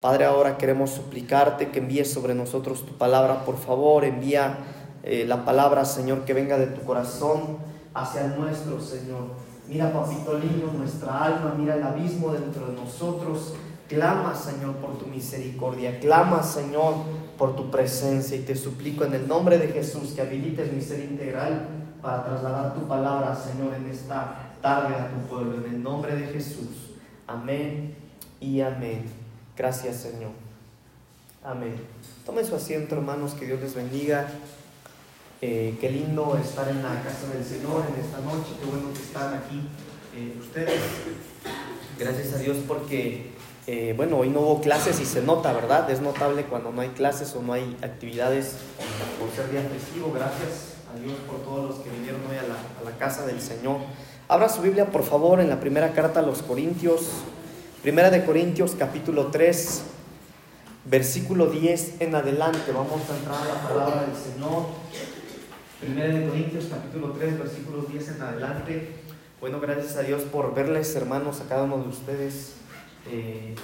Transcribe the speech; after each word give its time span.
Padre, 0.00 0.26
ahora 0.26 0.58
queremos 0.58 0.90
suplicarte 0.90 1.72
que 1.72 1.80
envíes 1.80 2.12
sobre 2.12 2.32
nosotros 2.32 2.86
tu 2.86 2.96
palabra. 2.96 3.44
Por 3.44 3.56
favor, 3.56 4.04
envía 4.04 4.58
eh, 5.02 5.24
la 5.26 5.44
palabra, 5.44 5.84
Señor, 5.84 6.24
que 6.24 6.34
venga 6.34 6.56
de 6.56 6.68
tu 6.68 6.82
corazón 6.82 7.58
hacia 7.94 8.26
el 8.26 8.38
nuestro, 8.38 8.80
Señor. 8.80 9.24
Mira, 9.66 9.92
papito 9.92 10.38
lindo, 10.38 10.70
nuestra 10.72 11.24
alma, 11.24 11.56
mira 11.58 11.74
el 11.74 11.82
abismo 11.82 12.32
dentro 12.32 12.68
de 12.68 12.74
nosotros. 12.74 13.54
Clama, 13.88 14.36
Señor, 14.36 14.76
por 14.76 14.98
tu 14.98 15.06
misericordia. 15.08 15.98
Clama, 15.98 16.44
Señor, 16.44 16.94
por 17.36 17.56
tu 17.56 17.68
presencia. 17.68 18.36
Y 18.36 18.42
te 18.42 18.54
suplico 18.54 19.04
en 19.04 19.14
el 19.14 19.26
nombre 19.26 19.58
de 19.58 19.66
Jesús 19.66 20.12
que 20.12 20.20
habilites 20.20 20.72
mi 20.72 20.80
ser 20.80 21.00
integral 21.00 21.66
para 22.00 22.24
trasladar 22.24 22.72
tu 22.72 22.86
palabra, 22.86 23.34
Señor, 23.34 23.74
en 23.74 23.90
esta 23.90 24.52
tarde 24.62 24.94
a 24.94 25.10
tu 25.10 25.26
pueblo. 25.28 25.56
En 25.56 25.74
el 25.74 25.82
nombre 25.82 26.14
de 26.14 26.28
Jesús. 26.28 26.94
Amén 27.26 27.96
y 28.38 28.60
amén. 28.60 29.17
Gracias, 29.58 29.96
Señor. 29.96 30.30
Amén. 31.42 31.74
Tomen 32.24 32.46
su 32.46 32.54
asiento, 32.54 32.94
hermanos, 32.94 33.32
que 33.32 33.44
Dios 33.44 33.60
les 33.60 33.74
bendiga. 33.74 34.28
Eh, 35.42 35.76
qué 35.80 35.90
lindo 35.90 36.38
estar 36.40 36.68
en 36.68 36.80
la 36.80 37.02
casa 37.02 37.26
del 37.34 37.44
Señor 37.44 37.82
en 37.92 38.04
esta 38.04 38.18
noche. 38.20 38.52
Qué 38.60 38.70
bueno 38.70 38.92
que 38.92 39.02
están 39.02 39.34
aquí 39.34 39.68
eh, 40.14 40.36
ustedes. 40.38 40.80
Gracias 41.98 42.34
a 42.34 42.38
Dios 42.38 42.58
porque, 42.68 43.32
eh, 43.66 43.94
bueno, 43.96 44.18
hoy 44.18 44.28
no 44.28 44.42
hubo 44.42 44.60
clases 44.60 45.00
y 45.00 45.04
se 45.04 45.22
nota, 45.22 45.52
¿verdad? 45.52 45.90
Es 45.90 46.00
notable 46.00 46.44
cuando 46.44 46.70
no 46.70 46.80
hay 46.80 46.90
clases 46.90 47.34
o 47.34 47.42
no 47.42 47.52
hay 47.52 47.76
actividades 47.82 48.54
por 49.18 49.28
ser 49.34 49.50
día 49.50 49.62
festivo. 49.62 50.12
Gracias 50.12 50.76
a 50.94 51.00
Dios 51.00 51.16
por 51.26 51.42
todos 51.42 51.70
los 51.70 51.84
que 51.84 51.90
vinieron 51.90 52.20
hoy 52.30 52.36
a 52.36 52.42
la, 52.42 52.54
a 52.54 52.84
la 52.84 52.96
casa 52.96 53.26
del 53.26 53.40
Señor. 53.40 53.78
Abra 54.28 54.48
su 54.48 54.62
Biblia, 54.62 54.86
por 54.86 55.02
favor, 55.02 55.40
en 55.40 55.48
la 55.48 55.58
primera 55.58 55.92
carta 55.94 56.20
a 56.20 56.22
los 56.22 56.42
Corintios. 56.42 57.08
Primera 57.88 58.10
de 58.10 58.22
Corintios 58.22 58.76
capítulo 58.78 59.28
3, 59.28 59.82
versículo 60.84 61.46
10 61.46 62.02
en 62.02 62.14
adelante. 62.14 62.70
Vamos 62.70 63.00
a 63.08 63.16
entrar 63.16 63.40
a 63.40 63.44
la 63.46 63.66
palabra 63.66 64.02
del 64.02 64.14
Señor. 64.14 64.66
Primera 65.80 66.08
de 66.08 66.28
Corintios 66.28 66.66
capítulo 66.70 67.12
3, 67.12 67.38
versículo 67.38 67.80
10 67.90 68.08
en 68.10 68.20
adelante. 68.20 68.92
Bueno, 69.40 69.58
gracias 69.58 69.96
a 69.96 70.02
Dios 70.02 70.20
por 70.24 70.54
verles, 70.54 70.94
hermanos, 70.96 71.40
a 71.40 71.48
cada 71.48 71.62
uno 71.62 71.78
de 71.78 71.88
ustedes. 71.88 72.56
Eh, 73.10 73.54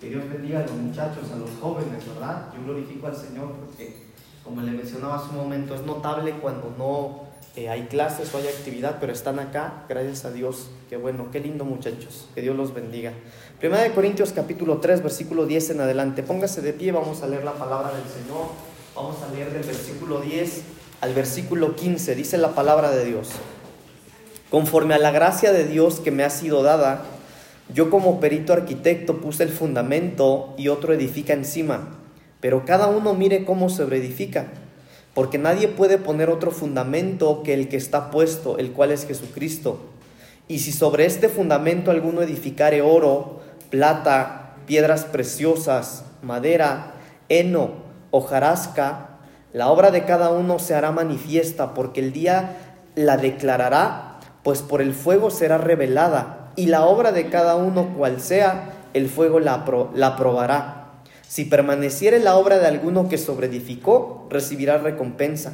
que 0.00 0.08
Dios 0.08 0.24
bendiga 0.32 0.60
a 0.60 0.62
los 0.62 0.72
muchachos, 0.72 1.30
a 1.30 1.36
los 1.36 1.50
jóvenes, 1.60 2.08
¿verdad? 2.08 2.46
Yo 2.56 2.64
glorifico 2.64 3.08
al 3.08 3.16
Señor 3.16 3.52
porque, 3.62 4.04
como 4.42 4.62
le 4.62 4.70
mencionaba 4.70 5.16
hace 5.16 5.28
un 5.32 5.36
momento, 5.36 5.74
es 5.74 5.82
notable 5.82 6.32
cuando 6.40 6.74
no 6.78 7.27
eh, 7.56 7.68
hay 7.68 7.82
clases 7.82 8.32
o 8.34 8.38
hay 8.38 8.46
actividad, 8.46 8.98
pero 9.00 9.12
están 9.12 9.38
acá, 9.38 9.84
gracias 9.88 10.24
a 10.24 10.30
Dios. 10.30 10.68
Qué 10.88 10.96
bueno, 10.96 11.30
qué 11.32 11.40
lindo 11.40 11.64
muchachos, 11.64 12.28
que 12.34 12.40
Dios 12.40 12.56
los 12.56 12.74
bendiga. 12.74 13.12
Primera 13.58 13.82
de 13.82 13.92
Corintios 13.92 14.32
capítulo 14.32 14.78
3, 14.78 15.02
versículo 15.02 15.46
10 15.46 15.70
en 15.70 15.80
adelante. 15.80 16.22
Póngase 16.22 16.62
de 16.62 16.72
pie, 16.72 16.92
vamos 16.92 17.22
a 17.22 17.26
leer 17.26 17.44
la 17.44 17.54
palabra 17.54 17.90
del 17.90 18.04
Señor. 18.04 18.46
Vamos 18.94 19.16
a 19.22 19.34
leer 19.34 19.52
del 19.52 19.64
versículo 19.64 20.20
10 20.20 20.62
al 21.00 21.14
versículo 21.14 21.74
15. 21.74 22.14
Dice 22.14 22.38
la 22.38 22.54
palabra 22.54 22.90
de 22.90 23.04
Dios. 23.04 23.30
Conforme 24.50 24.94
a 24.94 24.98
la 24.98 25.10
gracia 25.10 25.52
de 25.52 25.64
Dios 25.64 26.00
que 26.00 26.10
me 26.10 26.24
ha 26.24 26.30
sido 26.30 26.62
dada, 26.62 27.04
yo 27.72 27.90
como 27.90 28.18
perito 28.18 28.52
arquitecto 28.52 29.20
puse 29.20 29.42
el 29.42 29.50
fundamento 29.50 30.54
y 30.56 30.68
otro 30.68 30.94
edifica 30.94 31.34
encima, 31.34 31.98
pero 32.40 32.64
cada 32.64 32.86
uno 32.86 33.14
mire 33.14 33.44
cómo 33.44 33.68
se 33.68 33.82
edifica 33.82 34.46
porque 35.18 35.36
nadie 35.36 35.66
puede 35.66 35.98
poner 35.98 36.30
otro 36.30 36.52
fundamento 36.52 37.42
que 37.42 37.52
el 37.52 37.68
que 37.68 37.76
está 37.76 38.12
puesto, 38.12 38.56
el 38.56 38.70
cual 38.70 38.92
es 38.92 39.04
Jesucristo. 39.04 39.80
Y 40.46 40.60
si 40.60 40.70
sobre 40.70 41.06
este 41.06 41.28
fundamento 41.28 41.90
alguno 41.90 42.22
edificare 42.22 42.82
oro, 42.82 43.40
plata, 43.68 44.54
piedras 44.66 45.06
preciosas, 45.06 46.04
madera, 46.22 46.92
heno, 47.28 47.70
hojarasca, 48.12 49.18
la 49.52 49.70
obra 49.70 49.90
de 49.90 50.04
cada 50.04 50.30
uno 50.30 50.60
se 50.60 50.76
hará 50.76 50.92
manifiesta, 50.92 51.74
porque 51.74 51.98
el 51.98 52.12
día 52.12 52.56
la 52.94 53.16
declarará, 53.16 54.20
pues 54.44 54.62
por 54.62 54.80
el 54.80 54.94
fuego 54.94 55.32
será 55.32 55.58
revelada, 55.58 56.52
y 56.54 56.66
la 56.66 56.84
obra 56.84 57.10
de 57.10 57.28
cada 57.28 57.56
uno 57.56 57.92
cual 57.96 58.20
sea, 58.20 58.70
el 58.94 59.08
fuego 59.08 59.40
la, 59.40 59.64
la 59.96 60.16
probará. 60.16 60.77
Si 61.28 61.44
permaneciere 61.44 62.20
la 62.20 62.36
obra 62.36 62.58
de 62.58 62.66
alguno 62.66 63.10
que 63.10 63.18
sobreedificó, 63.18 64.26
recibirá 64.30 64.78
recompensa. 64.78 65.52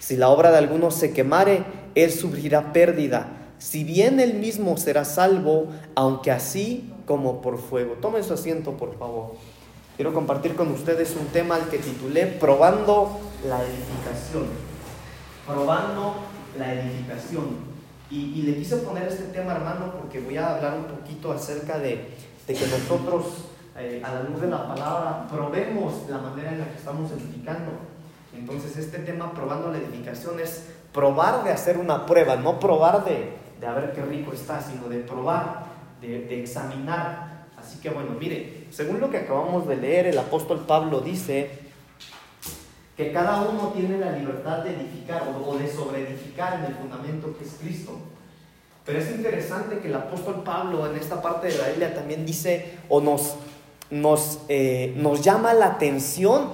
Si 0.00 0.16
la 0.16 0.28
obra 0.28 0.50
de 0.50 0.58
alguno 0.58 0.90
se 0.90 1.12
quemare, 1.12 1.62
él 1.94 2.10
sufrirá 2.10 2.72
pérdida. 2.72 3.28
Si 3.58 3.84
bien 3.84 4.18
él 4.18 4.34
mismo 4.34 4.76
será 4.76 5.04
salvo, 5.04 5.68
aunque 5.94 6.32
así 6.32 6.92
como 7.06 7.40
por 7.40 7.58
fuego. 7.58 7.94
Tomen 8.00 8.24
su 8.24 8.34
asiento, 8.34 8.72
por 8.72 8.98
favor. 8.98 9.36
Quiero 9.94 10.12
compartir 10.12 10.56
con 10.56 10.72
ustedes 10.72 11.14
un 11.14 11.26
tema 11.26 11.54
al 11.54 11.68
que 11.68 11.78
titulé 11.78 12.26
Probando 12.26 13.20
la 13.46 13.62
edificación. 13.62 14.46
Probando 15.46 16.16
la 16.58 16.74
edificación. 16.74 17.70
Y, 18.10 18.42
le 18.42 18.56
quise 18.56 18.78
poner 18.78 19.06
este 19.06 19.24
tema, 19.24 19.52
hermano, 19.52 19.94
porque 20.00 20.18
voy 20.18 20.36
a 20.36 20.56
hablar 20.56 20.76
un 20.76 20.84
poquito 20.84 21.30
acerca 21.30 21.78
de, 21.78 22.08
de 22.46 22.54
que 22.54 22.66
nosotros 22.66 23.51
eh, 23.76 24.02
a 24.04 24.14
la 24.14 24.22
luz 24.22 24.40
de 24.40 24.48
la 24.48 24.66
palabra, 24.68 25.26
probemos 25.30 26.08
la 26.08 26.18
manera 26.18 26.52
en 26.52 26.58
la 26.58 26.66
que 26.66 26.78
estamos 26.78 27.10
edificando. 27.10 27.72
Entonces 28.34 28.76
este 28.76 28.98
tema, 28.98 29.32
probando 29.32 29.70
la 29.70 29.78
edificación, 29.78 30.40
es 30.40 30.68
probar 30.92 31.44
de 31.44 31.50
hacer 31.50 31.78
una 31.78 32.06
prueba, 32.06 32.36
no 32.36 32.58
probar 32.58 33.04
de, 33.04 33.32
de 33.60 33.72
ver 33.72 33.92
qué 33.92 34.02
rico 34.02 34.32
está, 34.32 34.60
sino 34.60 34.88
de 34.88 34.98
probar, 34.98 35.64
de, 36.00 36.26
de 36.26 36.40
examinar. 36.40 37.46
Así 37.58 37.78
que 37.80 37.90
bueno, 37.90 38.10
mire, 38.18 38.66
según 38.70 39.00
lo 39.00 39.10
que 39.10 39.18
acabamos 39.18 39.68
de 39.68 39.76
leer, 39.76 40.06
el 40.06 40.18
apóstol 40.18 40.64
Pablo 40.66 41.00
dice 41.00 41.62
que 42.96 43.12
cada 43.12 43.42
uno 43.42 43.72
tiene 43.74 43.98
la 43.98 44.12
libertad 44.12 44.58
de 44.58 44.74
edificar 44.74 45.22
o 45.46 45.56
de 45.56 45.70
sobreedificar 45.70 46.58
en 46.58 46.64
el 46.66 46.74
fundamento 46.74 47.36
que 47.38 47.44
es 47.44 47.56
Cristo. 47.60 47.98
Pero 48.84 48.98
es 48.98 49.10
interesante 49.10 49.78
que 49.78 49.88
el 49.88 49.94
apóstol 49.94 50.42
Pablo 50.44 50.90
en 50.90 50.96
esta 50.96 51.22
parte 51.22 51.46
de 51.46 51.58
la 51.58 51.68
Biblia 51.68 51.94
también 51.94 52.26
dice 52.26 52.78
o 52.88 53.00
nos 53.00 53.36
nos, 53.92 54.38
eh, 54.48 54.94
nos 54.96 55.22
llama 55.22 55.52
la 55.52 55.66
atención 55.66 56.48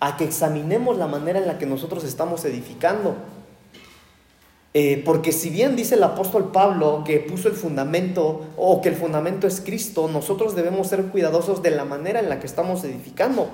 a 0.00 0.16
que 0.16 0.24
examinemos 0.24 0.98
la 0.98 1.06
manera 1.06 1.38
en 1.38 1.46
la 1.46 1.56
que 1.56 1.66
nosotros 1.66 2.02
estamos 2.02 2.44
edificando. 2.44 3.14
Eh, 4.74 5.00
porque 5.04 5.30
si 5.30 5.50
bien 5.50 5.76
dice 5.76 5.94
el 5.94 6.02
apóstol 6.02 6.50
Pablo 6.50 7.04
que 7.06 7.20
puso 7.20 7.46
el 7.46 7.54
fundamento 7.54 8.44
o 8.56 8.82
que 8.82 8.88
el 8.88 8.96
fundamento 8.96 9.46
es 9.46 9.60
Cristo, 9.60 10.08
nosotros 10.08 10.56
debemos 10.56 10.88
ser 10.88 11.04
cuidadosos 11.04 11.62
de 11.62 11.70
la 11.70 11.84
manera 11.84 12.18
en 12.18 12.28
la 12.28 12.40
que 12.40 12.46
estamos 12.46 12.82
edificando. 12.82 13.48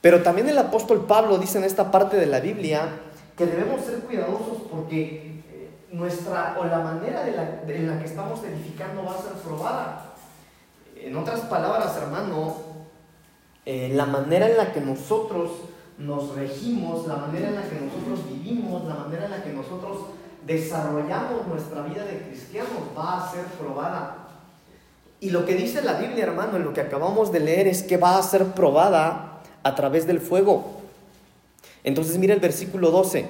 Pero 0.00 0.22
también 0.22 0.48
el 0.48 0.58
apóstol 0.58 1.06
Pablo 1.06 1.38
dice 1.38 1.58
en 1.58 1.64
esta 1.64 1.90
parte 1.90 2.16
de 2.16 2.26
la 2.26 2.38
Biblia 2.38 3.00
que 3.36 3.46
debemos 3.46 3.84
ser 3.84 3.98
cuidadosos 3.98 4.58
porque 4.70 5.42
eh, 5.50 5.70
nuestra 5.90 6.56
o 6.60 6.66
la 6.66 6.78
manera 6.78 7.24
de 7.24 7.32
la, 7.32 7.62
en 7.66 7.88
la 7.88 7.98
que 7.98 8.04
estamos 8.04 8.40
edificando 8.44 9.04
va 9.04 9.18
a 9.18 9.22
ser 9.22 9.32
probada. 9.44 10.11
En 11.04 11.16
otras 11.16 11.40
palabras, 11.40 11.96
hermano, 11.96 12.54
eh, 13.66 13.90
la 13.92 14.06
manera 14.06 14.48
en 14.48 14.56
la 14.56 14.72
que 14.72 14.80
nosotros 14.80 15.50
nos 15.98 16.36
regimos, 16.36 17.08
la 17.08 17.16
manera 17.16 17.48
en 17.48 17.56
la 17.56 17.62
que 17.62 17.74
nosotros 17.74 18.20
vivimos, 18.30 18.84
la 18.84 18.94
manera 18.94 19.24
en 19.24 19.32
la 19.32 19.42
que 19.42 19.52
nosotros 19.52 19.98
desarrollamos 20.46 21.46
nuestra 21.48 21.82
vida 21.82 22.04
de 22.04 22.18
cristianos 22.22 22.70
va 22.96 23.18
a 23.18 23.32
ser 23.32 23.44
probada. 23.46 24.16
Y 25.18 25.30
lo 25.30 25.44
que 25.44 25.56
dice 25.56 25.82
la 25.82 25.94
Biblia, 25.94 26.24
hermano, 26.24 26.56
en 26.56 26.64
lo 26.64 26.72
que 26.72 26.80
acabamos 26.80 27.32
de 27.32 27.40
leer 27.40 27.66
es 27.66 27.82
que 27.82 27.96
va 27.96 28.16
a 28.16 28.22
ser 28.22 28.44
probada 28.52 29.40
a 29.64 29.74
través 29.74 30.06
del 30.06 30.20
fuego. 30.20 30.82
Entonces 31.82 32.16
mira 32.18 32.32
el 32.32 32.40
versículo 32.40 32.92
12. 32.92 33.28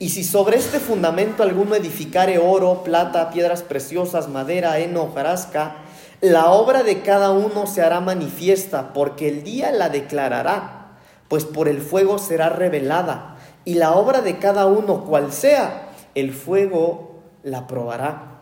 Y 0.00 0.08
si 0.08 0.24
sobre 0.24 0.56
este 0.56 0.80
fundamento 0.80 1.44
alguno 1.44 1.76
edificare 1.76 2.38
oro, 2.38 2.82
plata, 2.82 3.30
piedras 3.30 3.62
preciosas, 3.62 4.28
madera, 4.28 4.80
heno, 4.80 5.12
jarasca, 5.14 5.76
la 6.20 6.50
obra 6.50 6.82
de 6.82 7.02
cada 7.02 7.30
uno 7.30 7.66
se 7.66 7.82
hará 7.82 8.00
manifiesta, 8.00 8.92
porque 8.92 9.28
el 9.28 9.44
día 9.44 9.72
la 9.72 9.88
declarará, 9.88 10.98
pues 11.28 11.44
por 11.44 11.68
el 11.68 11.80
fuego 11.80 12.18
será 12.18 12.48
revelada, 12.48 13.36
y 13.64 13.74
la 13.74 13.92
obra 13.92 14.20
de 14.20 14.38
cada 14.38 14.66
uno, 14.66 15.04
cual 15.04 15.32
sea, 15.32 15.88
el 16.14 16.32
fuego 16.32 17.22
la 17.42 17.66
probará. 17.66 18.34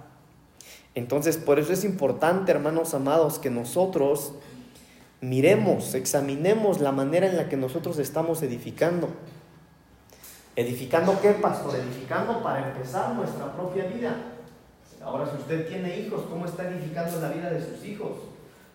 Entonces, 0.95 1.39
por 1.39 1.59
eso 1.59 1.73
es 1.73 1.85
importante, 1.85 2.53
hermanos 2.53 2.93
amados, 2.95 3.39
que 3.39 3.51
nosotros 3.51 4.35
miremos, 5.21 5.95
examinemos 5.95 6.81
la 6.81 6.93
manera 6.93 7.27
en 7.27 7.37
la 7.37 7.49
que 7.49 7.57
nosotros 7.57 7.99
estamos 7.99 8.43
edificando. 8.43 9.09
¿Edificando 10.55 11.19
qué, 11.23 11.31
pastor? 11.31 11.77
Edificando 11.77 12.43
para 12.43 12.69
empezar 12.69 13.15
nuestra 13.15 13.53
propia 13.53 13.85
vida. 13.85 14.15
Ahora, 15.05 15.27
si 15.31 15.37
usted 15.37 15.67
tiene 15.67 15.99
hijos, 15.99 16.23
¿cómo 16.31 16.47
está 16.47 16.69
edificando 16.69 17.21
la 17.21 17.31
vida 17.31 17.51
de 17.51 17.61
sus 17.61 17.85
hijos? 17.85 18.13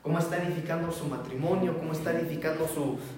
¿Cómo 0.01 0.19
está 0.19 0.37
edificando 0.37 0.91
su 0.91 1.05
matrimonio? 1.05 1.77
¿Cómo 1.77 1.93
está 1.93 2.11
edificando 2.11 2.67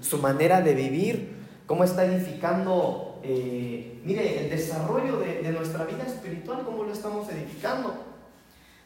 su, 0.02 0.18
manera 0.18 0.62
de 0.62 0.74
vivir? 0.74 1.38
¿Cómo 1.66 1.84
está 1.84 2.06
edificando, 2.06 3.20
eh, 3.24 4.00
mire, 4.04 4.46
el 4.46 4.50
desarrollo 4.50 5.20
de, 5.20 5.42
de 5.42 5.52
nuestra 5.52 5.86
vida 5.86 6.04
espiritual? 6.06 6.64
¿Cómo 6.66 6.84
lo 6.84 6.94
estamos 6.94 7.30
edificando? 7.30 7.94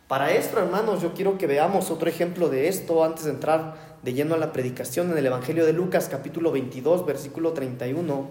Para 0.07 0.31
esto, 0.31 0.59
hermanos, 0.59 1.01
yo 1.01 1.13
quiero 1.13 1.37
que 1.37 1.47
veamos 1.47 1.89
otro 1.91 2.09
ejemplo 2.09 2.49
de 2.49 2.67
esto 2.67 3.03
antes 3.03 3.25
de 3.25 3.31
entrar 3.31 3.75
de 4.03 4.13
lleno 4.13 4.35
a 4.35 4.37
la 4.37 4.51
predicación 4.51 5.11
en 5.11 5.17
el 5.17 5.25
Evangelio 5.25 5.65
de 5.65 5.71
Lucas 5.73 6.09
capítulo 6.09 6.51
22 6.51 7.05
versículo 7.05 7.53
31. 7.53 8.27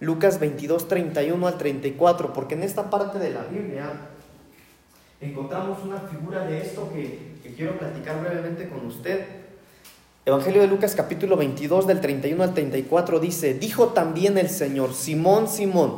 Lucas 0.00 0.38
22 0.38 0.88
31 0.88 1.46
al 1.46 1.56
34, 1.56 2.32
porque 2.32 2.54
en 2.54 2.62
esta 2.62 2.90
parte 2.90 3.18
de 3.18 3.30
la 3.30 3.42
Biblia 3.44 3.90
encontramos 5.20 5.78
una 5.84 5.98
figura 6.00 6.44
de 6.44 6.60
esto 6.60 6.90
que, 6.92 7.28
quiero 7.56 7.78
platicar 7.78 8.20
brevemente 8.20 8.68
con 8.68 8.86
usted. 8.86 9.24
Evangelio 10.24 10.60
de 10.60 10.68
Lucas 10.68 10.94
capítulo 10.94 11.36
22 11.36 11.86
del 11.86 12.00
31 12.00 12.44
al 12.44 12.54
34 12.54 13.18
dice, 13.18 13.54
dijo 13.54 13.88
también 13.88 14.38
el 14.38 14.48
Señor, 14.48 14.94
Simón, 14.94 15.48
Simón, 15.48 15.96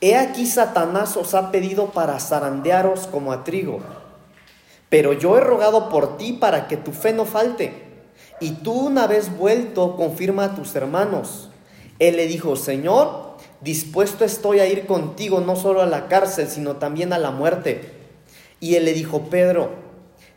he 0.00 0.16
aquí 0.16 0.46
Satanás 0.46 1.16
os 1.16 1.34
ha 1.34 1.52
pedido 1.52 1.90
para 1.90 2.18
zarandearos 2.18 3.06
como 3.06 3.30
a 3.30 3.44
trigo, 3.44 3.80
pero 4.88 5.12
yo 5.12 5.36
he 5.36 5.40
rogado 5.40 5.90
por 5.90 6.16
ti 6.16 6.32
para 6.32 6.66
que 6.66 6.76
tu 6.76 6.90
fe 6.90 7.12
no 7.12 7.26
falte, 7.26 7.72
y 8.40 8.52
tú 8.52 8.72
una 8.72 9.06
vez 9.06 9.36
vuelto 9.36 9.94
confirma 9.96 10.46
a 10.46 10.54
tus 10.56 10.74
hermanos. 10.74 11.50
Él 12.00 12.16
le 12.16 12.26
dijo, 12.26 12.56
Señor, 12.56 13.36
dispuesto 13.60 14.24
estoy 14.24 14.58
a 14.58 14.66
ir 14.66 14.86
contigo 14.86 15.40
no 15.40 15.54
solo 15.54 15.82
a 15.82 15.86
la 15.86 16.08
cárcel, 16.08 16.48
sino 16.48 16.76
también 16.76 17.12
a 17.12 17.18
la 17.18 17.30
muerte. 17.30 18.03
Y 18.64 18.76
él 18.76 18.86
le 18.86 18.94
dijo, 18.94 19.24
Pedro, 19.24 19.72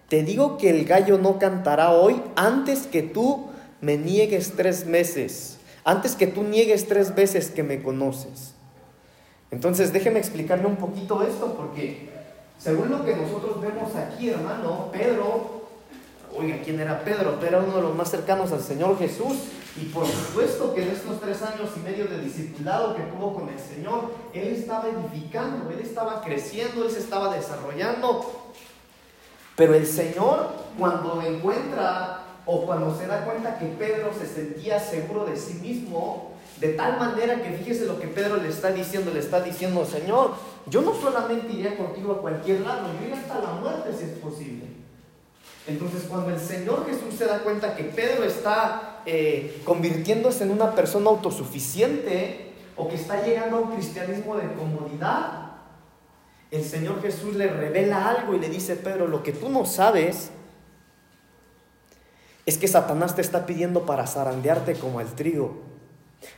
te 0.09 0.21
digo 0.21 0.57
que 0.57 0.69
el 0.69 0.83
gallo 0.83 1.18
no 1.18 1.39
cantará 1.39 1.91
hoy 1.91 2.21
antes 2.35 2.81
que 2.85 3.01
tú 3.01 3.47
me 3.79 3.95
niegues 3.95 4.51
tres 4.57 4.85
meses, 4.85 5.59
antes 5.85 6.13
que 6.13 6.27
tú 6.27 6.44
niegues 6.44 6.89
tres 6.89 7.15
veces 7.15 7.50
que 7.51 7.63
me 7.63 7.81
conoces. 7.81 8.53
Entonces 9.50 9.94
déjeme 9.94 10.19
explicarle 10.19 10.65
un 10.65 10.75
poquito 10.75 11.24
esto, 11.24 11.56
porque 11.56 12.09
según 12.57 12.89
lo 12.89 13.06
que 13.06 13.15
nosotros 13.15 13.62
vemos 13.62 13.95
aquí, 13.95 14.27
hermano, 14.27 14.89
Pedro, 14.91 15.62
oiga, 16.38 16.57
¿quién 16.65 16.81
era 16.81 17.06
Pedro? 17.06 17.39
Pedro 17.39 17.59
era 17.59 17.59
uno 17.59 17.77
de 17.77 17.81
los 17.83 17.95
más 17.95 18.12
cercanos 18.12 18.51
al 18.51 18.62
Señor 18.62 19.00
Jesús. 19.00 19.38
Y 19.79 19.85
por 19.85 20.07
supuesto 20.07 20.74
que 20.74 20.83
en 20.83 20.89
estos 20.89 21.19
tres 21.19 21.41
años 21.44 21.69
y 21.75 21.79
medio 21.81 22.07
de 22.07 22.19
discipulado 22.19 22.95
que 22.95 23.03
tuvo 23.03 23.33
con 23.33 23.50
el 23.50 23.59
Señor, 23.59 24.12
él 24.33 24.47
estaba 24.47 24.85
edificando, 24.89 25.69
él 25.69 25.79
estaba 25.79 26.21
creciendo, 26.21 26.83
él 26.83 26.91
se 26.91 27.00
estaba 27.00 27.33
desarrollando. 27.33 28.53
Pero 29.56 29.75
el 29.75 29.85
Señor, 29.85 30.50
cuando 30.79 31.21
encuentra 31.21 32.24
o 32.45 32.65
cuando 32.65 32.97
se 32.97 33.06
da 33.06 33.25
cuenta 33.25 33.59
que 33.59 33.65
Pedro 33.65 34.12
se 34.18 34.25
sentía 34.25 34.79
seguro 34.79 35.25
de 35.25 35.35
sí 35.35 35.56
mismo, 35.56 36.31
de 36.59 36.69
tal 36.69 36.97
manera 36.97 37.41
que 37.44 37.51
fíjese 37.51 37.85
lo 37.85 38.00
que 38.00 38.07
Pedro 38.07 38.38
le 38.38 38.50
está 38.50 38.71
diciendo, 38.71 39.12
le 39.13 39.19
está 39.19 39.41
diciendo, 39.41 39.85
Señor, 39.85 40.33
yo 40.65 40.81
no 40.81 40.94
solamente 40.95 41.53
iría 41.53 41.77
contigo 41.77 42.13
a 42.13 42.21
cualquier 42.21 42.62
lado, 42.62 42.88
yo 42.94 43.06
iría 43.06 43.19
hasta 43.19 43.39
la 43.39 43.51
muerte 43.53 43.94
si 43.94 44.06
es 44.06 44.18
posible. 44.18 44.66
Entonces 45.67 46.03
cuando 46.07 46.29
el 46.29 46.39
Señor 46.39 46.85
Jesús 46.85 47.15
se 47.17 47.25
da 47.25 47.39
cuenta 47.39 47.75
que 47.75 47.83
Pedro 47.83 48.23
está 48.23 49.01
eh, 49.05 49.61
convirtiéndose 49.65 50.45
en 50.45 50.51
una 50.51 50.73
persona 50.73 51.09
autosuficiente 51.09 52.53
o 52.77 52.87
que 52.87 52.95
está 52.95 53.25
llegando 53.25 53.57
a 53.57 53.61
un 53.61 53.71
cristianismo 53.73 54.37
de 54.37 54.53
comodidad, 54.53 55.51
el 56.51 56.63
Señor 56.63 57.01
Jesús 57.01 57.35
le 57.35 57.47
revela 57.47 58.07
algo 58.07 58.33
y 58.33 58.39
le 58.39 58.49
dice, 58.49 58.77
Pedro, 58.77 59.07
lo 59.07 59.23
que 59.23 59.33
tú 59.33 59.49
no 59.49 59.65
sabes 59.65 60.31
es 62.45 62.57
que 62.57 62.69
Satanás 62.69 63.13
te 63.15 63.21
está 63.21 63.45
pidiendo 63.45 63.85
para 63.85 64.07
zarandearte 64.07 64.75
como 64.75 65.01
el 65.01 65.07
trigo. 65.07 65.57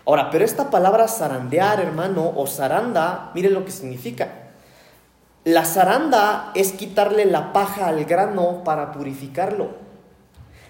Ahora, 0.05 0.31
pero 0.31 0.43
esta 0.43 0.71
palabra 0.71 1.07
zarandear, 1.07 1.79
hermano, 1.79 2.33
o 2.35 2.47
zaranda, 2.47 3.31
mire 3.35 3.51
lo 3.51 3.63
que 3.63 3.71
significa. 3.71 4.38
La 5.45 5.65
zaranda 5.65 6.51
es 6.53 6.73
quitarle 6.73 7.25
la 7.25 7.53
paja 7.53 7.87
al 7.87 8.03
grano 8.05 8.63
para 8.63 8.91
purificarlo. 8.91 9.69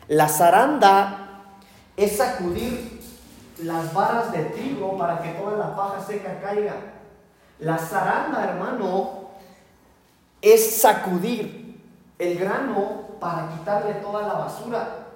La 0.08 0.28
zaranda 0.28 1.44
es 1.98 2.18
sacudir 2.18 3.00
las 3.64 3.94
varas 3.94 4.32
de 4.32 4.44
trigo 4.46 4.98
para 4.98 5.22
que 5.22 5.30
toda 5.32 5.58
la 5.58 5.76
paja 5.76 6.04
seca 6.06 6.40
caiga. 6.40 6.76
La 7.60 7.78
zaranda, 7.78 8.44
hermano, 8.44 9.30
es 10.42 10.78
sacudir 10.82 11.78
el 12.18 12.38
grano 12.38 13.10
para 13.20 13.50
quitarle 13.50 13.96
toda 13.96 14.28
la 14.28 14.34
basura. 14.34 15.08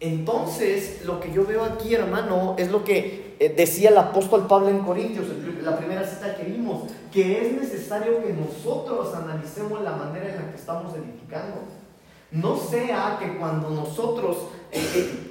Entonces, 0.00 1.04
lo 1.04 1.18
que 1.18 1.32
yo 1.32 1.44
veo 1.44 1.64
aquí, 1.64 1.94
hermano, 1.94 2.54
es 2.56 2.70
lo 2.70 2.84
que 2.84 3.36
eh, 3.40 3.48
decía 3.48 3.90
el 3.90 3.98
apóstol 3.98 4.46
Pablo 4.46 4.68
en 4.68 4.80
Corintios, 4.80 5.26
la 5.62 5.76
primera 5.76 6.06
cita 6.06 6.36
que 6.36 6.44
vimos, 6.44 6.84
que 7.12 7.46
es 7.46 7.52
necesario 7.52 8.22
que 8.22 8.32
nosotros 8.32 9.14
analicemos 9.14 9.80
la 9.82 9.92
manera 9.92 10.30
en 10.30 10.36
la 10.36 10.50
que 10.50 10.56
estamos 10.56 10.94
edificando. 10.94 11.56
No 12.30 12.56
sea 12.56 13.16
que 13.18 13.38
cuando 13.38 13.70
nosotros 13.70 14.36
eh, 14.70 14.82
eh, 14.94 15.28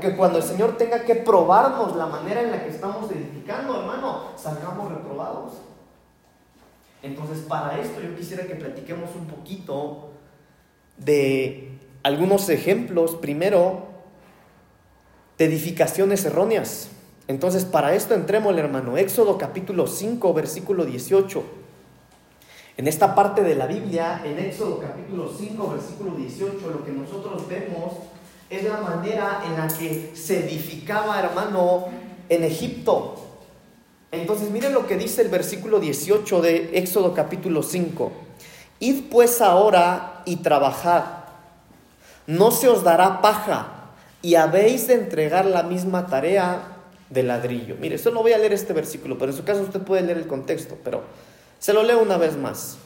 que 0.00 0.16
cuando 0.16 0.38
el 0.38 0.44
Señor 0.44 0.76
tenga 0.76 1.04
que 1.04 1.14
probarnos 1.14 1.94
la 1.94 2.06
manera 2.06 2.42
en 2.42 2.50
la 2.50 2.64
que 2.64 2.70
estamos 2.70 3.08
edificando, 3.12 3.80
hermano, 3.80 4.32
salgamos 4.36 4.90
reprobados. 4.90 5.52
Entonces, 7.04 7.44
para 7.46 7.78
esto 7.78 8.00
yo 8.00 8.16
quisiera 8.16 8.44
que 8.46 8.56
platiquemos 8.56 9.14
un 9.14 9.26
poquito 9.26 10.10
de 10.96 11.78
algunos 12.02 12.48
ejemplos, 12.48 13.14
primero, 13.14 13.86
de 15.38 15.44
edificaciones 15.44 16.24
erróneas. 16.24 16.90
Entonces, 17.28 17.66
para 17.66 17.94
esto 17.94 18.14
entremos, 18.14 18.56
hermano, 18.56 18.96
Éxodo 18.96 19.36
capítulo 19.36 19.86
5, 19.86 20.32
versículo 20.32 20.86
18. 20.86 21.42
En 22.78 22.88
esta 22.88 23.14
parte 23.14 23.42
de 23.42 23.54
la 23.54 23.66
Biblia, 23.66 24.22
en 24.24 24.38
Éxodo 24.38 24.78
capítulo 24.80 25.30
5, 25.36 25.70
versículo 25.70 26.12
18, 26.16 26.70
lo 26.70 26.84
que 26.84 26.92
nosotros 26.92 27.46
vemos 27.46 27.92
es 28.48 28.64
la 28.64 28.78
manera 28.80 29.42
en 29.46 29.58
la 29.58 29.68
que 29.68 30.12
se 30.14 30.46
edificaba, 30.46 31.20
hermano, 31.20 31.88
en 32.30 32.44
Egipto. 32.44 33.16
Entonces, 34.10 34.50
miren 34.50 34.72
lo 34.72 34.86
que 34.86 34.96
dice 34.96 35.20
el 35.20 35.28
versículo 35.28 35.80
18 35.80 36.40
de 36.40 36.78
Éxodo 36.78 37.12
capítulo 37.12 37.62
5. 37.62 38.10
Id 38.80 39.10
pues 39.10 39.42
ahora 39.42 40.22
y 40.24 40.36
trabajad, 40.36 41.04
no 42.26 42.52
se 42.52 42.68
os 42.68 42.84
dará 42.84 43.20
paja, 43.20 43.90
y 44.22 44.36
habéis 44.36 44.86
de 44.86 44.94
entregar 44.94 45.44
la 45.44 45.62
misma 45.62 46.06
tarea 46.06 46.77
de 47.10 47.22
ladrillo. 47.22 47.76
Mire, 47.80 47.96
eso 47.96 48.10
no 48.10 48.22
voy 48.22 48.32
a 48.32 48.38
leer 48.38 48.52
este 48.52 48.72
versículo, 48.72 49.18
pero 49.18 49.32
en 49.32 49.36
su 49.36 49.44
caso 49.44 49.62
usted 49.62 49.80
puede 49.80 50.02
leer 50.02 50.18
el 50.18 50.26
contexto, 50.26 50.76
pero 50.84 51.02
se 51.58 51.72
lo 51.72 51.82
leo 51.82 52.00
una 52.00 52.16
vez 52.16 52.36
más. 52.36 52.78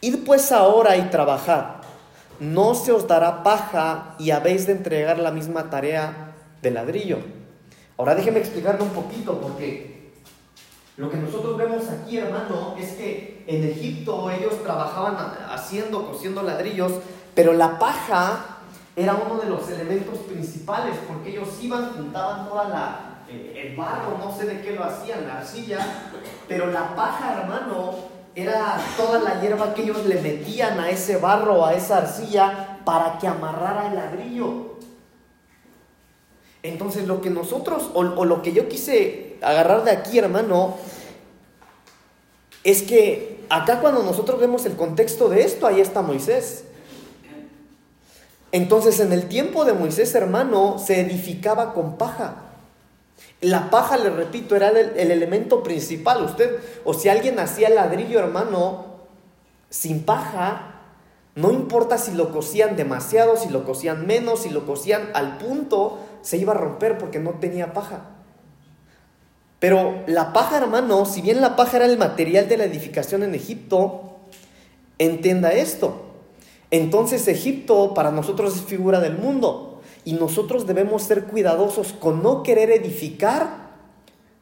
Id 0.00 0.24
pues 0.24 0.50
ahora 0.50 0.96
y 0.96 1.10
trabajad, 1.10 1.82
no 2.38 2.74
se 2.74 2.92
os 2.92 3.06
dará 3.06 3.42
paja 3.42 4.14
y 4.18 4.30
habéis 4.30 4.66
de 4.66 4.72
entregar 4.72 5.18
la 5.18 5.30
misma 5.30 5.68
tarea 5.68 6.34
de 6.62 6.70
ladrillo. 6.70 7.18
Ahora 7.98 8.14
déjeme 8.14 8.38
explicarle 8.38 8.82
un 8.82 8.90
poquito, 8.90 9.38
porque 9.40 10.12
lo 10.96 11.10
que 11.10 11.18
nosotros 11.18 11.58
vemos 11.58 11.86
aquí, 11.88 12.16
hermano, 12.16 12.74
es 12.78 12.92
que 12.92 13.44
en 13.46 13.64
Egipto 13.64 14.30
ellos 14.30 14.62
trabajaban 14.62 15.16
haciendo, 15.50 16.06
cosiendo 16.06 16.42
ladrillos, 16.42 16.92
pero 17.34 17.52
la 17.52 17.78
paja 17.78 18.58
era 18.96 19.14
uno 19.14 19.40
de 19.40 19.48
los 19.48 19.68
elementos 19.68 20.18
principales, 20.20 20.96
porque 21.06 21.30
ellos 21.30 21.48
iban, 21.60 21.92
juntaban 21.92 22.48
toda 22.48 22.68
la, 22.68 23.09
eh, 23.30 23.62
el 23.66 23.76
barro, 23.76 24.18
no 24.18 24.36
sé 24.36 24.46
de 24.46 24.60
qué 24.60 24.72
lo 24.72 24.84
hacían, 24.84 25.26
la 25.26 25.38
arcilla, 25.38 25.78
pero 26.48 26.66
la 26.66 26.94
paja, 26.96 27.40
hermano, 27.40 27.94
era 28.34 28.76
toda 28.96 29.20
la 29.20 29.40
hierba 29.40 29.74
que 29.74 29.82
ellos 29.82 30.04
le 30.06 30.20
metían 30.20 30.80
a 30.80 30.90
ese 30.90 31.16
barro, 31.16 31.64
a 31.64 31.74
esa 31.74 31.98
arcilla, 31.98 32.80
para 32.84 33.18
que 33.18 33.26
amarrara 33.26 33.88
el 33.88 33.94
ladrillo. 33.94 34.78
Entonces 36.62 37.06
lo 37.06 37.20
que 37.20 37.30
nosotros, 37.30 37.90
o, 37.94 38.00
o 38.00 38.24
lo 38.24 38.42
que 38.42 38.52
yo 38.52 38.68
quise 38.68 39.38
agarrar 39.42 39.84
de 39.84 39.92
aquí, 39.92 40.18
hermano, 40.18 40.76
es 42.64 42.82
que 42.82 43.44
acá 43.48 43.80
cuando 43.80 44.02
nosotros 44.02 44.40
vemos 44.40 44.66
el 44.66 44.76
contexto 44.76 45.28
de 45.28 45.42
esto, 45.42 45.66
ahí 45.66 45.80
está 45.80 46.02
Moisés. 46.02 46.64
Entonces 48.52 48.98
en 49.00 49.12
el 49.12 49.28
tiempo 49.28 49.64
de 49.64 49.72
Moisés, 49.72 50.14
hermano, 50.14 50.78
se 50.78 51.00
edificaba 51.00 51.72
con 51.72 51.96
paja. 51.96 52.49
La 53.40 53.70
paja, 53.70 53.96
le 53.96 54.10
repito, 54.10 54.54
era 54.54 54.68
el, 54.68 55.10
elemento 55.10 55.62
principal. 55.62 56.22
Usted, 56.24 56.58
o 56.84 56.92
si 56.92 57.08
alguien 57.08 57.38
hacía 57.38 57.70
ladrillo, 57.70 58.18
hermano, 58.18 58.84
sin 59.70 60.02
paja, 60.02 60.82
no 61.34 61.50
importa 61.50 61.96
si 61.96 62.12
lo 62.12 62.32
cosían 62.32 62.76
demasiado, 62.76 63.36
si 63.36 63.48
lo 63.48 63.64
cosían 63.64 64.06
menos, 64.06 64.42
si 64.42 64.50
lo 64.50 64.66
cosían 64.66 65.10
al 65.14 65.38
punto, 65.38 66.00
se 66.20 66.36
iba 66.36 66.52
a 66.52 66.56
romper 66.56 66.98
porque 66.98 67.18
no 67.18 67.30
tenía 67.40 67.72
paja. 67.72 68.00
Pero 69.58 70.02
la 70.06 70.32
paja, 70.32 70.58
hermano, 70.58 71.06
si 71.06 71.22
bien 71.22 71.40
la 71.40 71.56
paja 71.56 71.78
era 71.78 71.86
el 71.86 71.98
material 71.98 72.48
de 72.48 72.58
la 72.58 72.64
edificación 72.64 73.22
en 73.22 73.34
Egipto, 73.34 74.16
entienda 74.98 75.52
esto. 75.52 76.06
Entonces 76.70 77.26
Egipto 77.26 77.94
para 77.94 78.10
nosotros 78.10 78.54
es 78.54 78.62
figura 78.62 79.00
del 79.00 79.16
mundo 79.18 79.69
y 80.04 80.14
nosotros 80.14 80.66
debemos 80.66 81.02
ser 81.02 81.24
cuidadosos 81.24 81.92
con 81.92 82.22
no 82.22 82.42
querer 82.42 82.70
edificar 82.70 83.70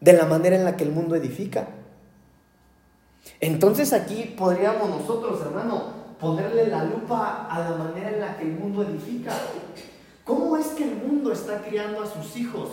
de 0.01 0.13
la 0.13 0.27
manera 0.27 0.57
en 0.57 0.65
la 0.65 0.77
que 0.77 0.85
el 0.85 0.93
mundo 0.93 1.17
edifica. 1.17 1.69
Entonces 3.41 3.93
aquí 3.93 4.35
podríamos 4.37 4.89
nosotros, 4.89 5.41
hermano, 5.41 5.99
ponerle 6.21 6.69
la 6.69 6.85
lupa 6.85 7.47
a 7.51 7.61
la 7.61 7.77
manera 7.77 8.11
en 8.11 8.21
la 8.21 8.37
que 8.37 8.45
el 8.45 8.53
mundo 8.53 8.83
edifica. 8.83 9.33
¿Cómo 10.25 10.57
es 10.57 10.67
que 10.69 10.85
el 10.85 10.97
mundo 10.97 11.33
está 11.33 11.63
criando 11.63 12.03
a 12.03 12.07
sus 12.07 12.37
hijos? 12.37 12.71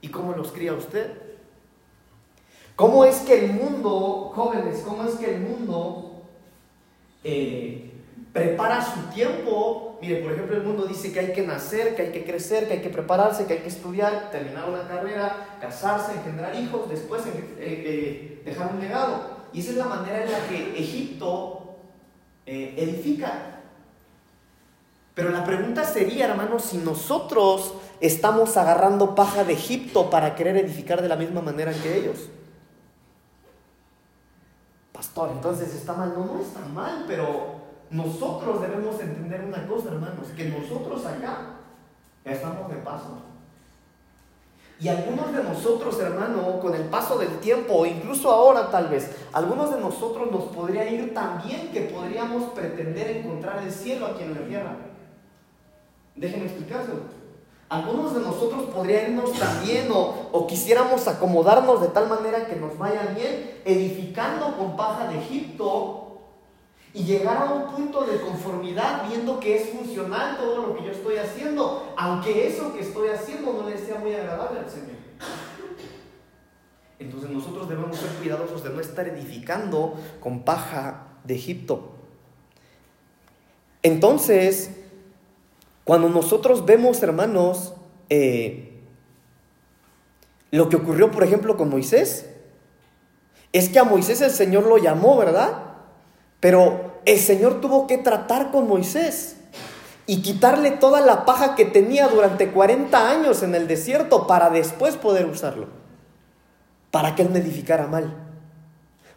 ¿Y 0.00 0.08
cómo 0.08 0.32
los 0.32 0.52
cría 0.52 0.72
usted? 0.72 1.12
¿Cómo 2.76 3.04
es 3.04 3.16
que 3.20 3.46
el 3.46 3.52
mundo, 3.54 4.32
jóvenes, 4.34 4.82
cómo 4.86 5.04
es 5.04 5.14
que 5.14 5.34
el 5.34 5.40
mundo 5.40 6.22
eh, 7.24 7.90
prepara 8.32 8.84
su 8.84 9.00
tiempo? 9.14 9.85
Mire, 10.00 10.16
por 10.22 10.32
ejemplo, 10.32 10.56
el 10.56 10.62
mundo 10.62 10.86
dice 10.86 11.12
que 11.12 11.20
hay 11.20 11.32
que 11.32 11.46
nacer, 11.46 11.96
que 11.96 12.02
hay 12.02 12.12
que 12.12 12.24
crecer, 12.24 12.68
que 12.68 12.74
hay 12.74 12.82
que 12.82 12.90
prepararse, 12.90 13.46
que 13.46 13.54
hay 13.54 13.58
que 13.60 13.68
estudiar, 13.68 14.30
terminar 14.30 14.68
una 14.68 14.86
carrera, 14.86 15.56
casarse, 15.60 16.12
engendrar 16.12 16.54
hijos, 16.54 16.88
después 16.88 17.24
eh, 17.26 17.56
eh, 17.58 18.42
dejar 18.44 18.72
un 18.74 18.80
legado. 18.80 19.36
Y 19.52 19.60
esa 19.60 19.70
es 19.70 19.76
la 19.76 19.86
manera 19.86 20.24
en 20.24 20.32
la 20.32 20.38
que 20.48 20.78
Egipto 20.78 21.62
edifica. 22.44 23.56
Pero 25.16 25.30
la 25.30 25.44
pregunta 25.44 25.82
sería, 25.82 26.26
hermanos, 26.26 26.62
si 26.62 26.76
nosotros 26.76 27.72
estamos 28.00 28.56
agarrando 28.58 29.14
paja 29.14 29.44
de 29.44 29.54
Egipto 29.54 30.10
para 30.10 30.34
querer 30.34 30.58
edificar 30.58 31.00
de 31.00 31.08
la 31.08 31.16
misma 31.16 31.40
manera 31.40 31.72
que 31.72 31.96
ellos. 31.96 32.28
Pastor, 34.92 35.30
entonces 35.32 35.74
está 35.74 35.94
mal. 35.94 36.12
No, 36.14 36.26
no 36.26 36.40
está 36.42 36.60
mal, 36.60 37.04
pero 37.08 37.65
nosotros 37.90 38.60
debemos 38.60 39.00
entender 39.00 39.44
una 39.46 39.66
cosa, 39.66 39.88
hermanos, 39.88 40.28
que 40.36 40.48
nosotros 40.48 41.04
acá 41.06 41.56
estamos 42.24 42.68
de 42.68 42.76
paso. 42.76 43.22
Y 44.78 44.88
algunos 44.88 45.32
de 45.32 45.42
nosotros, 45.42 45.98
hermano, 46.00 46.60
con 46.60 46.74
el 46.74 46.82
paso 46.84 47.16
del 47.16 47.38
tiempo, 47.38 47.74
o 47.74 47.86
incluso 47.86 48.30
ahora 48.30 48.70
tal 48.70 48.88
vez, 48.88 49.10
algunos 49.32 49.72
de 49.72 49.80
nosotros 49.80 50.30
nos 50.30 50.44
podría 50.44 50.90
ir 50.90 51.14
tan 51.14 51.42
bien 51.42 51.70
que 51.72 51.82
podríamos 51.82 52.50
pretender 52.50 53.18
encontrar 53.18 53.62
el 53.62 53.72
cielo 53.72 54.06
aquí 54.06 54.24
en 54.24 54.34
la 54.34 54.46
tierra. 54.46 54.76
Déjenme 56.14 56.46
explicárselo. 56.46 57.16
Algunos 57.68 58.14
de 58.14 58.20
nosotros 58.20 58.64
podríamos 58.66 59.32
también 59.32 59.90
o, 59.90 60.28
o, 60.30 60.46
quisiéramos 60.46 61.08
acomodarnos 61.08 61.80
de 61.80 61.88
tal 61.88 62.08
manera 62.08 62.46
que 62.46 62.56
nos 62.56 62.78
vaya 62.78 63.12
bien, 63.16 63.60
edificando 63.64 64.56
con 64.56 64.76
paja 64.76 65.08
de 65.08 65.18
Egipto 65.18 66.05
y 66.96 67.04
llegar 67.04 67.36
a 67.36 67.52
un 67.52 67.74
punto 67.74 68.06
de 68.06 68.18
conformidad 68.22 69.06
viendo 69.06 69.38
que 69.38 69.56
es 69.56 69.68
funcional 69.68 70.38
todo 70.38 70.68
lo 70.68 70.74
que 70.74 70.84
yo 70.86 70.92
estoy 70.92 71.16
haciendo, 71.18 71.92
aunque 71.94 72.48
eso 72.48 72.72
que 72.72 72.80
estoy 72.80 73.08
haciendo 73.08 73.52
no 73.52 73.68
le 73.68 73.76
sea 73.76 73.98
muy 73.98 74.14
agradable 74.14 74.60
al 74.60 74.70
Señor. 74.70 74.96
Entonces 76.98 77.28
nosotros 77.28 77.68
debemos 77.68 77.98
ser 77.98 78.08
cuidadosos 78.12 78.64
de 78.64 78.70
no 78.70 78.80
estar 78.80 79.06
edificando 79.06 79.94
con 80.20 80.42
paja 80.42 81.08
de 81.24 81.34
Egipto. 81.34 81.96
Entonces, 83.82 84.70
cuando 85.84 86.08
nosotros 86.08 86.64
vemos, 86.64 87.02
hermanos, 87.02 87.74
eh, 88.08 88.80
lo 90.50 90.70
que 90.70 90.76
ocurrió, 90.76 91.10
por 91.10 91.24
ejemplo, 91.24 91.58
con 91.58 91.68
Moisés, 91.68 92.30
es 93.52 93.68
que 93.68 93.78
a 93.78 93.84
Moisés 93.84 94.22
el 94.22 94.30
Señor 94.30 94.64
lo 94.64 94.78
llamó, 94.78 95.18
¿verdad? 95.18 95.74
Pero 96.40 96.85
el 97.06 97.20
Señor 97.20 97.60
tuvo 97.60 97.86
que 97.86 97.98
tratar 97.98 98.50
con 98.50 98.66
Moisés 98.66 99.36
y 100.06 100.22
quitarle 100.22 100.72
toda 100.72 101.00
la 101.00 101.24
paja 101.24 101.54
que 101.54 101.64
tenía 101.64 102.08
durante 102.08 102.50
40 102.50 103.10
años 103.10 103.42
en 103.42 103.54
el 103.54 103.68
desierto 103.68 104.26
para 104.26 104.50
después 104.50 104.96
poder 104.96 105.26
usarlo, 105.26 105.68
para 106.90 107.14
que 107.14 107.22
él 107.22 107.30
me 107.30 107.38
edificara 107.38 107.86
mal. 107.86 108.12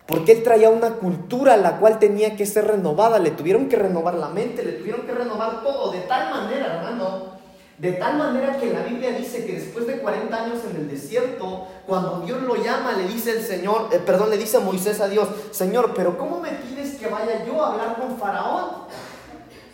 Porque 0.06 0.32
él 0.32 0.44
traía 0.44 0.70
una 0.70 0.96
cultura 0.96 1.58
la 1.58 1.78
cual 1.78 2.00
tenía 2.00 2.36
que 2.36 2.46
ser 2.46 2.66
renovada, 2.66 3.20
le 3.20 3.32
tuvieron 3.32 3.68
que 3.68 3.76
renovar 3.76 4.16
la 4.16 4.30
mente, 4.30 4.64
le 4.64 4.74
tuvieron 4.74 5.02
que 5.02 5.12
renovar 5.12 5.64
todo, 5.64 5.92
de 5.92 6.02
tal 6.02 6.30
manera, 6.30 6.78
hermano, 6.78 7.40
de 7.80 7.94
tal 7.94 8.18
manera 8.18 8.58
que 8.58 8.74
la 8.74 8.84
Biblia 8.84 9.12
dice 9.12 9.46
que 9.46 9.54
después 9.54 9.88
de 9.88 10.00
40 10.00 10.44
años 10.44 10.60
en 10.70 10.76
el 10.76 10.90
desierto, 10.90 11.66
cuando 11.88 12.22
Dios 12.26 12.42
lo 12.42 12.56
llama, 12.56 12.92
le 12.92 13.08
dice 13.08 13.32
el 13.32 13.42
Señor, 13.42 13.88
eh, 13.92 14.00
perdón, 14.06 14.30
le 14.30 14.38
dice 14.38 14.60
Moisés 14.60 15.00
a 15.00 15.08
Dios, 15.08 15.30
Señor, 15.52 15.94
pero 15.96 16.18
¿cómo 16.18 16.42
me 16.42 16.50
pides 16.50 16.79
que 17.00 17.08
vaya 17.08 17.46
yo 17.46 17.64
a 17.64 17.72
hablar 17.72 18.00
con 18.00 18.18
Faraón? 18.18 18.90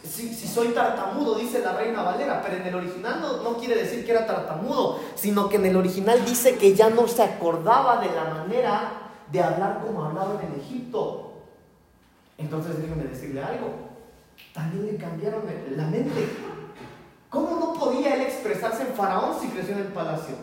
Si, 0.03 0.33
soy 0.33 0.69
tartamudo, 0.69 1.35
dice 1.35 1.59
la 1.59 1.73
reina 1.73 2.03
Valera, 2.03 2.41
pero 2.41 2.57
en 2.57 2.67
el 2.67 2.75
original 2.75 3.21
no, 3.43 3.57
quiere 3.57 3.75
decir 3.75 4.05
que 4.05 4.11
era 4.11 4.25
tartamudo, 4.25 4.99
sino 5.15 5.49
que 5.49 5.57
en 5.57 5.65
el 5.65 5.75
original 5.75 6.23
dice 6.23 6.55
que 6.55 6.75
ya 6.75 6.89
no 6.89 7.07
se 7.07 7.23
acordaba 7.23 7.99
de 7.99 8.15
la 8.15 8.25
manera 8.25 8.91
de 9.31 9.41
hablar 9.41 9.81
como 9.83 10.05
hablaban 10.05 10.37
en 10.41 10.61
Egipto. 10.61 11.33
Entonces 12.37 12.77
déjenme 12.79 13.05
decirle 13.05 13.41
algo. 13.41 13.71
También 14.53 14.85
le 14.85 14.97
cambiaron 14.97 15.41
la 15.75 15.87
mente. 15.87 16.29
¿Cómo 17.29 17.57
no 17.59 17.73
podía 17.73 18.15
él 18.15 18.21
expresarse 18.21 18.83
en 18.83 18.93
Faraón 18.93 19.37
si 19.41 19.47
creció 19.47 19.73
en 19.73 19.81
el 19.81 19.87
palacio? 19.87 20.35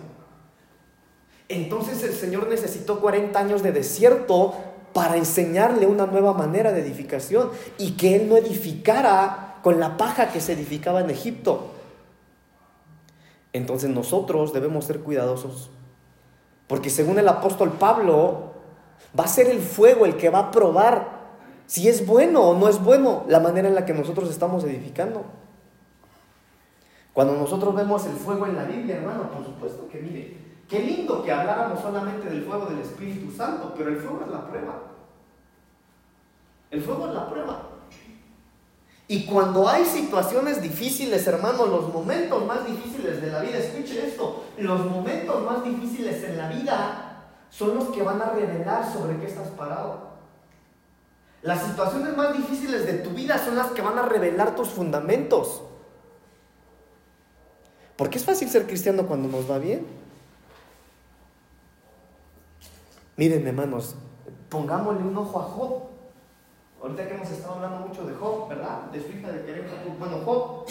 Entonces 1.48 2.02
el 2.02 2.14
Señor 2.14 2.48
necesitó 2.48 3.00
40 3.00 3.38
años 3.38 3.62
de 3.62 3.72
desierto 3.72 4.71
para 4.92 5.16
enseñarle 5.16 5.86
una 5.86 6.06
nueva 6.06 6.32
manera 6.32 6.72
de 6.72 6.80
edificación 6.80 7.50
y 7.78 7.92
que 7.92 8.16
él 8.16 8.28
no 8.28 8.36
edificara 8.36 9.58
con 9.62 9.80
la 9.80 9.96
paja 9.96 10.30
que 10.30 10.40
se 10.40 10.52
edificaba 10.52 11.00
en 11.00 11.10
Egipto. 11.10 11.70
Entonces 13.52 13.90
nosotros 13.90 14.52
debemos 14.52 14.84
ser 14.84 15.00
cuidadosos, 15.00 15.70
porque 16.66 16.90
según 16.90 17.18
el 17.18 17.28
apóstol 17.28 17.72
Pablo, 17.72 18.52
Va 19.18 19.24
a 19.24 19.28
ser 19.28 19.48
el 19.48 19.60
fuego 19.60 20.06
el 20.06 20.16
que 20.16 20.30
va 20.30 20.38
a 20.38 20.50
probar 20.50 21.20
si 21.66 21.88
es 21.88 22.06
bueno 22.06 22.42
o 22.42 22.58
no 22.58 22.68
es 22.68 22.82
bueno 22.82 23.24
la 23.28 23.40
manera 23.40 23.68
en 23.68 23.74
la 23.74 23.84
que 23.84 23.92
nosotros 23.92 24.30
estamos 24.30 24.64
edificando. 24.64 25.24
Cuando 27.12 27.34
nosotros 27.34 27.74
vemos 27.74 28.06
el 28.06 28.12
fuego 28.12 28.46
en 28.46 28.56
la 28.56 28.64
Biblia, 28.64 28.96
hermano, 28.96 29.30
por 29.30 29.44
supuesto 29.44 29.86
que 29.88 30.00
mire, 30.00 30.38
qué 30.72 30.78
lindo 30.80 31.22
que 31.22 31.30
habláramos 31.30 31.82
solamente 31.82 32.30
del 32.30 32.44
fuego 32.44 32.64
del 32.64 32.78
Espíritu 32.78 33.30
Santo, 33.30 33.74
pero 33.76 33.90
el 33.90 33.98
fuego 33.98 34.22
es 34.24 34.32
la 34.32 34.48
prueba. 34.48 34.82
El 36.70 36.80
fuego 36.80 37.08
es 37.08 37.14
la 37.14 37.28
prueba. 37.28 37.62
Y 39.06 39.26
cuando 39.26 39.68
hay 39.68 39.84
situaciones 39.84 40.62
difíciles, 40.62 41.26
hermano, 41.26 41.66
los 41.66 41.92
momentos 41.92 42.46
más 42.46 42.64
difíciles 42.64 43.20
de 43.20 43.30
la 43.30 43.40
vida, 43.40 43.58
escuche 43.58 44.06
esto, 44.06 44.44
los 44.56 44.86
momentos 44.86 45.44
más 45.44 45.62
difíciles 45.62 46.24
en 46.24 46.38
la 46.38 46.48
vida 46.48 47.26
son 47.50 47.74
los 47.74 47.90
que 47.90 48.02
van 48.02 48.22
a 48.22 48.30
revelar 48.30 48.90
sobre 48.90 49.18
qué 49.18 49.26
estás 49.26 49.48
parado. 49.48 50.12
Las 51.42 51.66
situaciones 51.66 52.16
más 52.16 52.34
difíciles 52.34 52.86
de 52.86 52.94
tu 52.94 53.10
vida 53.10 53.36
son 53.36 53.56
las 53.56 53.72
que 53.72 53.82
van 53.82 53.98
a 53.98 54.06
revelar 54.06 54.56
tus 54.56 54.68
fundamentos. 54.68 55.64
Porque 57.96 58.16
es 58.16 58.24
fácil 58.24 58.48
ser 58.48 58.66
cristiano 58.66 59.06
cuando 59.06 59.28
nos 59.28 59.50
va 59.50 59.58
bien. 59.58 60.01
Miren, 63.16 63.46
hermanos, 63.46 63.94
pongámosle 64.48 65.02
un 65.02 65.16
ojo 65.16 65.40
a 65.40 65.42
Job. 65.44 65.82
Ahorita 66.80 67.06
que 67.06 67.14
hemos 67.14 67.30
estado 67.30 67.54
hablando 67.54 67.86
mucho 67.86 68.04
de 68.04 68.14
Job, 68.14 68.48
¿verdad? 68.48 68.90
De 68.90 69.00
su 69.00 69.10
hija 69.10 69.30
de 69.30 69.44
querer, 69.44 69.68
bueno, 69.98 70.18
Job. 70.24 70.66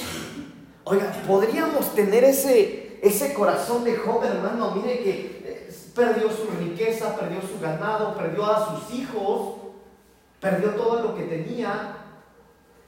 Oiga, 0.83 1.13
podríamos 1.27 1.93
tener 1.93 2.23
ese, 2.23 2.99
ese 3.01 3.33
corazón 3.33 3.83
de 3.83 3.95
Job, 3.95 4.23
hermano. 4.23 4.71
Mire 4.75 4.99
que 4.99 5.71
perdió 5.95 6.29
su 6.31 6.47
riqueza, 6.59 7.15
perdió 7.15 7.41
su 7.41 7.59
ganado, 7.59 8.15
perdió 8.15 8.45
a 8.45 8.75
sus 8.75 8.93
hijos, 8.95 9.55
perdió 10.39 10.71
todo 10.71 11.01
lo 11.01 11.15
que 11.15 11.23
tenía, 11.23 11.97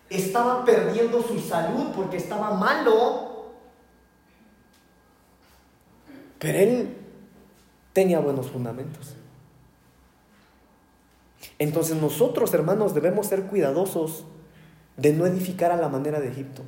estaba 0.09 0.65
perdiendo 0.65 1.21
su 1.21 1.39
salud 1.39 1.91
porque 1.95 2.17
estaba 2.17 2.51
malo, 2.51 3.51
pero 6.39 6.57
él 6.57 6.97
tenía 7.93 8.19
buenos 8.19 8.49
fundamentos. 8.49 9.15
Entonces 11.59 11.95
nosotros, 11.97 12.53
hermanos, 12.53 12.93
debemos 12.93 13.27
ser 13.27 13.43
cuidadosos 13.43 14.25
de 14.97 15.13
no 15.13 15.25
edificar 15.25 15.71
a 15.71 15.77
la 15.77 15.89
manera 15.89 16.19
de 16.19 16.29
Egipto. 16.29 16.63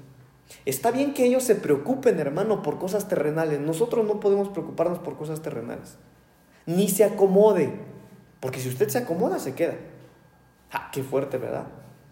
Está 0.66 0.92
bien 0.92 1.14
que 1.14 1.26
ellos 1.26 1.44
se 1.44 1.56
preocupen, 1.56 2.20
hermano, 2.20 2.62
por 2.62 2.78
cosas 2.78 3.08
terrenales. 3.08 3.60
Nosotros 3.60 4.06
no 4.06 4.20
podemos 4.20 4.50
preocuparnos 4.50 5.00
por 5.00 5.18
cosas 5.18 5.42
terrenales 5.42 5.98
ni 6.66 6.90
se 6.90 7.04
acomode. 7.04 7.74
Porque 8.40 8.60
si 8.60 8.70
usted 8.70 8.90
se 8.90 9.00
acomoda, 9.00 9.40
se 9.40 9.56
queda. 9.56 9.76
Ah, 10.72 10.90
qué 10.92 11.04
fuerte, 11.04 11.38
¿verdad? 11.38 11.66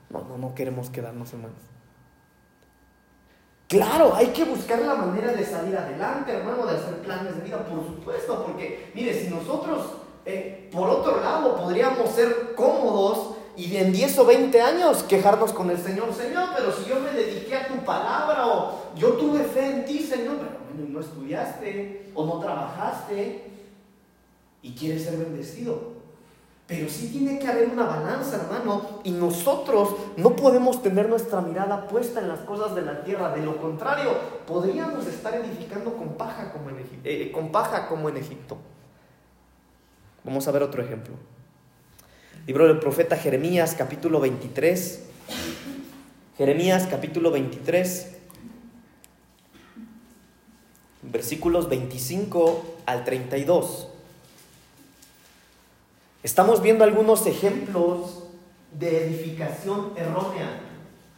No, 0.10 0.24
no, 0.24 0.38
no 0.38 0.56
queremos 0.56 0.90
quedarnos, 0.90 1.34
hermanos. 1.34 1.58
Claro, 3.68 4.14
hay 4.16 4.28
que 4.28 4.46
buscar 4.46 4.80
la 4.80 4.96
manera 4.96 5.34
de 5.34 5.44
salir 5.44 5.76
adelante, 5.76 6.32
hermano, 6.32 6.66
de 6.66 6.78
hacer 6.78 6.98
planes 7.00 7.36
de 7.36 7.42
vida, 7.42 7.66
por 7.66 7.84
supuesto, 7.84 8.46
porque, 8.46 8.92
mire, 8.94 9.14
si 9.14 9.30
nosotros, 9.30 9.98
eh, 10.26 10.70
por 10.72 10.90
otro 10.90 11.20
lado, 11.22 11.56
podríamos 11.56 12.10
ser 12.10 12.54
cómodos 12.56 13.36
y 13.56 13.76
en 13.78 13.92
10 13.92 14.20
o 14.20 14.26
20 14.26 14.62
años 14.62 15.04
quejarnos 15.04 15.54
con 15.54 15.70
el 15.70 15.78
Señor, 15.78 16.14
Señor, 16.14 16.50
pero 16.56 16.72
si 16.72 16.90
yo 16.90 17.00
me 17.00 17.12
dediqué 17.12 17.56
a 17.56 17.68
tu 17.68 17.76
palabra 17.86 18.48
o 18.48 18.94
yo 18.96 19.14
tuve 19.14 19.44
fe 19.44 19.66
en 19.66 19.86
ti, 19.86 20.00
Señor, 20.00 20.38
pero 20.38 20.90
no 20.90 21.00
estudiaste 21.00 22.12
o 22.16 22.26
no 22.26 22.40
trabajaste, 22.40 23.54
y 24.64 24.72
quiere 24.72 24.98
ser 24.98 25.18
bendecido. 25.18 25.94
Pero 26.66 26.90
sí 26.90 27.10
tiene 27.10 27.38
que 27.38 27.48
haber 27.48 27.70
una 27.70 27.84
balanza, 27.84 28.38
hermano, 28.38 29.02
y 29.04 29.12
nosotros 29.12 29.90
no 30.16 30.36
podemos 30.36 30.82
tener 30.82 31.10
nuestra 31.10 31.42
mirada 31.42 31.88
puesta 31.88 32.22
en 32.22 32.30
las 32.30 32.40
cosas 32.40 32.74
de 32.74 32.82
la 32.82 33.04
tierra. 33.04 33.36
De 33.36 33.44
lo 33.44 33.58
contrario, 33.58 34.12
podríamos 34.48 35.06
estar 35.06 35.36
edificando 35.36 35.94
con 35.94 36.14
paja 36.14 36.54
como 36.54 36.70
en, 36.70 36.78
eh, 37.04 37.32
con 37.34 37.52
paja 37.52 37.88
como 37.88 38.08
en 38.08 38.18
Egipto. 38.18 38.58
Vamos 40.24 40.48
a 40.48 40.52
ver 40.52 40.64
otro 40.64 40.82
ejemplo. 40.82 41.16
Libro 42.48 42.66
del 42.68 42.80
profeta 42.80 43.18
Jeremías, 43.18 43.76
capítulo 43.78 44.22
23. 44.22 45.04
Jeremías, 46.38 46.88
capítulo 46.90 47.30
23. 47.30 48.08
Versículos 51.02 51.68
25 51.68 52.78
al 52.86 53.04
32. 53.04 53.90
Estamos 56.24 56.62
viendo 56.62 56.86
algunos 56.86 57.28
ejemplos 57.28 58.24
de 58.80 59.06
edificación 59.06 59.92
errónea. 59.98 60.62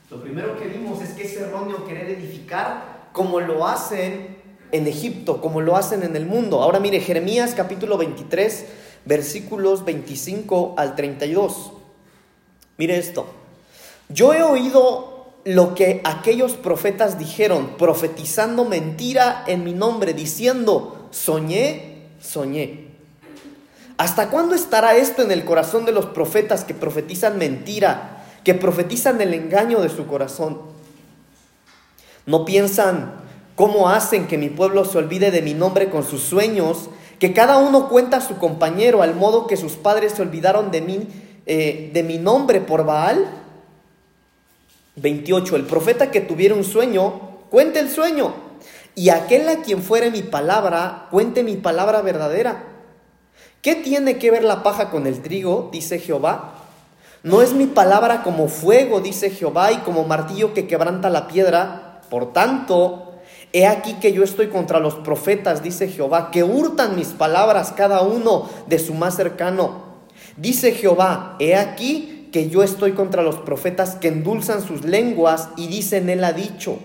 Lo 0.09 0.19
primero 0.19 0.57
que 0.57 0.65
vimos 0.65 1.00
es 1.03 1.12
que 1.12 1.25
es 1.25 1.38
erróneo 1.38 1.85
querer 1.85 2.09
edificar 2.09 3.09
como 3.12 3.39
lo 3.39 3.67
hacen 3.67 4.35
en 4.71 4.88
Egipto, 4.88 5.41
como 5.41 5.62
lo 5.62 5.75
hacen 5.75 6.01
en 6.01 6.15
el 6.15 6.25
mundo. 6.25 6.63
Ahora 6.63 6.79
mire, 6.79 7.00
Jeremías 7.00 7.53
capítulo 7.55 8.00
23, 8.00 8.65
versículos 9.05 9.85
25 9.85 10.75
al 10.77 10.95
32. 10.95 11.71
Mire 12.77 12.97
esto. 12.97 13.27
Yo 14.09 14.33
he 14.33 14.43
oído 14.43 15.33
lo 15.45 15.75
que 15.75 16.01
aquellos 16.03 16.53
profetas 16.53 17.17
dijeron, 17.17 17.75
profetizando 17.77 18.65
mentira 18.65 19.43
en 19.47 19.63
mi 19.63 19.74
nombre, 19.74 20.13
diciendo, 20.13 21.07
soñé, 21.12 22.07
soñé. 22.19 22.85
¿Hasta 23.97 24.29
cuándo 24.29 24.55
estará 24.55 24.95
esto 24.95 25.21
en 25.21 25.31
el 25.31 25.45
corazón 25.45 25.85
de 25.85 25.91
los 25.91 26.07
profetas 26.07 26.65
que 26.65 26.74
profetizan 26.74 27.38
mentira, 27.38 28.25
que 28.43 28.53
profetizan 28.53 29.21
el 29.21 29.33
engaño 29.33 29.81
de 29.81 29.89
su 29.89 30.05
corazón? 30.07 30.59
¿No 32.25 32.43
piensan 32.43 33.13
cómo 33.55 33.89
hacen 33.89 34.27
que 34.27 34.38
mi 34.38 34.50
pueblo 34.50 34.83
se 34.83 34.97
olvide 34.97 35.31
de 35.31 35.41
mi 35.41 35.53
nombre 35.53 35.89
con 35.89 36.03
sus 36.03 36.21
sueños, 36.21 36.89
que 37.19 37.34
cada 37.34 37.57
uno 37.57 37.89
cuenta 37.89 38.17
a 38.17 38.22
su 38.22 38.38
compañero 38.38 39.01
al 39.01 39.15
modo 39.15 39.48
que 39.48 39.57
sus 39.57 39.74
padres 39.74 40.13
se 40.13 40.22
olvidaron 40.22 40.72
de 40.72 40.81
mí, 40.81 41.07
eh, 41.45 41.91
de 41.93 42.03
mi 42.03 42.17
nombre 42.17 42.62
por 42.62 42.86
Baal? 42.86 43.25
28. 44.98 45.55
El 45.55 45.63
profeta 45.63 46.12
que 46.12 46.22
tuviera 46.22 46.55
un 46.55 46.63
sueño, 46.63 47.19
cuente 47.50 47.79
el 47.79 47.89
sueño, 47.89 48.34
y 48.95 49.10
aquel 49.10 49.48
a 49.50 49.62
quien 49.62 49.81
fuere 49.81 50.12
mi 50.12 50.22
palabra, 50.22 51.07
cuente 51.12 51.43
mi 51.43 51.57
palabra 51.57 52.01
verdadera 52.01 52.75
¿Qué 53.65 53.74
tiene 53.74 54.19
que 54.19 54.29
ver 54.29 54.43
la 54.43 54.62
paja 54.62 54.91
con 54.91 55.07
el 55.07 55.24
trigo? 55.24 55.69
dice 55.72 55.98
Jehová. 55.98 56.53
¿No 57.24 57.41
es 57.41 57.53
mi 57.53 57.65
palabra 57.65 58.22
como 58.22 58.48
fuego, 58.48 59.01
dice 59.01 59.31
Jehová, 59.31 59.72
y 59.72 59.77
como 59.77 60.03
martillo 60.03 60.53
que 60.53 60.67
quebranta 60.67 61.10
la 61.10 61.27
piedra? 61.27 62.00
Por 62.12 62.31
tanto, 62.31 63.04
he 63.55 63.65
aquí 63.67 63.93
que 64.01 64.12
yo 64.12 64.21
estoy 64.21 64.47
contra 64.47 64.81
los 64.81 64.95
profetas, 64.95 65.63
dice 65.63 65.88
Jehová, 65.88 66.29
que 66.29 66.43
hurtan 66.43 66.97
mis 66.97 67.07
palabras 67.07 67.71
cada 67.71 68.01
uno 68.01 68.50
de 68.67 68.79
su 68.79 68.93
más 68.93 69.15
cercano. 69.15 69.95
Dice 70.35 70.74
Jehová, 70.74 71.38
he 71.39 71.55
aquí 71.55 72.27
que 72.33 72.50
yo 72.50 72.63
estoy 72.63 72.91
contra 72.91 73.24
los 73.24 73.38
profetas 73.38 73.95
que 73.95 74.09
endulzan 74.09 74.62
sus 74.62 74.83
lenguas 74.83 75.47
y 75.55 75.67
dicen, 75.67 76.09
él 76.09 76.25
ha 76.25 76.33
dicho. 76.33 76.79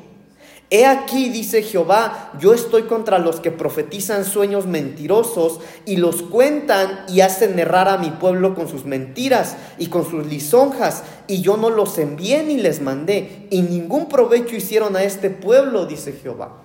He 0.71 0.87
aquí, 0.87 1.31
dice 1.31 1.65
Jehová, 1.65 2.31
yo 2.39 2.55
estoy 2.55 2.85
contra 2.85 3.19
los 3.19 3.41
que 3.41 3.51
profetizan 3.51 4.25
sueños 4.25 4.67
mentirosos 4.67 5.59
y 5.87 5.97
los 5.97 6.23
cuentan 6.23 7.01
y 7.09 7.23
hacen 7.23 7.59
errar 7.59 7.89
a 7.89 7.99
mi 7.99 8.11
pueblo 8.11 8.55
con 8.55 8.69
sus 8.69 8.85
mentiras 8.85 9.57
y 9.77 9.87
con 9.87 10.09
sus 10.09 10.25
lisonjas, 10.29 11.03
y 11.27 11.43
yo 11.43 11.57
no 11.57 11.69
los 11.69 11.99
envié 11.99 12.45
ni 12.45 12.59
les 12.59 12.81
mandé, 12.81 13.49
y 13.51 13.63
ningún 13.63 14.09
provecho 14.09 14.55
hicieron 14.55 14.95
a 14.95 15.03
este 15.03 15.31
pueblo, 15.31 15.87
dice 15.87 16.13
Jehová. 16.13 16.60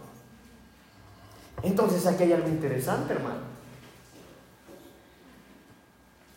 Entonces 1.63 2.05
aquí 2.05 2.24
hay 2.24 2.33
algo 2.33 2.47
interesante, 2.47 3.13
hermano. 3.13 3.55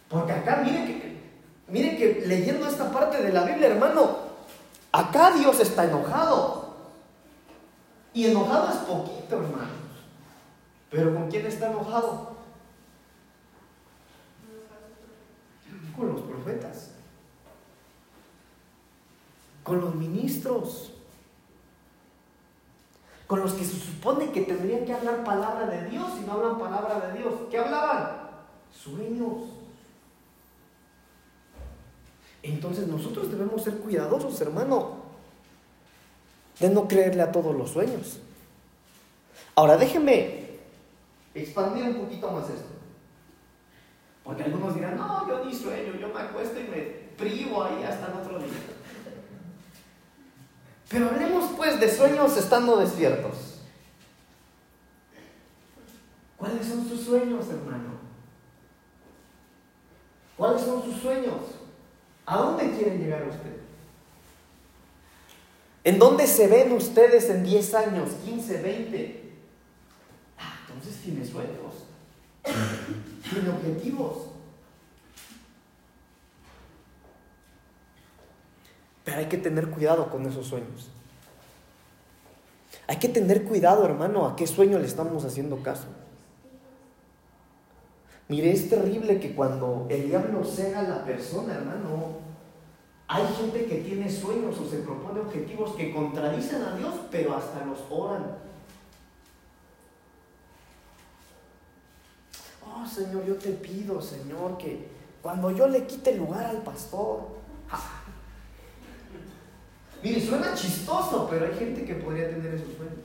Porque 0.09 0.33
acá, 0.33 0.62
miren 0.64 0.87
que, 0.87 1.20
miren 1.68 1.96
que 1.96 2.26
leyendo 2.26 2.66
esta 2.66 2.90
parte 2.90 3.22
de 3.22 3.33
la 3.33 3.44
Biblia, 3.44 3.68
hermano, 3.68 4.16
acá 4.92 5.33
Dios 5.33 5.61
está 5.61 5.85
enojado. 5.85 6.76
Y 8.14 8.26
enojado 8.26 8.70
es 8.70 8.76
poquito, 8.76 9.37
hermanos. 9.37 9.68
Pero 10.90 11.14
¿con 11.14 11.31
quién 11.31 11.46
está 11.46 11.70
enojado? 11.70 12.37
Con 15.94 16.09
los 16.09 16.20
profetas. 16.22 16.92
Con 19.62 19.81
los 19.83 19.94
ministros. 19.94 20.92
Con 23.28 23.40
los 23.40 23.52
que 23.52 23.64
se 23.64 23.78
supone 23.78 24.32
que 24.32 24.40
tendrían 24.40 24.84
que 24.84 24.92
hablar 24.92 25.22
palabra 25.22 25.66
de 25.66 25.88
Dios 25.90 26.08
y 26.20 26.26
no 26.26 26.32
hablan 26.32 26.58
palabra 26.58 27.06
de 27.06 27.18
Dios. 27.18 27.32
¿Qué 27.48 27.58
hablaban? 27.58 28.30
Sueños. 28.72 29.44
Entonces 32.42 32.88
nosotros 32.88 33.30
debemos 33.30 33.62
ser 33.62 33.74
cuidadosos, 33.78 34.40
hermano 34.40 35.08
de 36.60 36.68
no 36.70 36.88
creerle 36.88 37.22
a 37.22 37.32
todos 37.32 37.54
los 37.54 37.70
sueños. 37.70 38.18
Ahora 39.54 39.76
déjenme 39.76 40.58
expandir 41.34 41.84
un 41.84 42.04
poquito 42.04 42.30
más 42.30 42.48
esto. 42.48 42.68
Porque 44.24 44.42
algunos 44.42 44.74
dirán, 44.74 44.96
no, 44.96 45.26
yo 45.28 45.44
ni 45.44 45.54
sueño, 45.54 45.94
yo 45.94 46.08
me 46.08 46.20
acuesto 46.20 46.60
y 46.60 46.64
me 46.64 46.80
privo 47.16 47.62
ahí 47.62 47.82
hasta 47.84 48.08
el 48.08 48.12
otro 48.14 48.38
día. 48.38 48.48
Pero 50.88 51.11
hablemos 51.11 51.51
pues 51.57 51.79
de 51.79 51.94
sueños 51.94 52.37
estando 52.37 52.77
despiertos. 52.79 53.59
¿Cuáles 56.37 56.66
son 56.66 56.88
sus 56.88 57.01
sueños, 57.01 57.46
hermano? 57.48 57.98
¿Cuáles 60.37 60.62
son 60.62 60.83
sus 60.83 61.03
sueños? 61.03 61.35
¿A 62.24 62.38
dónde 62.38 62.70
quiere 62.70 62.96
llegar 62.96 63.27
usted? 63.29 63.57
¿En 65.85 65.98
dónde 65.98 66.27
se 66.27 66.46
ven 66.46 66.72
ustedes 66.72 67.29
en 67.31 67.42
10 67.42 67.74
años, 67.74 68.11
15, 68.24 68.62
20? 68.62 69.33
Ah, 70.38 70.61
entonces 70.66 71.03
tiene 71.03 71.27
sueños, 71.27 71.87
tiene 73.31 73.48
objetivos. 73.48 74.27
Pero 79.09 79.21
hay 79.21 79.27
que 79.27 79.38
tener 79.38 79.71
cuidado 79.71 80.11
con 80.11 80.27
esos 80.27 80.47
sueños. 80.47 80.90
Hay 82.87 82.99
que 82.99 83.09
tener 83.09 83.44
cuidado, 83.44 83.87
hermano, 83.87 84.27
a 84.27 84.37
qué 84.37 84.47
sueño 84.47 84.79
le 84.79 84.85
estamos 84.85 85.25
haciendo 85.25 85.62
caso. 85.62 85.87
Mire, 88.29 88.53
es 88.53 88.68
terrible 88.68 89.18
que 89.18 89.35
cuando 89.35 89.87
el 89.88 90.09
diablo 90.09 90.44
cega 90.44 90.81
a 90.81 90.83
la 90.83 91.05
persona, 91.07 91.55
hermano, 91.55 92.18
hay 93.07 93.25
gente 93.29 93.64
que 93.64 93.77
tiene 93.77 94.11
sueños 94.11 94.59
o 94.59 94.68
se 94.68 94.81
propone 94.81 95.21
objetivos 95.21 95.75
que 95.75 95.90
contradicen 95.90 96.61
a 96.61 96.77
Dios, 96.77 96.92
pero 97.11 97.35
hasta 97.35 97.64
los 97.64 97.79
oran. 97.88 98.37
Oh 102.62 102.87
Señor, 102.87 103.25
yo 103.25 103.37
te 103.37 103.53
pido, 103.53 104.03
Señor, 104.03 104.59
que 104.59 104.87
cuando 105.23 105.51
yo 105.51 105.66
le 105.66 105.87
quite 105.87 106.14
lugar 106.14 106.44
al 106.44 106.59
pastor. 106.59 107.38
Mire, 110.02 110.20
suena 110.20 110.54
chistoso, 110.54 111.26
pero 111.28 111.46
hay 111.46 111.54
gente 111.58 111.84
que 111.84 111.94
podría 111.94 112.28
tener 112.28 112.54
esos 112.54 112.76
sueños. 112.76 112.98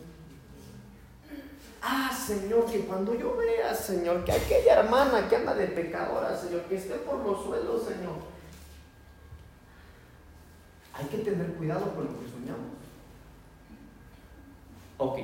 Ah, 1.82 2.12
Señor, 2.14 2.66
que 2.66 2.82
cuando 2.82 3.14
yo 3.14 3.36
vea, 3.36 3.74
Señor, 3.74 4.24
que 4.24 4.32
aquella 4.32 4.80
hermana 4.80 5.28
que 5.28 5.36
anda 5.36 5.54
de 5.54 5.68
pecadora, 5.68 6.38
Señor, 6.38 6.62
que 6.62 6.76
esté 6.76 6.96
por 6.96 7.18
los 7.26 7.44
suelos, 7.44 7.84
Señor, 7.84 8.14
hay 10.94 11.06
que 11.06 11.18
tener 11.18 11.48
cuidado 11.54 11.94
con 11.94 12.06
lo 12.06 12.20
que 12.20 12.30
soñamos. 12.30 12.74
Ok, 14.98 15.20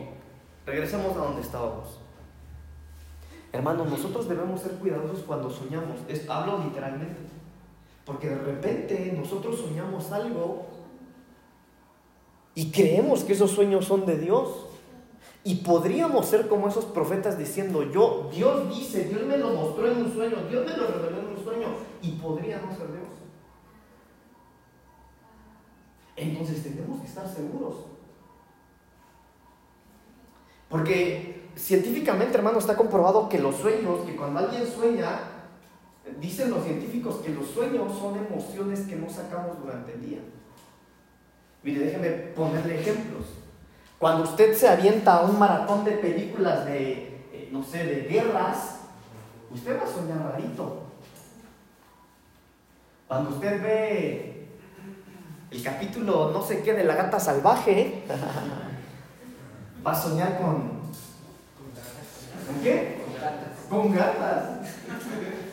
regresemos 0.65 1.15
a 1.15 1.19
donde 1.19 1.41
estábamos. 1.41 1.99
Hermanos, 3.53 3.89
nosotros 3.89 4.27
debemos 4.27 4.61
ser 4.61 4.73
cuidadosos 4.73 5.23
cuando 5.25 5.49
soñamos. 5.49 5.99
hablo 6.27 6.63
literalmente. 6.63 7.21
Porque 8.05 8.29
de 8.29 8.37
repente 8.37 9.13
nosotros 9.15 9.59
soñamos 9.59 10.11
algo 10.11 10.67
y 12.55 12.71
creemos 12.71 13.23
que 13.23 13.33
esos 13.33 13.51
sueños 13.51 13.85
son 13.85 14.05
de 14.05 14.17
Dios. 14.17 14.65
Y 15.43 15.55
podríamos 15.55 16.25
ser 16.25 16.47
como 16.47 16.67
esos 16.67 16.85
profetas 16.85 17.37
diciendo, 17.37 17.83
yo, 17.91 18.29
Dios 18.31 18.69
dice, 18.69 19.05
Dios 19.05 19.23
me 19.23 19.37
lo 19.37 19.53
mostró 19.53 19.89
en 19.89 19.99
un 19.99 20.13
sueño, 20.13 20.35
Dios 20.49 20.65
me 20.65 20.75
lo 20.75 20.87
reveló 20.87 21.19
en 21.19 21.37
un 21.37 21.43
sueño, 21.43 21.67
y 22.01 22.11
podría 22.13 22.59
no 22.59 22.75
ser 22.75 22.87
Dios. 22.87 23.07
Entonces 26.17 26.61
tenemos 26.61 26.99
que 26.99 27.07
estar 27.07 27.27
seguros. 27.27 27.75
Porque 30.67 31.49
científicamente, 31.55 32.37
hermano, 32.37 32.59
está 32.59 32.75
comprobado 32.75 33.29
que 33.29 33.39
los 33.39 33.55
sueños, 33.55 34.01
que 34.05 34.15
cuando 34.17 34.39
alguien 34.39 34.67
sueña, 34.67 35.39
Dicen 36.19 36.49
los 36.49 36.63
científicos 36.63 37.17
que 37.17 37.29
los 37.29 37.47
sueños 37.47 37.97
son 37.97 38.17
emociones 38.17 38.81
que 38.81 38.95
no 38.95 39.09
sacamos 39.09 39.59
durante 39.61 39.93
el 39.93 40.01
día. 40.01 40.19
Mire, 41.63 41.85
déjeme 41.85 42.09
ponerle 42.09 42.79
ejemplos. 42.79 43.25
Cuando 43.97 44.23
usted 44.23 44.55
se 44.55 44.67
avienta 44.67 45.15
a 45.15 45.21
un 45.23 45.37
maratón 45.37 45.83
de 45.83 45.91
películas 45.91 46.65
de, 46.65 46.91
eh, 47.33 47.49
no 47.51 47.63
sé, 47.63 47.83
de 47.83 48.01
guerras, 48.03 48.79
usted 49.51 49.77
va 49.77 49.83
a 49.83 49.87
soñar 49.87 50.31
rarito. 50.31 50.83
Cuando 53.07 53.31
usted 53.31 53.61
ve 53.61 54.47
el 55.51 55.63
capítulo 55.63 56.31
no 56.31 56.41
sé 56.43 56.61
qué 56.61 56.73
de 56.73 56.83
la 56.83 56.95
gata 56.95 57.19
salvaje, 57.19 58.03
va 59.85 59.91
a 59.91 60.01
soñar 60.01 60.37
con... 60.37 60.79
¿Con 62.47 62.63
qué? 62.63 63.01
Con 63.69 63.93
gatas. 63.93 64.59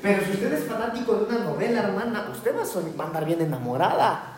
Pero 0.03 0.25
si 0.25 0.31
usted 0.33 0.53
es 0.53 0.65
fanático 0.67 1.15
de 1.15 1.25
una 1.25 1.45
novela, 1.45 1.81
hermana, 1.83 2.29
usted 2.31 2.55
va 2.57 2.63
a, 2.63 2.97
va 2.97 3.05
a 3.05 3.07
andar 3.09 3.25
bien 3.25 3.41
enamorada. 3.41 4.36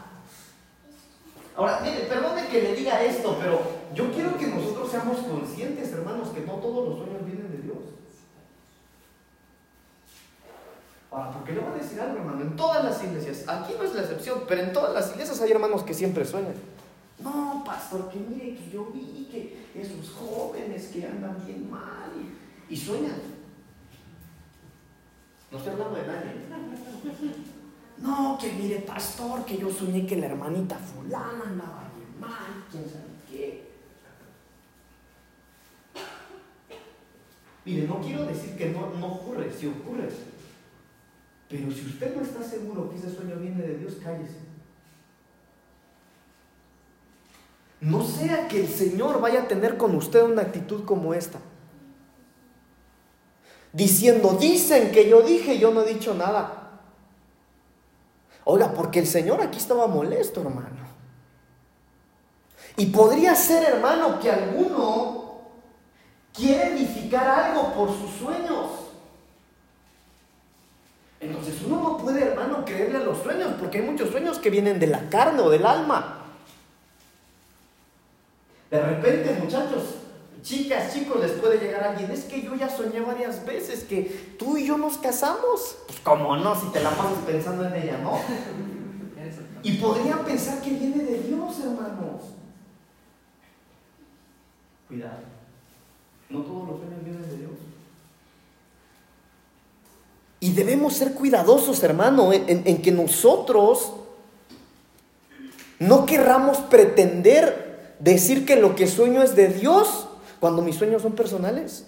Ahora, 1.59 1.81
mire, 1.81 2.03
perdone 2.03 2.47
que 2.47 2.63
le 2.63 2.77
diga 2.77 3.03
esto, 3.03 3.37
pero 3.41 3.61
yo 3.93 4.13
quiero 4.13 4.39
que 4.39 4.47
nosotros 4.47 4.93
seamos 4.93 5.19
conscientes, 5.19 5.91
hermanos, 5.93 6.29
que 6.29 6.43
no 6.43 6.53
todos 6.53 6.89
los 6.89 6.99
sueños 6.99 7.27
vienen 7.27 7.51
de 7.51 7.59
Dios. 7.59 7.79
Ahora, 11.11 11.33
porque 11.33 11.55
le 11.55 11.59
voy 11.59 11.73
a 11.73 11.83
decir 11.83 12.01
algo, 12.01 12.19
hermano, 12.19 12.43
en 12.43 12.55
todas 12.55 12.85
las 12.85 13.03
iglesias, 13.03 13.43
aquí 13.49 13.73
no 13.77 13.83
es 13.83 13.93
la 13.93 14.03
excepción, 14.03 14.45
pero 14.47 14.63
en 14.63 14.73
todas 14.73 14.95
las 14.95 15.11
iglesias 15.11 15.41
hay 15.41 15.51
hermanos 15.51 15.83
que 15.83 15.95
siempre 15.95 16.25
sueñan. 16.25 16.55
No, 17.19 17.65
pastor, 17.67 18.09
que 18.09 18.21
mire 18.21 18.55
que 18.55 18.71
yo 18.71 18.93
vi 18.95 19.27
que 19.29 19.67
esos 19.75 20.13
jóvenes 20.13 20.87
que 20.93 21.07
andan 21.07 21.45
bien 21.45 21.69
mal 21.69 22.13
y, 22.17 22.73
y 22.73 22.77
sueñan. 22.77 23.21
No 25.51 25.59
estoy 25.59 25.73
hablando 25.73 25.97
de 25.97 26.07
nadie. 26.07 27.58
No, 28.01 28.39
que 28.41 28.53
mire, 28.53 28.81
pastor, 28.81 29.45
que 29.45 29.59
yo 29.59 29.71
soñé 29.71 30.07
que 30.07 30.17
la 30.17 30.27
hermanita 30.27 30.77
fulana 30.77 31.45
andaba 31.47 31.91
bien 31.97 32.21
mal, 32.21 32.65
quién 32.71 32.85
sabe 32.85 33.05
qué. 33.29 33.69
Mire, 37.65 37.87
no 37.87 38.01
quiero 38.01 38.25
decir 38.25 38.57
que 38.57 38.71
no, 38.71 38.91
no 38.99 39.15
ocurre, 39.15 39.53
sí 39.53 39.67
ocurre. 39.67 40.09
Pero 41.49 41.73
si 41.73 41.87
usted 41.87 42.15
no 42.15 42.23
está 42.23 42.43
seguro 42.43 42.91
que 42.91 42.97
ese 42.97 43.15
sueño 43.15 43.37
viene 43.37 43.63
de 43.63 43.79
Dios, 43.79 43.95
cállese. 44.03 44.49
No 47.81 48.05
sea 48.05 48.49
que 48.49 48.61
el 48.61 48.69
Señor 48.69 49.21
vaya 49.21 49.43
a 49.43 49.49
tener 49.49 49.77
con 49.77 49.95
usted 49.95 50.23
una 50.23 50.43
actitud 50.43 50.85
como 50.85 51.15
esta. 51.15 51.39
Diciendo, 53.73 54.37
dicen 54.41 54.91
que 54.91 55.09
yo 55.09 55.23
dije, 55.23 55.59
yo 55.59 55.73
no 55.73 55.83
he 55.83 55.95
dicho 55.95 56.15
nada. 56.15 56.68
Oiga, 58.51 58.73
porque 58.73 59.01
el 59.01 59.07
Señor 59.07 59.43
aquí 59.43 59.59
estaba 59.59 59.87
molesto, 59.87 60.41
hermano. 60.41 60.89
Y 62.79 62.87
podría 62.87 63.35
ser, 63.35 63.63
hermano, 63.75 64.19
que 64.19 64.31
alguno 64.31 65.43
quiere 66.33 66.69
edificar 66.69 67.29
algo 67.29 67.75
por 67.75 67.91
sus 67.91 68.11
sueños. 68.13 68.71
Entonces 71.21 71.57
uno 71.67 71.83
no 71.83 71.99
puede, 71.99 72.25
hermano, 72.25 72.65
creerle 72.65 72.97
a 72.97 73.03
los 73.03 73.19
sueños, 73.19 73.51
porque 73.61 73.81
hay 73.81 73.85
muchos 73.85 74.09
sueños 74.09 74.39
que 74.39 74.49
vienen 74.49 74.81
de 74.81 74.87
la 74.87 75.11
carne 75.11 75.43
o 75.43 75.51
del 75.51 75.67
alma. 75.67 76.25
De 78.71 78.81
repente, 78.81 79.39
muchachos, 79.43 79.83
Chicas, 80.43 80.95
chicos, 80.95 81.21
les 81.21 81.33
puede 81.33 81.59
llegar 81.59 81.83
alguien. 81.83 82.11
Es 82.11 82.25
que 82.25 82.43
yo 82.43 82.55
ya 82.55 82.69
soñé 82.69 83.01
varias 83.01 83.45
veces 83.45 83.85
que 83.85 84.37
tú 84.39 84.57
y 84.57 84.67
yo 84.67 84.79
nos 84.79 84.99
casamos. 84.99 85.77
Pues, 85.87 86.01
¿cómo 86.01 86.37
no? 86.37 86.59
Si 86.59 86.69
te 86.69 86.81
la 86.81 86.91
pasas 86.91 87.19
pensando 87.27 87.67
en 87.67 87.75
ella, 87.75 87.99
¿no? 87.99 88.19
Y 89.63 89.73
podrían 89.79 90.25
pensar 90.25 90.61
que 90.61 90.71
viene 90.71 91.03
de 91.03 91.19
Dios, 91.21 91.59
hermanos. 91.61 92.23
Cuidado. 94.87 95.19
No 96.31 96.43
todos 96.43 96.69
los 96.69 96.79
sueños 96.79 97.05
vienen 97.05 97.29
de 97.29 97.37
Dios. 97.37 97.51
Y 100.41 100.53
debemos 100.53 100.95
ser 100.95 101.15
cuidadosos, 101.15 101.83
hermano, 101.83 102.33
en, 102.33 102.45
en 102.49 102.81
que 102.81 102.93
nosotros 102.93 103.93
no 105.81 106.07
querramos 106.07 106.59
pretender 106.59 107.97
decir 107.99 108.47
que 108.47 108.57
lo 108.57 108.77
que 108.77 108.87
sueño 108.87 109.23
es 109.23 109.35
de 109.35 109.49
Dios 109.49 110.08
cuando 110.41 110.63
mis 110.63 110.77
sueños 110.77 111.03
son 111.03 111.13
personales. 111.13 111.87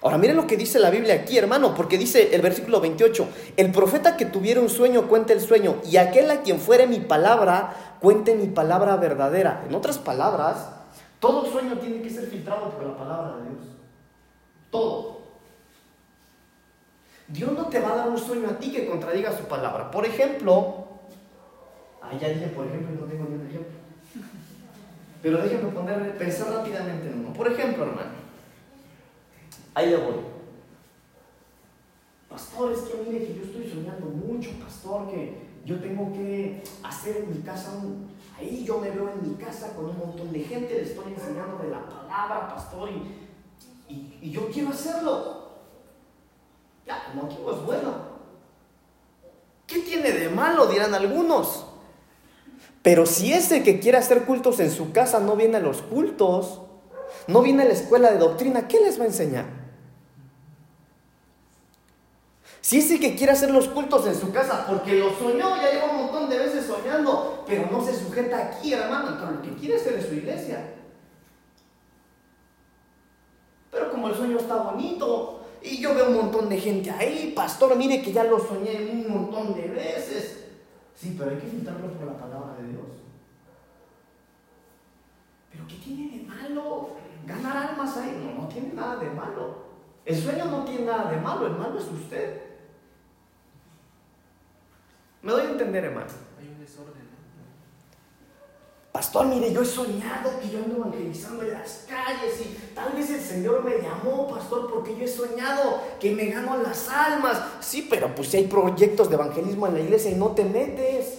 Ahora 0.00 0.18
miren 0.18 0.36
lo 0.36 0.46
que 0.46 0.56
dice 0.56 0.78
la 0.78 0.90
Biblia 0.90 1.14
aquí, 1.14 1.38
hermano, 1.38 1.74
porque 1.74 1.98
dice 1.98 2.34
el 2.34 2.40
versículo 2.40 2.80
28, 2.80 3.28
el 3.56 3.72
profeta 3.72 4.16
que 4.16 4.26
tuviera 4.26 4.60
un 4.60 4.68
sueño 4.68 5.08
cuente 5.08 5.32
el 5.32 5.40
sueño, 5.40 5.76
y 5.90 5.96
aquel 5.96 6.30
a 6.30 6.42
quien 6.42 6.60
fuere 6.60 6.86
mi 6.86 7.00
palabra, 7.00 7.96
cuente 8.00 8.34
mi 8.36 8.46
palabra 8.46 8.96
verdadera. 8.96 9.64
En 9.68 9.74
otras 9.74 9.98
palabras, 9.98 10.68
todo 11.18 11.50
sueño 11.50 11.78
tiene 11.78 12.00
que 12.00 12.10
ser 12.10 12.26
filtrado 12.26 12.70
por 12.70 12.86
la 12.86 12.96
palabra 12.96 13.36
de 13.38 13.50
Dios. 13.50 13.66
Todo. 14.70 15.18
Dios 17.26 17.52
no 17.52 17.66
te 17.66 17.80
va 17.80 17.92
a 17.92 17.96
dar 17.96 18.08
un 18.08 18.18
sueño 18.18 18.48
a 18.48 18.58
ti 18.58 18.70
que 18.70 18.86
contradiga 18.86 19.36
su 19.36 19.44
palabra. 19.44 19.90
Por 19.90 20.06
ejemplo, 20.06 20.86
ah, 22.00 22.10
ya 22.18 22.28
dije 22.28 22.46
por 22.48 22.66
ejemplo, 22.66 23.00
no 23.00 23.06
tengo 23.06 23.24
ni 23.28 23.34
un 23.34 23.46
ejemplo. 23.46 23.77
Pero 25.22 25.42
déjenme 25.42 25.70
poner, 25.70 26.16
pensar 26.16 26.52
rápidamente 26.52 27.08
en 27.08 27.20
uno. 27.20 27.32
Por 27.32 27.50
ejemplo, 27.50 27.84
hermano, 27.84 28.10
ahí 29.74 29.90
le 29.90 29.96
voy. 29.96 30.14
Pastor, 32.28 32.72
es 32.72 32.80
que 32.80 33.02
mire 33.02 33.26
que 33.26 33.34
yo 33.34 33.42
estoy 33.42 33.68
soñando 33.68 34.06
mucho, 34.06 34.50
pastor, 34.62 35.10
que 35.10 35.48
yo 35.64 35.80
tengo 35.80 36.12
que 36.12 36.62
hacer 36.82 37.16
en 37.16 37.30
mi 37.30 37.42
casa 37.42 37.72
un... 37.82 38.08
Ahí 38.38 38.64
yo 38.64 38.78
me 38.78 38.90
veo 38.90 39.10
en 39.10 39.30
mi 39.30 39.34
casa 39.36 39.74
con 39.74 39.86
un 39.86 39.98
montón 39.98 40.32
de 40.32 40.40
gente, 40.40 40.74
le 40.74 40.82
estoy 40.82 41.12
enseñando 41.12 41.58
de 41.60 41.70
la 41.70 41.88
palabra, 41.88 42.48
pastor, 42.54 42.88
y, 42.88 44.18
y, 44.22 44.30
yo 44.30 44.48
quiero 44.48 44.68
hacerlo. 44.70 45.48
Ya, 46.86 47.06
como 47.06 47.26
aquí 47.26 47.34
es 47.36 47.66
bueno. 47.66 48.18
¿Qué 49.66 49.80
tiene 49.80 50.12
de 50.12 50.28
malo? 50.28 50.66
Dirán 50.66 50.94
algunos. 50.94 51.67
Pero 52.88 53.04
si 53.04 53.34
ese 53.34 53.62
que 53.62 53.80
quiere 53.80 53.98
hacer 53.98 54.24
cultos 54.24 54.60
en 54.60 54.70
su 54.70 54.92
casa 54.92 55.20
no 55.20 55.36
viene 55.36 55.58
a 55.58 55.60
los 55.60 55.82
cultos, 55.82 56.62
no 57.26 57.42
viene 57.42 57.64
a 57.64 57.66
la 57.66 57.74
escuela 57.74 58.10
de 58.10 58.16
doctrina, 58.16 58.66
¿qué 58.66 58.80
les 58.80 58.98
va 58.98 59.02
a 59.02 59.08
enseñar? 59.08 59.44
Si 62.62 62.78
ese 62.78 62.98
que 62.98 63.14
quiere 63.14 63.34
hacer 63.34 63.50
los 63.50 63.68
cultos 63.68 64.06
en 64.06 64.14
su 64.14 64.32
casa 64.32 64.64
porque 64.66 64.94
lo 64.94 65.12
soñó, 65.12 65.58
ya 65.60 65.70
lleva 65.70 65.90
un 65.90 65.96
montón 65.98 66.30
de 66.30 66.38
veces 66.38 66.64
soñando, 66.64 67.44
pero 67.46 67.68
no 67.70 67.84
se 67.84 67.94
sujeta 67.94 68.38
aquí, 68.38 68.72
hermano, 68.72 69.10
entonces 69.10 69.36
lo 69.36 69.42
que 69.42 69.60
quiere 69.60 69.76
hacer 69.76 69.92
es 69.92 70.06
su 70.06 70.14
iglesia. 70.14 70.72
Pero 73.70 73.90
como 73.90 74.08
el 74.08 74.14
sueño 74.14 74.38
está 74.38 74.56
bonito 74.62 75.42
y 75.60 75.76
yo 75.76 75.94
veo 75.94 76.08
un 76.08 76.16
montón 76.16 76.48
de 76.48 76.58
gente 76.58 76.90
ahí, 76.90 77.34
pastor, 77.36 77.76
mire 77.76 78.00
que 78.00 78.14
ya 78.14 78.24
lo 78.24 78.38
soñé 78.38 78.88
un 78.90 79.10
montón 79.10 79.52
de 79.52 79.68
veces. 79.68 80.47
Sí, 80.98 81.14
pero 81.16 81.30
hay 81.30 81.36
que 81.36 81.46
filtrarlo 81.46 81.92
por 81.92 82.08
la 82.08 82.18
palabra 82.18 82.56
de 82.60 82.72
Dios. 82.72 82.86
¿Pero 85.52 85.64
qué 85.68 85.76
tiene 85.76 86.18
de 86.18 86.24
malo 86.24 86.96
ganar 87.24 87.56
almas 87.56 87.96
ahí? 87.98 88.20
No, 88.20 88.42
no 88.42 88.48
tiene 88.48 88.72
nada 88.74 88.96
de 88.96 89.08
malo. 89.10 89.68
El 90.04 90.16
sueño 90.20 90.46
no 90.46 90.64
tiene 90.64 90.86
nada 90.86 91.08
de 91.12 91.20
malo, 91.20 91.46
el 91.46 91.52
malo 91.52 91.78
es 91.78 91.86
usted. 91.86 92.42
Me 95.22 95.30
doy 95.30 95.46
a 95.46 95.50
entender, 95.50 95.84
hermano. 95.84 96.10
Hay 96.36 96.48
un 96.48 96.58
desorden. 96.58 97.07
Pastor, 98.92 99.26
mire, 99.26 99.52
yo 99.52 99.62
he 99.62 99.66
soñado 99.66 100.40
que 100.40 100.48
yo 100.48 100.58
ando 100.58 100.76
evangelizando 100.76 101.42
en 101.42 101.52
las 101.52 101.86
calles 101.88 102.40
y 102.40 102.74
tal 102.74 102.94
vez 102.94 103.10
el 103.10 103.20
Señor 103.20 103.62
me 103.62 103.78
llamó, 103.82 104.26
pastor, 104.28 104.70
porque 104.72 104.96
yo 104.96 105.04
he 105.04 105.08
soñado 105.08 105.80
que 106.00 106.14
me 106.14 106.26
gano 106.26 106.56
las 106.56 106.88
almas. 106.88 107.40
Sí, 107.60 107.86
pero 107.88 108.14
pues 108.14 108.28
si 108.28 108.38
hay 108.38 108.46
proyectos 108.46 109.08
de 109.08 109.14
evangelismo 109.14 109.66
en 109.66 109.74
la 109.74 109.80
iglesia 109.80 110.10
y 110.10 110.14
no 110.14 110.28
te 110.28 110.44
metes. 110.44 111.18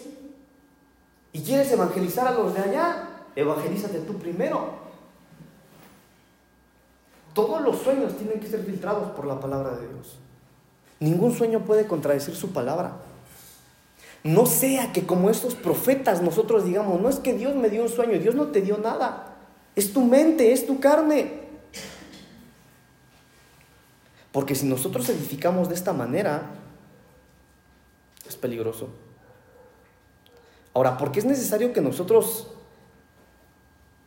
Y 1.32 1.42
quieres 1.42 1.72
evangelizar 1.72 2.28
a 2.28 2.32
los 2.32 2.54
de 2.54 2.62
allá, 2.62 3.08
evangelízate 3.36 4.00
tú 4.00 4.14
primero. 4.18 4.90
Todos 7.34 7.62
los 7.62 7.78
sueños 7.80 8.18
tienen 8.18 8.40
que 8.40 8.48
ser 8.48 8.64
filtrados 8.66 9.12
por 9.12 9.26
la 9.26 9.40
palabra 9.40 9.78
de 9.78 9.88
Dios. 9.88 10.18
Ningún 11.00 11.32
sueño 11.32 11.62
puede 11.62 11.88
contradecir 11.88 12.36
su 12.36 12.52
palabra. 12.52 12.98
No 14.24 14.46
sea 14.46 14.92
que 14.92 15.06
como 15.06 15.30
estos 15.30 15.56
profetas 15.56 16.22
nosotros 16.22 16.66
digamos, 16.66 17.00
no 17.02 17.10
es 17.10 17.18
que 17.18 17.34
Dios 17.34 17.56
me 17.56 17.70
dio 17.70 17.84
un 17.84 17.90
sueño, 17.90 18.20
Dios 18.20 18.36
no 18.36 18.48
te 18.48 18.62
dio 18.62 18.78
nada. 18.78 19.38
Es 19.76 19.94
tu 19.94 20.02
mente, 20.02 20.52
es 20.52 20.68
tu 20.68 20.80
carne. 20.80 21.40
Porque 24.32 24.56
si 24.56 24.66
nosotros 24.66 25.08
edificamos 25.10 25.70
de 25.70 25.76
esta 25.76 25.94
manera, 25.94 26.52
es 28.28 28.36
peligroso. 28.36 28.90
Ahora, 30.74 30.98
¿por 30.98 31.12
qué 31.12 31.20
es 31.20 31.26
necesario 31.26 31.74
que 31.74 31.82
nosotros 31.82 32.48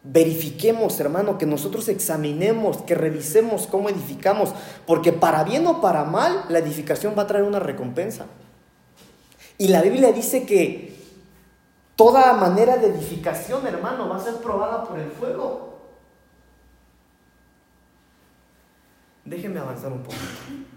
verifiquemos, 0.05 0.99
hermano, 0.99 1.39
que 1.39 1.47
nosotros 1.47 1.89
examinemos, 1.89 2.79
que 2.79 2.95
revisemos 2.95 3.67
cómo 3.67 3.89
edificamos, 3.89 4.53
porque 4.87 5.13
para 5.13 5.45
bien 5.45 5.67
o 5.67 5.81
para 5.81 6.05
mal, 6.05 6.45
la 6.49 6.59
edificación 6.59 7.15
va 7.17 7.23
a 7.23 7.27
traer 7.27 7.45
una 7.45 7.61
recompensa. 7.61 8.27
Y 9.59 9.69
la 9.69 9.83
Biblia 9.83 10.13
dice 10.13 10.45
que 10.45 10.95
toda 11.97 12.33
manera 12.35 12.77
de 12.77 12.89
edificación, 12.89 13.67
hermano, 13.67 14.09
va 14.09 14.17
a 14.17 14.25
ser 14.25 14.35
probada 14.37 14.85
por 14.85 14.99
el 14.99 15.11
fuego. 15.11 15.73
Déjenme 19.25 19.61
avanzar 19.61 19.93
un 19.93 20.03
poco. 20.03 20.17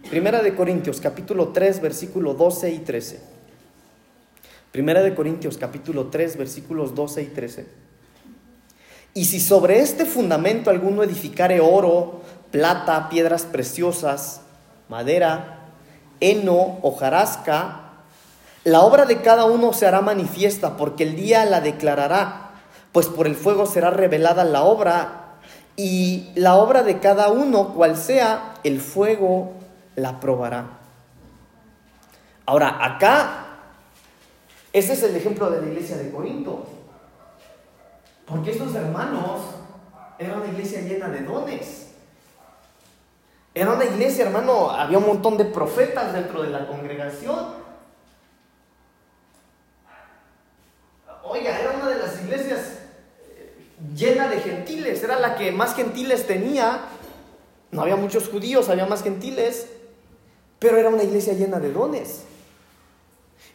Primera 0.10 0.44
de 0.44 0.56
Corintios, 0.56 1.02
capítulo 1.02 1.50
3, 1.50 1.82
versículo 1.82 2.36
12 2.36 2.72
y 2.72 2.80
13. 2.80 3.22
Primera 4.72 5.02
de 5.02 5.16
Corintios, 5.16 5.58
capítulo 5.58 6.08
3, 6.08 6.38
versículos 6.38 6.94
12 6.94 7.24
y 7.24 7.28
13. 7.28 7.68
Y 9.16 9.26
si 9.26 9.40
sobre 9.40 9.80
este 9.80 10.06
fundamento 10.06 10.70
alguno 10.70 11.02
edificare 11.02 11.62
oro, 11.62 12.22
plata, 12.52 13.10
piedras 13.10 13.44
preciosas, 13.44 14.42
madera, 14.90 15.72
heno, 16.20 16.80
hojarasca, 16.82 17.85
la 18.66 18.82
obra 18.82 19.06
de 19.06 19.22
cada 19.22 19.46
uno 19.46 19.72
se 19.72 19.88
hará 19.88 20.02
manifiesta, 20.02 20.76
porque 20.76 21.04
el 21.04 21.16
día 21.16 21.46
la 21.46 21.62
declarará, 21.62 22.50
pues 22.92 23.08
por 23.08 23.28
el 23.28 23.36
fuego 23.36 23.66
será 23.66 23.92
revelada 23.92 24.44
la 24.44 24.64
obra, 24.64 25.38
y 25.78 26.32
la 26.36 26.56
obra 26.56 26.84
de 26.84 27.00
cada 27.00 27.30
uno, 27.30 27.74
cual 27.74 27.96
sea, 27.96 28.56
el 28.64 28.82
fuego 28.82 29.54
la 29.96 30.20
probará. 30.20 30.66
Ahora, 32.46 32.84
acá, 32.84 33.46
ese 34.74 34.94
es 34.94 35.04
el 35.04 35.16
ejemplo 35.16 35.50
de 35.52 35.62
la 35.62 35.68
iglesia 35.68 35.98
de 35.98 36.12
Corinto. 36.12 36.66
Porque 38.26 38.52
estos 38.52 38.74
hermanos 38.74 39.42
eran 40.18 40.42
una 40.42 40.48
iglesia 40.48 40.82
llena 40.82 41.10
de 41.10 41.22
dones. 41.22 41.92
Era 43.54 43.74
una 43.74 43.86
iglesia, 43.86 44.26
hermano, 44.26 44.72
había 44.72 44.98
un 44.98 45.08
montón 45.08 45.38
de 45.38 45.46
profetas 45.46 46.14
dentro 46.14 46.42
de 46.42 46.50
la 46.50 46.68
congregación. 46.68 47.65
Oiga, 51.28 51.60
era 51.60 51.72
una 51.72 51.90
de 51.90 51.98
las 51.98 52.22
iglesias 52.22 52.80
llena 53.96 54.28
de 54.28 54.40
gentiles, 54.40 55.04
era 55.04 55.20
la 55.20 55.36
que 55.36 55.52
más 55.52 55.76
gentiles 55.76 56.28
tenía. 56.28 56.82
No 57.72 57.82
había 57.82 57.96
muchos 57.96 58.30
judíos, 58.30 58.70
había 58.70 58.86
más 58.86 59.04
gentiles, 59.04 59.68
pero 60.60 60.78
era 60.78 60.90
una 60.90 61.04
iglesia 61.04 61.34
llena 61.34 61.60
de 61.60 61.72
dones. 61.72 62.24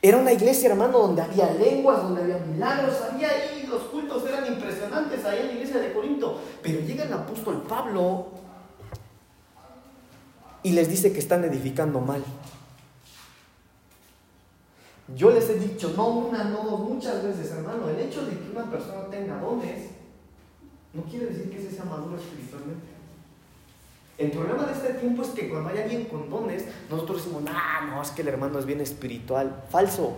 Era 0.02 0.16
una 0.16 0.32
iglesia, 0.32 0.70
hermano, 0.70 0.98
donde 0.98 1.22
había 1.22 1.50
lenguas, 1.52 2.02
donde 2.02 2.22
había 2.22 2.38
milagros, 2.38 2.96
había 3.02 3.28
ahí, 3.28 3.66
los 3.68 3.82
cultos 3.82 4.26
eran 4.26 4.46
impresionantes 4.46 5.24
ahí 5.24 5.40
en 5.40 5.46
la 5.46 5.52
iglesia 5.52 5.78
de 5.78 5.92
Corinto. 5.92 6.40
Pero 6.62 6.80
llega 6.80 7.04
el 7.04 7.12
apóstol 7.12 7.62
Pablo 7.68 8.28
y 10.62 10.72
les 10.72 10.88
dice 10.88 11.12
que 11.12 11.18
están 11.18 11.44
edificando 11.44 12.00
mal. 12.00 12.22
Yo 15.16 15.30
les 15.30 15.48
he 15.50 15.58
dicho, 15.58 15.92
no 15.96 16.08
una, 16.08 16.44
no 16.44 16.62
dos, 16.62 16.80
muchas 16.80 17.22
veces, 17.22 17.50
hermano, 17.50 17.88
el 17.88 17.98
hecho 17.98 18.24
de 18.24 18.38
que 18.38 18.50
una 18.50 18.70
persona 18.70 19.06
tenga 19.10 19.40
dones 19.40 19.90
no 20.92 21.02
quiere 21.04 21.26
decir 21.26 21.50
que 21.50 21.58
ese 21.58 21.70
sea 21.70 21.84
maduro 21.84 22.16
espiritualmente. 22.16 22.88
El 24.18 24.32
problema 24.32 24.66
de 24.66 24.72
este 24.72 24.94
tiempo 24.94 25.22
es 25.22 25.28
que 25.28 25.48
cuando 25.48 25.70
hay 25.70 25.78
alguien 25.78 26.04
con 26.04 26.28
dones, 26.28 26.64
nosotros 26.90 27.24
decimos, 27.24 27.42
nah, 27.42 27.86
no, 27.88 28.02
es 28.02 28.10
que 28.10 28.22
el 28.22 28.28
hermano 28.28 28.58
es 28.58 28.66
bien 28.66 28.80
espiritual. 28.80 29.64
Falso. 29.70 30.14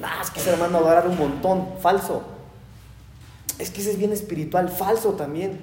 Nah, 0.00 0.22
es 0.22 0.30
que 0.30 0.40
ese 0.40 0.50
hermano 0.50 0.82
va 0.82 0.92
a 0.92 0.94
dar 0.94 1.08
un 1.08 1.16
montón. 1.16 1.78
Falso. 1.80 2.22
Es 3.58 3.70
que 3.70 3.82
ese 3.82 3.92
es 3.92 3.98
bien 3.98 4.12
espiritual. 4.12 4.68
Falso 4.68 5.12
también. 5.12 5.60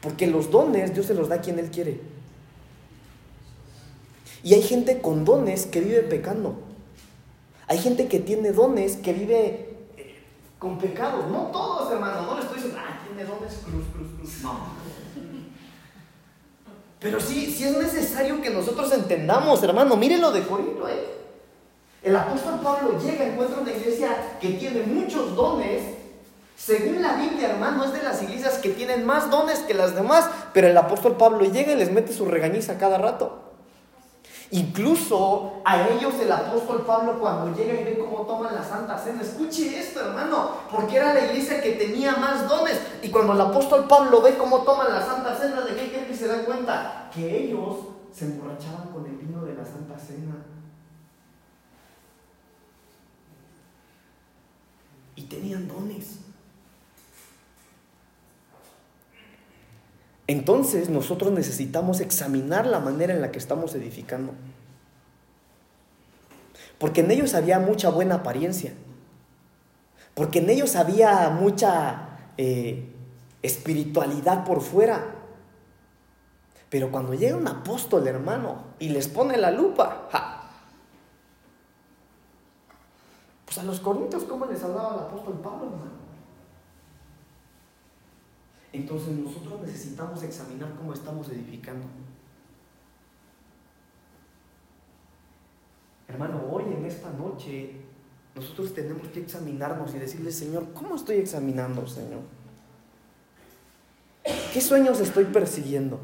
Porque 0.00 0.26
los 0.26 0.50
dones 0.50 0.94
Dios 0.94 1.06
se 1.06 1.14
los 1.14 1.28
da 1.28 1.36
a 1.36 1.40
quien 1.40 1.58
Él 1.58 1.70
quiere. 1.70 2.00
Y 4.42 4.54
hay 4.54 4.62
gente 4.62 5.02
con 5.02 5.24
dones 5.24 5.66
que 5.66 5.80
vive 5.80 6.02
pecando. 6.02 6.67
Hay 7.68 7.78
gente 7.78 8.08
que 8.08 8.18
tiene 8.18 8.52
dones 8.52 8.96
que 8.96 9.12
vive 9.12 9.76
eh, 9.96 10.22
con 10.58 10.78
pecados. 10.78 11.30
No 11.30 11.50
todos, 11.52 11.92
hermano. 11.92 12.22
No 12.22 12.34
le 12.34 12.40
estoy 12.40 12.56
diciendo, 12.56 12.80
ah, 12.80 12.98
tiene 13.06 13.24
dones, 13.24 13.58
cruz, 13.62 13.84
cruz, 13.92 14.08
cruz. 14.16 14.42
No. 14.42 14.58
Pero 16.98 17.20
sí, 17.20 17.46
sí 17.46 17.64
es 17.64 17.76
necesario 17.76 18.40
que 18.40 18.50
nosotros 18.50 18.90
entendamos, 18.92 19.62
hermano. 19.62 19.96
Miren 19.96 20.22
lo 20.22 20.32
de 20.32 20.42
Corinto, 20.46 20.88
¿eh? 20.88 21.14
El 22.02 22.16
apóstol 22.16 22.60
Pablo 22.62 22.98
llega, 22.98 23.26
encuentra 23.26 23.60
una 23.60 23.70
iglesia 23.70 24.16
que 24.40 24.50
tiene 24.50 24.82
muchos 24.84 25.36
dones. 25.36 25.82
Según 26.56 27.02
la 27.02 27.16
Biblia, 27.16 27.50
hermano, 27.50 27.84
es 27.84 27.92
de 27.92 28.02
las 28.02 28.22
iglesias 28.22 28.58
que 28.58 28.70
tienen 28.70 29.04
más 29.04 29.30
dones 29.30 29.60
que 29.60 29.74
las 29.74 29.94
demás. 29.94 30.28
Pero 30.54 30.68
el 30.68 30.76
apóstol 30.76 31.16
Pablo 31.16 31.44
llega 31.44 31.72
y 31.72 31.76
les 31.76 31.92
mete 31.92 32.14
su 32.14 32.24
regañiza 32.24 32.78
cada 32.78 32.96
rato. 32.98 33.47
Incluso 34.50 35.60
a 35.64 35.88
ellos 35.88 36.14
el 36.22 36.32
apóstol 36.32 36.82
Pablo 36.86 37.20
cuando 37.20 37.54
llega 37.54 37.78
y 37.78 37.84
ve 37.84 37.98
cómo 37.98 38.22
toman 38.22 38.54
la 38.54 38.64
Santa 38.64 38.96
Cena, 38.96 39.20
escuche 39.20 39.78
esto 39.78 40.00
hermano, 40.00 40.52
porque 40.70 40.96
era 40.96 41.12
la 41.12 41.26
iglesia 41.26 41.60
que 41.60 41.72
tenía 41.72 42.16
más 42.16 42.48
dones. 42.48 42.80
Y 43.02 43.10
cuando 43.10 43.34
el 43.34 43.40
apóstol 43.42 43.86
Pablo 43.86 44.22
ve 44.22 44.38
cómo 44.38 44.62
toman 44.62 44.90
la 44.90 45.04
Santa 45.04 45.36
Cena, 45.36 45.60
¿de 45.60 45.76
qué 45.76 46.06
que 46.06 46.16
se 46.16 46.28
da 46.28 46.44
cuenta? 46.46 47.10
Que 47.14 47.44
ellos 47.44 47.76
se 48.10 48.24
emborrachaban 48.24 48.88
con 48.88 49.04
el 49.04 49.16
vino 49.16 49.44
de 49.44 49.54
la 49.54 49.64
Santa 49.64 49.98
Cena. 49.98 50.36
Y 55.14 55.22
tenían 55.24 55.68
dones. 55.68 56.27
Entonces 60.28 60.90
nosotros 60.90 61.32
necesitamos 61.32 62.00
examinar 62.00 62.66
la 62.66 62.80
manera 62.80 63.14
en 63.14 63.22
la 63.22 63.32
que 63.32 63.38
estamos 63.38 63.74
edificando. 63.74 64.34
Porque 66.78 67.00
en 67.00 67.10
ellos 67.10 67.34
había 67.34 67.58
mucha 67.58 67.88
buena 67.88 68.16
apariencia. 68.16 68.74
Porque 70.14 70.40
en 70.40 70.50
ellos 70.50 70.76
había 70.76 71.30
mucha 71.30 72.10
eh, 72.36 72.92
espiritualidad 73.42 74.44
por 74.44 74.60
fuera. 74.60 75.14
Pero 76.68 76.90
cuando 76.90 77.14
llega 77.14 77.34
un 77.34 77.48
apóstol, 77.48 78.06
hermano, 78.06 78.64
y 78.78 78.90
les 78.90 79.08
pone 79.08 79.38
la 79.38 79.50
lupa, 79.50 80.10
pues 83.46 83.56
a 83.56 83.62
los 83.62 83.80
corintios, 83.80 84.24
¿cómo 84.24 84.44
les 84.44 84.62
hablaba 84.62 84.92
el 84.92 85.00
apóstol 85.00 85.40
Pablo, 85.42 85.64
hermano? 85.64 86.07
Entonces 88.72 89.14
nosotros 89.16 89.62
necesitamos 89.62 90.22
examinar 90.22 90.74
cómo 90.76 90.92
estamos 90.92 91.28
edificando. 91.28 91.86
Hermano, 96.06 96.42
hoy 96.50 96.64
en 96.72 96.84
esta 96.84 97.10
noche 97.10 97.72
nosotros 98.34 98.74
tenemos 98.74 99.08
que 99.08 99.20
examinarnos 99.20 99.94
y 99.94 99.98
decirle, 99.98 100.30
Señor, 100.32 100.72
¿cómo 100.72 100.96
estoy 100.96 101.16
examinando, 101.16 101.86
Señor? 101.86 102.20
¿Qué 104.52 104.60
sueños 104.60 105.00
estoy 105.00 105.24
persiguiendo? 105.24 106.00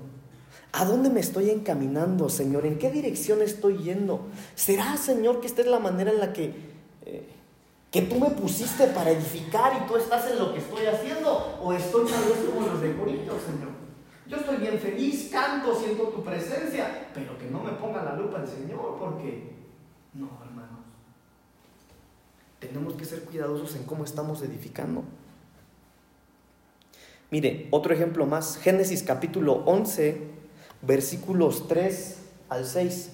¿A 0.72 0.84
dónde 0.84 1.08
me 1.08 1.20
estoy 1.20 1.50
encaminando, 1.50 2.28
Señor? 2.28 2.66
¿En 2.66 2.78
qué 2.78 2.90
dirección 2.90 3.42
estoy 3.42 3.78
yendo? 3.78 4.26
¿Será, 4.54 4.96
Señor, 4.96 5.40
que 5.40 5.46
esta 5.46 5.60
es 5.60 5.68
la 5.68 5.78
manera 5.78 6.10
en 6.10 6.18
la 6.18 6.32
que 6.32 6.52
eh, 7.06 7.28
que 7.94 8.02
tú 8.02 8.18
me 8.18 8.28
pusiste 8.30 8.88
para 8.88 9.12
edificar 9.12 9.80
y 9.80 9.86
tú 9.86 9.96
estás 9.96 10.28
en 10.28 10.40
lo 10.40 10.52
que 10.52 10.58
estoy 10.58 10.84
haciendo, 10.84 11.60
o 11.62 11.72
estoy 11.72 12.10
tal 12.10 12.24
vez 12.24 12.38
como 12.44 12.66
los 12.66 12.80
de 12.80 12.96
Corinto, 12.96 13.38
Señor. 13.38 13.68
Yo 14.26 14.36
estoy 14.36 14.56
bien 14.56 14.80
feliz, 14.80 15.30
canto, 15.30 15.72
siento 15.78 16.08
tu 16.08 16.24
presencia, 16.24 17.08
pero 17.14 17.38
que 17.38 17.48
no 17.48 17.62
me 17.62 17.70
ponga 17.74 18.02
la 18.02 18.16
lupa 18.16 18.40
el 18.40 18.48
Señor, 18.48 18.96
porque 18.98 19.52
no, 20.12 20.28
hermanos. 20.44 20.80
Tenemos 22.58 22.94
que 22.94 23.04
ser 23.04 23.20
cuidadosos 23.20 23.76
en 23.76 23.84
cómo 23.84 24.02
estamos 24.02 24.42
edificando. 24.42 25.04
Mire, 27.30 27.68
otro 27.70 27.94
ejemplo 27.94 28.26
más, 28.26 28.56
Génesis 28.56 29.04
capítulo 29.04 29.62
11, 29.66 30.20
versículos 30.82 31.68
3 31.68 32.18
al 32.48 32.64
6. 32.64 33.13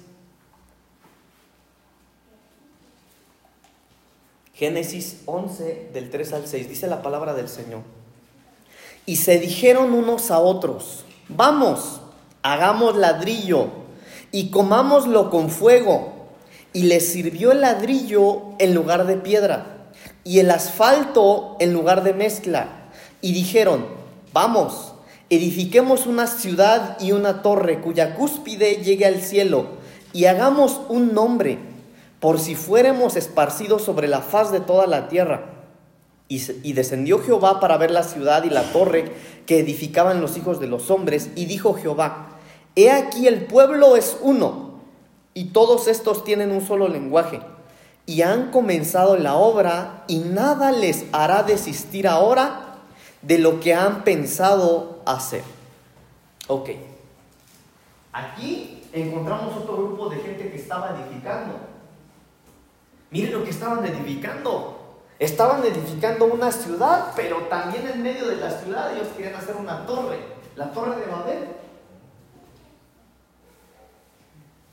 Génesis 4.60 5.22
11 5.24 5.88
del 5.94 6.10
3 6.10 6.34
al 6.34 6.46
6 6.46 6.68
dice 6.68 6.86
la 6.86 7.00
palabra 7.00 7.32
del 7.32 7.48
Señor. 7.48 7.80
Y 9.06 9.16
se 9.16 9.38
dijeron 9.38 9.94
unos 9.94 10.30
a 10.30 10.38
otros, 10.38 11.06
vamos, 11.30 12.02
hagamos 12.42 12.94
ladrillo 12.94 13.68
y 14.30 14.50
comámoslo 14.50 15.30
con 15.30 15.48
fuego. 15.48 16.12
Y 16.74 16.82
les 16.82 17.10
sirvió 17.10 17.52
el 17.52 17.62
ladrillo 17.62 18.42
en 18.58 18.74
lugar 18.74 19.06
de 19.06 19.16
piedra 19.16 19.88
y 20.24 20.40
el 20.40 20.50
asfalto 20.50 21.56
en 21.58 21.72
lugar 21.72 22.04
de 22.04 22.12
mezcla. 22.12 22.90
Y 23.22 23.32
dijeron, 23.32 23.86
vamos, 24.34 24.92
edifiquemos 25.30 26.04
una 26.04 26.26
ciudad 26.26 27.00
y 27.00 27.12
una 27.12 27.40
torre 27.40 27.80
cuya 27.80 28.14
cúspide 28.14 28.82
llegue 28.84 29.06
al 29.06 29.22
cielo 29.22 29.68
y 30.12 30.26
hagamos 30.26 30.82
un 30.90 31.14
nombre 31.14 31.69
por 32.20 32.38
si 32.38 32.54
fuéramos 32.54 33.16
esparcidos 33.16 33.82
sobre 33.82 34.06
la 34.06 34.20
faz 34.20 34.52
de 34.52 34.60
toda 34.60 34.86
la 34.86 35.08
tierra. 35.08 35.56
Y, 36.28 36.74
descendió 36.74 37.18
Jehová 37.18 37.58
para 37.58 37.76
ver 37.76 37.90
la 37.90 38.04
ciudad 38.04 38.44
y 38.44 38.50
la 38.50 38.62
torre 38.72 39.12
que 39.46 39.58
edificaban 39.58 40.20
los 40.20 40.36
hijos 40.36 40.60
de 40.60 40.68
los 40.68 40.88
hombres. 40.90 41.30
Y 41.34 41.46
dijo 41.46 41.74
Jehová, 41.74 42.38
he 42.76 42.92
aquí 42.92 43.26
el 43.26 43.46
pueblo 43.46 43.96
es 43.96 44.16
uno, 44.20 44.70
y 45.34 45.46
todos 45.46 45.88
estos 45.88 46.22
tienen 46.22 46.52
un 46.52 46.64
solo 46.64 46.86
lenguaje. 46.86 47.40
Y 48.06 48.22
han 48.22 48.52
comenzado 48.52 49.16
la 49.16 49.34
obra, 49.34 50.04
y 50.06 50.18
nada 50.18 50.70
les 50.70 51.06
hará 51.10 51.42
desistir 51.42 52.06
ahora 52.06 52.76
de 53.22 53.38
lo 53.38 53.58
que 53.58 53.74
han 53.74 54.04
pensado 54.04 55.00
hacer. 55.06 55.42
Ok. 56.46 56.70
Aquí 58.12 58.84
encontramos 58.92 59.56
otro 59.56 59.76
grupo 59.76 60.08
de 60.10 60.16
gente 60.18 60.50
que 60.50 60.56
estaba 60.56 60.96
edificando. 60.96 61.69
Miren 63.10 63.32
lo 63.32 63.44
que 63.44 63.50
estaban 63.50 63.84
edificando. 63.84 64.76
Estaban 65.18 65.64
edificando 65.64 66.24
una 66.24 66.50
ciudad, 66.50 67.12
pero 67.14 67.36
también 67.48 67.86
en 67.86 68.02
medio 68.02 68.26
de 68.26 68.36
la 68.36 68.50
ciudad 68.50 68.94
ellos 68.94 69.08
querían 69.16 69.34
hacer 69.34 69.54
una 69.56 69.84
torre, 69.84 70.18
la 70.56 70.70
torre 70.72 70.98
de 70.98 71.06
Babel. 71.06 71.48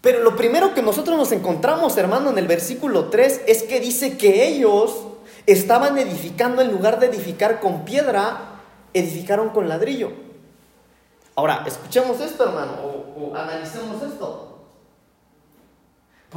Pero 0.02 0.24
lo 0.24 0.38
primero 0.38 0.74
que 0.74 0.82
nosotros 0.82 1.18
nos 1.18 1.34
encontramos, 1.34 1.98
hermano, 1.98 2.30
en 2.30 2.38
el 2.38 2.48
versículo 2.48 3.10
3 3.10 3.42
es 3.46 3.64
que 3.64 3.82
dice 3.82 4.18
que 4.18 4.48
ellos 4.48 5.08
estaban 5.46 5.98
edificando 5.98 6.62
en 6.62 6.72
lugar 6.72 7.00
de 7.00 7.08
edificar 7.08 7.60
con 7.60 7.84
piedra, 7.84 8.62
edificaron 8.94 9.50
con 9.50 9.68
ladrillo. 9.68 10.12
Ahora, 11.36 11.64
escuchemos 11.68 12.20
esto, 12.22 12.46
hermano, 12.46 12.74
o, 13.18 13.36
analicemos 13.36 14.02
esto. 14.02 14.57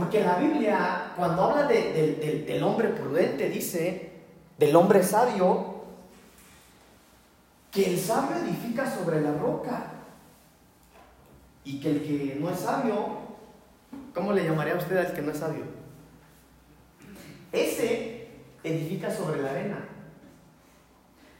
Porque 0.00 0.24
la 0.24 0.36
Biblia, 0.36 1.12
cuando 1.14 1.42
habla 1.42 1.66
del 1.66 2.62
hombre 2.62 2.88
prudente, 2.88 3.50
dice, 3.50 4.12
del 4.56 4.74
hombre 4.74 5.02
sabio, 5.02 5.84
que 7.70 7.84
el 7.84 7.98
sabio 7.98 8.38
edifica 8.38 8.90
sobre 8.90 9.20
la 9.20 9.34
roca. 9.34 9.92
Y 11.64 11.80
que 11.80 11.90
el 11.90 12.02
que 12.02 12.38
no 12.40 12.48
es 12.48 12.60
sabio, 12.60 13.18
¿cómo 14.14 14.32
le 14.32 14.44
llamaría 14.44 14.72
a 14.72 14.78
usted 14.78 14.96
al 14.96 15.12
que 15.12 15.20
no 15.20 15.32
es 15.32 15.38
sabio? 15.38 15.64
Ese 17.52 18.28
edifica 18.64 19.14
sobre 19.14 19.42
la 19.42 19.50
arena. 19.50 19.84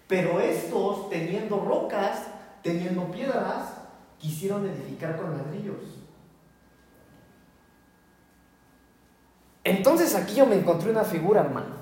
Pero 0.07 0.38
estos, 0.38 1.09
teniendo 1.09 1.64
rocas, 1.64 2.27
teniendo 2.62 3.11
piedras, 3.11 3.73
quisieron 4.18 4.68
edificar 4.68 5.16
con 5.16 5.38
ladrillos. 5.38 5.99
Entonces 9.70 10.16
aquí 10.16 10.35
yo 10.35 10.46
me 10.46 10.56
encontré 10.56 10.90
una 10.90 11.04
figura, 11.04 11.42
hermano. 11.42 11.76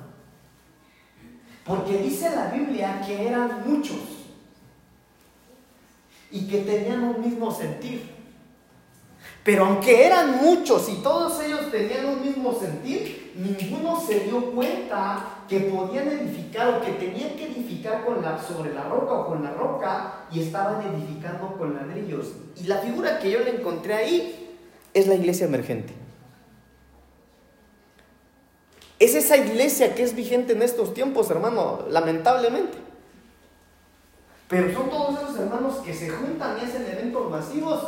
Porque 1.65 1.97
dice 1.97 2.29
la 2.37 2.51
Biblia 2.51 3.03
que 3.07 3.27
eran 3.27 3.63
muchos 3.67 4.01
y 6.31 6.47
que 6.47 6.59
tenían 6.59 7.03
un 7.05 7.21
mismo 7.23 7.51
sentir. 7.51 8.19
Pero 9.43 9.65
aunque 9.65 10.07
eran 10.07 10.37
muchos 10.37 10.87
y 10.91 10.97
todos 10.97 11.43
ellos 11.43 11.71
tenían 11.71 12.05
un 12.05 12.21
mismo 12.21 12.53
sentir, 12.53 13.33
ninguno 13.37 13.99
se 13.99 14.21
dio 14.21 14.53
cuenta 14.53 15.45
que 15.49 15.61
podían 15.61 16.09
edificar 16.09 16.69
o 16.69 16.85
que 16.85 16.93
tenían 16.93 17.31
que 17.37 17.47
edificar 17.47 18.05
con 18.05 18.21
la, 18.21 18.39
sobre 18.43 18.75
la 18.75 18.85
roca 18.85 19.15
o 19.15 19.27
con 19.29 19.43
la 19.43 19.53
roca 19.53 20.27
y 20.31 20.41
estaban 20.41 20.83
edificando 20.83 21.57
con 21.57 21.75
ladrillos. 21.75 22.35
Y 22.63 22.65
la 22.65 22.77
figura 22.79 23.19
que 23.19 23.31
yo 23.31 23.39
le 23.39 23.57
encontré 23.57 23.95
ahí 23.95 24.57
es 24.93 25.07
la 25.07 25.15
iglesia 25.15 25.47
emergente. 25.47 25.98
Es 28.99 29.15
esa 29.15 29.37
iglesia 29.37 29.95
que 29.95 30.03
es 30.03 30.15
vigente 30.15 30.55
en 30.55 30.63
estos 30.63 30.93
tiempos, 30.93 31.31
hermano, 31.31 31.85
lamentablemente. 31.89 32.79
Pero 34.49 34.73
son 34.73 34.91
todos 34.91 35.23
esos 35.23 35.39
hermanos 35.39 35.77
que 35.85 35.95
se 35.95 36.09
juntan 36.09 36.59
y 36.59 36.65
hacen 36.65 36.87
eventos 36.87 37.31
masivos. 37.31 37.87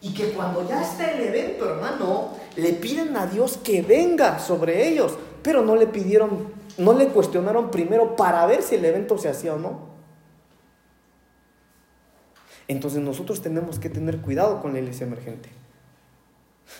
Y 0.00 0.14
que 0.14 0.30
cuando 0.32 0.66
ya 0.68 0.82
está 0.82 1.10
el 1.12 1.28
evento, 1.28 1.68
hermano, 1.68 2.30
le 2.56 2.72
piden 2.74 3.16
a 3.16 3.26
Dios 3.26 3.58
que 3.58 3.82
venga 3.82 4.38
sobre 4.38 4.88
ellos. 4.88 5.16
Pero 5.42 5.62
no 5.62 5.76
le 5.76 5.86
pidieron, 5.86 6.52
no 6.78 6.92
le 6.94 7.08
cuestionaron 7.08 7.70
primero 7.70 8.16
para 8.16 8.46
ver 8.46 8.62
si 8.62 8.76
el 8.76 8.84
evento 8.84 9.18
se 9.18 9.28
hacía 9.28 9.54
o 9.54 9.58
no. 9.58 9.94
Entonces 12.66 13.00
nosotros 13.00 13.42
tenemos 13.42 13.78
que 13.78 13.90
tener 13.90 14.20
cuidado 14.20 14.62
con 14.62 14.72
la 14.72 14.78
iglesia 14.78 15.06
emergente. 15.06 15.50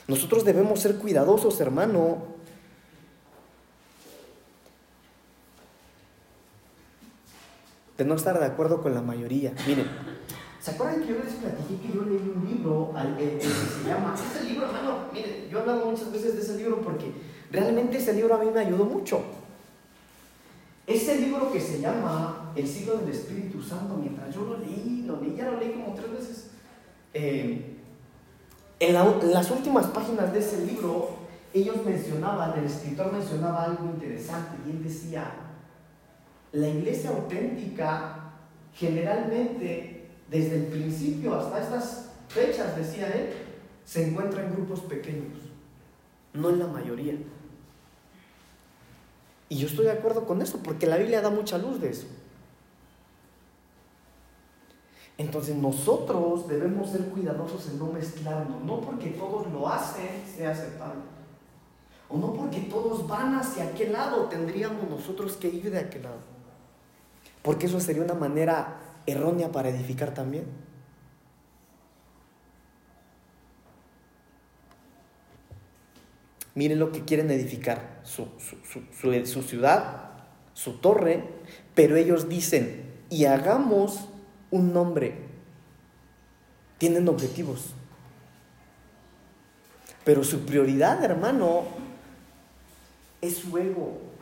Nosotros 0.07 0.45
debemos 0.45 0.81
ser 0.81 0.97
cuidadosos, 0.97 1.61
hermano, 1.61 2.34
de 7.97 8.05
no 8.05 8.15
estar 8.15 8.39
de 8.39 8.47
acuerdo 8.47 8.83
con 8.83 8.95
la 8.95 9.03
mayoría. 9.03 9.53
Miren, 9.67 9.87
¿se 10.61 10.73
acuerdan 10.73 11.03
que 11.03 11.09
yo 11.09 11.19
les 11.25 11.35
platiqué 11.35 11.81
que 11.81 11.95
yo 11.95 12.03
leí 12.03 12.33
un 12.35 12.45
libro 12.49 12.93
eh, 12.97 13.15
eh, 13.19 13.39
que 13.41 13.47
se 13.47 13.89
llama, 13.89 14.15
ese 14.15 14.45
libro, 14.45 14.67
hermano, 14.67 15.09
miren, 15.13 15.49
yo 15.49 15.59
he 15.59 15.61
hablado 15.61 15.91
muchas 15.91 16.11
veces 16.13 16.35
de 16.35 16.43
ese 16.43 16.57
libro 16.57 16.81
porque 16.81 17.13
realmente 17.51 17.99
ese 17.99 18.15
libro 18.15 18.35
a 18.35 18.39
mí 18.39 18.51
me 18.53 18.61
ayudó 18.61 18.85
mucho. 18.85 19.23
Ese 20.87 21.19
libro 21.19 21.51
que 21.51 21.61
se 21.61 21.81
llama 21.81 22.53
El 22.55 22.69
siglo 22.69 22.99
del 22.99 23.09
Espíritu 23.09 23.63
Santo, 23.63 23.97
mientras 23.97 24.35
yo 24.35 24.45
lo 24.45 24.59
leí, 24.59 25.05
lo 25.07 25.19
leí, 25.21 25.35
ya 25.35 25.51
lo 25.51 25.59
leí 25.59 25.73
como 25.73 25.95
tres 25.95 26.13
veces. 26.13 26.51
Eh, 27.15 27.79
en, 28.81 28.97
en 28.97 29.33
las 29.33 29.51
últimas 29.51 29.87
páginas 29.87 30.33
de 30.33 30.41
ese 30.41 30.67
libro, 30.67 31.11
ellos 31.55 31.77
mencionaban, 31.87 32.59
el 32.59 32.65
escritor 32.65 33.13
mencionaba 33.13 33.65
algo 33.65 33.85
interesante 33.87 34.57
y 34.67 34.73
él 34.73 34.83
decía, 34.83 35.44
la 36.55 36.69
iglesia 36.69 37.11
auténtica 37.11 38.31
generalmente 38.75 40.09
desde 40.31 40.57
el 40.57 40.67
principio 40.67 41.35
hasta 41.35 41.63
estas 41.63 42.11
fechas, 42.29 42.77
decía 42.77 43.09
él, 43.09 43.33
se 43.85 44.09
encuentra 44.09 44.45
en 44.45 44.53
grupos 44.53 44.81
pequeños, 44.81 45.37
no 46.33 46.51
en 46.51 46.61
la 46.61 46.69
mayoría. 46.69 47.15
Y 49.49 49.57
yo 49.57 49.67
estoy 49.67 49.87
de 49.87 49.93
acuerdo 49.93 50.27
con 50.27 50.43
eso, 50.43 50.59
porque 50.63 50.87
la 50.87 50.97
Biblia 50.97 51.21
da 51.21 51.31
mucha 51.31 51.59
luz 51.59 51.81
de 51.81 51.91
eso. 51.91 52.07
Entonces 55.19 55.57
nosotros 55.57 56.49
debemos 56.49 56.91
ser 56.91 57.03
cuidadosos 57.07 57.69
en 57.69 57.79
no 57.81 57.87
mezclarnos, 57.87 58.63
no 58.63 58.81
porque 58.81 59.11
todos 59.11 59.53
lo 59.53 59.69
hacen 59.69 60.25
sea 60.37 60.51
aceptable, 60.51 61.03
o 62.09 62.17
no 62.17 62.33
porque 62.33 62.61
todos 62.63 63.07
van 63.07 63.35
hacia 63.35 63.65
aquel 63.65 63.93
lado, 63.93 64.25
tendríamos 64.25 64.89
nosotros 64.89 65.37
que 65.37 65.49
ir 65.49 65.71
de 65.71 65.79
aquel 65.79 66.05
lado. 66.05 66.34
Porque 67.45 67.67
eso 67.67 67.79
sería 67.79 68.03
una 68.03 68.15
manera 68.15 68.79
errónea 69.05 69.53
para 69.53 69.69
edificar 69.69 70.15
también. 70.15 70.47
Miren 76.55 76.79
lo 76.79 76.91
que 76.91 77.05
quieren 77.05 77.31
edificar, 77.31 78.01
su, 78.03 78.29
su, 78.39 79.43
ciudad, 79.43 80.13
su 80.55 80.79
torre, 80.79 81.23
pero 81.75 81.97
ellos 81.97 82.31
dicen, 82.31 82.95
y 83.11 83.27
hagamos 83.27 84.09
un 84.51 84.73
nombre. 84.73 85.19
Tienen 86.79 87.07
objetivos. 87.11 87.75
Pero 90.03 90.25
su 90.25 90.47
prioridad, 90.47 91.05
hermano, 91.05 91.65
es 93.21 93.37
su 93.37 93.59
ego. 93.59 94.14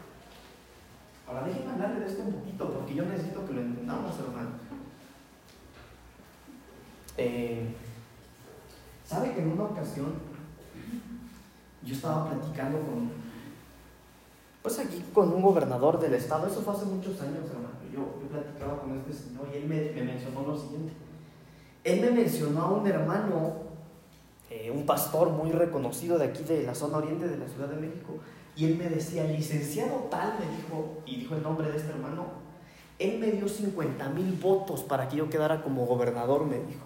Ahora 1.33 1.47
déjenme 1.47 1.73
hablarle 1.73 2.01
de 2.01 2.07
esto 2.07 2.23
un 2.25 2.33
poquito, 2.33 2.71
porque 2.71 2.95
yo 2.95 3.05
necesito 3.07 3.47
que 3.47 3.55
lo 3.55 3.63
entendamos, 3.63 4.19
hermano. 4.19 4.51
Eh, 7.17 7.75
¿Sabe 9.07 9.33
que 9.33 9.41
en 9.41 9.53
una 9.53 9.65
ocasión 9.65 10.13
yo 11.83 11.95
estaba 11.95 12.29
platicando 12.29 12.81
con, 12.81 13.11
pues 14.63 14.79
aquí 14.79 15.03
con 15.15 15.33
un 15.33 15.41
gobernador 15.41 15.99
del 15.99 16.15
estado, 16.15 16.47
eso 16.47 16.61
fue 16.61 16.75
hace 16.75 16.85
muchos 16.85 17.19
años, 17.23 17.47
hermano. 17.49 17.81
Yo, 17.91 18.21
yo 18.21 18.29
platicaba 18.29 18.81
con 18.81 18.99
este 18.99 19.13
señor 19.15 19.49
y 19.53 19.57
él 19.57 19.67
me, 19.67 20.03
mencionó 20.03 20.47
lo 20.47 20.59
siguiente. 20.59 20.93
Él 21.83 22.01
me 22.03 22.11
mencionó 22.11 22.63
a 22.63 22.71
un 22.73 22.87
hermano, 22.87 23.55
eh, 24.51 24.71
un 24.71 24.85
pastor 24.85 25.31
muy 25.31 25.51
reconocido 25.51 26.19
de 26.19 26.27
aquí 26.27 26.43
de 26.45 26.63
la 26.65 26.75
zona 26.75 26.99
oriente 26.99 27.27
de 27.27 27.39
la 27.39 27.49
Ciudad 27.49 27.69
de 27.69 27.77
México, 27.77 28.19
y 28.55 28.67
él 28.67 28.77
me 28.77 28.89
decía, 28.89 29.25
licenciado 29.25 30.09
tal, 30.11 30.39
me 30.39 30.57
dijo, 30.57 31.03
y 31.07 31.17
dijo 31.21 31.35
el 31.35 31.43
nombre 31.43 31.71
de 31.71 31.79
este 31.79 31.91
hermano, 31.91 32.27
él 32.99 33.19
me 33.19 33.33
dio 33.33 33.49
50 33.49 34.11
mil 34.11 34.33
votos 34.35 34.83
para 34.83 35.09
que 35.09 35.17
yo 35.17 35.31
quedara 35.31 35.63
como 35.63 35.87
gobernador, 35.87 36.45
me 36.45 36.59
dijo. 36.59 36.85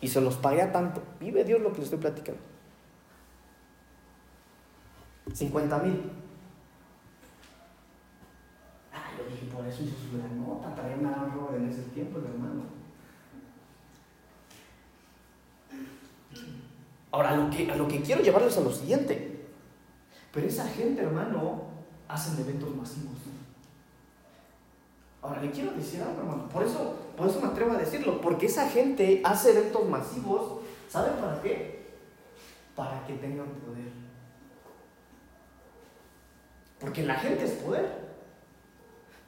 Y 0.00 0.08
se 0.08 0.20
los 0.20 0.36
pagué 0.36 0.62
a 0.62 0.70
tanto. 0.70 1.02
Vive 1.18 1.42
Dios 1.42 1.60
lo 1.60 1.72
que 1.72 1.78
le 1.78 1.84
estoy 1.84 1.98
platicando. 1.98 2.40
50 5.32 5.78
mil. 5.78 6.12
Ah, 8.92 9.10
yo 9.18 9.24
dije, 9.24 9.46
por 9.52 9.66
eso 9.66 9.82
hizo 9.82 9.96
su 9.96 10.18
gran 10.18 10.40
nota, 10.40 10.74
traía 10.74 10.96
una 10.96 11.10
gran 11.10 11.56
en 11.56 11.68
ese 11.68 11.82
tiempo, 11.90 12.18
el 12.18 12.26
hermano. 12.26 12.62
Ahora, 17.10 17.34
lo 17.34 17.50
que, 17.50 17.70
a 17.70 17.74
lo 17.74 17.88
que 17.88 18.02
quiero 18.02 18.22
llevarles 18.22 18.56
a 18.58 18.60
lo 18.60 18.70
siguiente. 18.70 19.37
Pero 20.32 20.46
esa 20.46 20.66
gente, 20.68 21.02
hermano, 21.02 21.62
hacen 22.08 22.38
eventos 22.40 22.74
masivos. 22.74 23.16
Ahora, 25.22 25.42
le 25.42 25.50
quiero 25.50 25.72
decir 25.72 26.00
algo, 26.00 26.20
hermano. 26.20 26.48
Por 26.48 26.62
eso, 26.62 26.94
por 27.16 27.28
eso 27.28 27.40
me 27.40 27.48
atrevo 27.48 27.72
a 27.72 27.78
decirlo. 27.78 28.20
Porque 28.20 28.46
esa 28.46 28.68
gente 28.68 29.20
hace 29.24 29.50
eventos 29.50 29.88
masivos. 29.88 30.60
¿Saben 30.88 31.14
para 31.14 31.40
qué? 31.42 31.86
Para 32.76 33.04
que 33.06 33.14
tengan 33.14 33.46
poder. 33.46 33.92
Porque 36.78 37.02
la 37.02 37.16
gente 37.16 37.44
es 37.44 37.52
poder. 37.52 38.08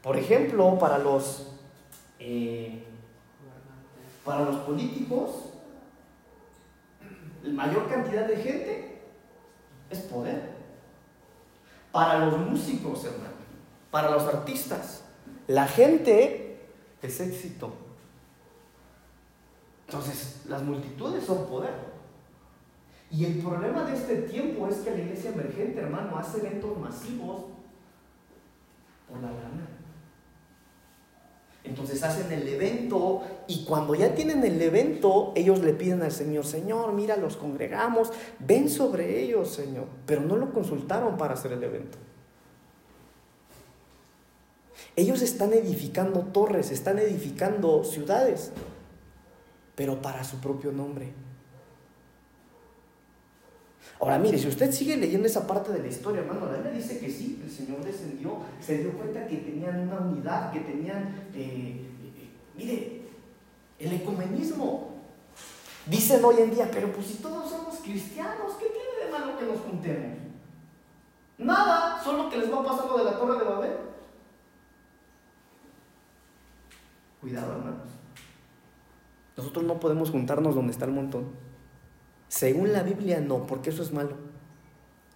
Por 0.02 0.16
ejemplo, 0.16 0.78
para 0.78 0.98
los, 0.98 1.54
eh, 2.18 2.84
para 4.24 4.44
los 4.44 4.56
políticos, 4.58 5.50
la 7.42 7.52
mayor 7.52 7.88
cantidad 7.88 8.26
de 8.26 8.36
gente 8.36 9.02
es 9.90 9.98
poder. 10.00 10.59
Para 11.92 12.26
los 12.26 12.38
músicos, 12.38 13.04
hermano, 13.04 13.30
para 13.90 14.10
los 14.10 14.22
artistas, 14.22 15.04
la 15.46 15.66
gente 15.66 16.60
es 17.02 17.20
éxito. 17.20 17.72
Entonces, 19.86 20.42
las 20.48 20.62
multitudes 20.62 21.24
son 21.24 21.46
poder. 21.46 21.74
Y 23.10 23.24
el 23.24 23.38
problema 23.38 23.84
de 23.84 23.96
este 23.96 24.16
tiempo 24.22 24.68
es 24.68 24.76
que 24.78 24.92
la 24.92 24.98
iglesia 24.98 25.30
emergente, 25.30 25.80
hermano, 25.80 26.16
hace 26.16 26.38
eventos 26.38 26.78
masivos 26.78 27.42
por 29.08 29.20
la 29.20 29.32
lana. 29.32 29.79
Entonces 31.70 32.02
hacen 32.02 32.32
el 32.32 32.48
evento 32.48 33.22
y 33.46 33.64
cuando 33.64 33.94
ya 33.94 34.12
tienen 34.12 34.42
el 34.42 34.60
evento, 34.60 35.32
ellos 35.36 35.60
le 35.60 35.72
piden 35.72 36.02
al 36.02 36.10
Señor, 36.10 36.44
Señor, 36.44 36.92
mira, 36.92 37.16
los 37.16 37.36
congregamos, 37.36 38.10
ven 38.40 38.68
sobre 38.68 39.22
ellos, 39.22 39.50
Señor. 39.50 39.84
Pero 40.04 40.20
no 40.22 40.34
lo 40.34 40.52
consultaron 40.52 41.16
para 41.16 41.34
hacer 41.34 41.52
el 41.52 41.62
evento. 41.62 41.96
Ellos 44.96 45.22
están 45.22 45.52
edificando 45.52 46.22
torres, 46.32 46.72
están 46.72 46.98
edificando 46.98 47.84
ciudades, 47.84 48.50
pero 49.76 50.02
para 50.02 50.24
su 50.24 50.38
propio 50.38 50.72
nombre. 50.72 51.12
Ahora 54.00 54.18
mire, 54.18 54.38
si 54.38 54.48
usted 54.48 54.72
sigue 54.72 54.96
leyendo 54.96 55.26
esa 55.26 55.46
parte 55.46 55.72
de 55.72 55.80
la 55.80 55.88
historia, 55.88 56.22
hermano, 56.22 56.46
la 56.46 56.52
Biblia 56.52 56.72
dice 56.72 56.98
que 56.98 57.10
sí, 57.10 57.38
el 57.44 57.50
Señor 57.50 57.84
descendió, 57.84 58.38
se 58.58 58.78
dio 58.78 58.92
cuenta 58.92 59.26
que 59.26 59.36
tenían 59.36 59.80
una 59.80 59.98
unidad, 59.98 60.50
que 60.50 60.60
tenían, 60.60 61.28
eh, 61.34 61.86
mire, 62.56 63.02
el 63.78 63.92
ecumenismo. 63.92 64.88
Dicen 65.84 66.24
hoy 66.24 66.36
en 66.38 66.50
día, 66.50 66.70
pero 66.72 66.90
pues 66.92 67.06
si 67.08 67.14
todos 67.14 67.50
somos 67.50 67.76
cristianos, 67.78 68.52
¿qué 68.58 68.66
tiene 68.66 69.04
de 69.04 69.12
malo 69.12 69.38
que 69.38 69.44
nos 69.44 69.58
juntemos? 69.60 70.18
Nada, 71.36 72.02
solo 72.02 72.30
que 72.30 72.38
les 72.38 72.52
va 72.52 72.60
a 72.60 72.64
pasar 72.64 72.86
lo 72.86 72.98
de 72.98 73.04
la 73.04 73.18
torre 73.18 73.38
de 73.38 73.50
Babel. 73.50 73.76
Cuidado, 77.20 77.52
hermanos. 77.52 77.88
Nosotros 79.36 79.64
no 79.64 79.78
podemos 79.78 80.10
juntarnos 80.10 80.54
donde 80.54 80.72
está 80.72 80.86
el 80.86 80.92
montón. 80.92 81.49
Según 82.30 82.72
la 82.72 82.84
Biblia, 82.84 83.20
no, 83.20 83.44
porque 83.44 83.70
eso 83.70 83.82
es 83.82 83.92
malo. 83.92 84.14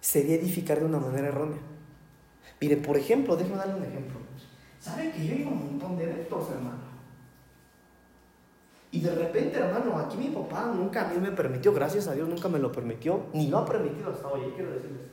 Sería 0.01 0.35
edificar 0.35 0.79
de 0.79 0.85
una 0.85 0.99
manera 0.99 1.29
errónea. 1.29 1.61
Mire, 2.59 2.75
por 2.75 2.97
ejemplo, 2.97 3.37
déjeme 3.37 3.55
darle 3.55 3.75
un 3.75 3.83
ejemplo. 3.83 4.19
¿Saben 4.81 5.13
que 5.13 5.25
yo 5.25 5.33
iba 5.33 5.49
un 5.49 5.65
montón 5.65 5.97
de 5.97 6.03
eventos, 6.03 6.51
hermano? 6.51 6.83
Y 8.91 8.99
de 8.99 9.15
repente, 9.15 9.57
hermano, 9.57 9.97
aquí 9.97 10.17
mi 10.17 10.27
papá 10.27 10.73
nunca 10.75 11.07
a 11.09 11.13
mí 11.13 11.17
me 11.17 11.31
permitió, 11.31 11.73
gracias 11.73 12.07
a 12.09 12.13
Dios, 12.13 12.27
nunca 12.27 12.49
me 12.49 12.59
lo 12.59 12.69
permitió, 12.69 13.27
ni 13.33 13.47
lo 13.47 13.59
ha 13.59 13.65
permitido 13.65 14.11
hasta 14.11 14.27
hoy, 14.27 14.51
quiero 14.53 14.71
decirles. 14.71 15.07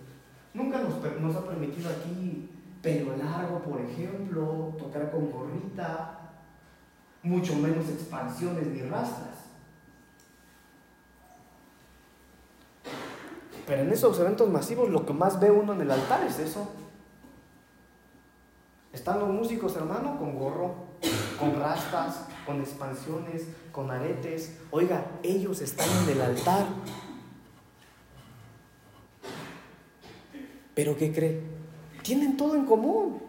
Nunca 0.55 0.81
nos 1.21 1.37
ha 1.37 1.45
permitido 1.45 1.89
aquí 1.89 2.51
pelo 2.83 3.17
largo, 3.17 3.61
por 3.61 3.81
ejemplo, 3.81 4.75
tocar 4.77 5.09
con 5.13 5.31
gorrita, 5.31 6.19
mucho 7.23 7.55
menos 7.55 7.89
expansiones 7.89 8.67
ni 8.67 8.83
rastras. 8.83 9.42
Pero 13.67 13.83
en 13.83 13.93
esos 13.93 14.19
eventos 14.19 14.49
masivos 14.49 14.91
lo 14.91 15.07
que 15.07 15.13
más 15.13 15.39
ve 15.39 15.51
uno 15.51 15.73
en 15.73 15.83
el 15.83 15.91
altar 15.91 16.25
es 16.27 16.39
eso. 16.39 16.69
Están 18.93 19.21
los 19.21 19.31
músicos, 19.31 19.75
hermano, 19.77 20.19
con 20.19 20.39
gorro, 20.39 20.75
con 21.39 21.59
rastas, 21.59 22.27
con 22.45 22.61
expansiones, 22.61 23.45
con 23.73 23.91
aretes. 23.91 24.59
Oiga, 24.71 25.07
ellos 25.23 25.61
están 25.63 25.89
en 26.03 26.11
el 26.11 26.21
altar. 26.21 26.67
Pero 30.75 30.97
¿qué 30.97 31.13
cree? 31.13 31.43
Tienen 32.03 32.37
todo 32.37 32.55
en 32.55 32.67
común. 32.67 33.23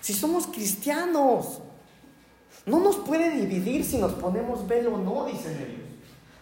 Si 0.00 0.12
somos 0.12 0.46
cristianos, 0.46 1.60
no 2.66 2.80
nos 2.80 2.96
puede 2.96 3.30
dividir 3.30 3.84
si 3.84 3.98
nos 3.98 4.12
ponemos 4.12 4.66
velo 4.66 4.94
o 4.94 4.98
no, 4.98 5.26
dicen 5.26 5.56
ellos. 5.56 5.87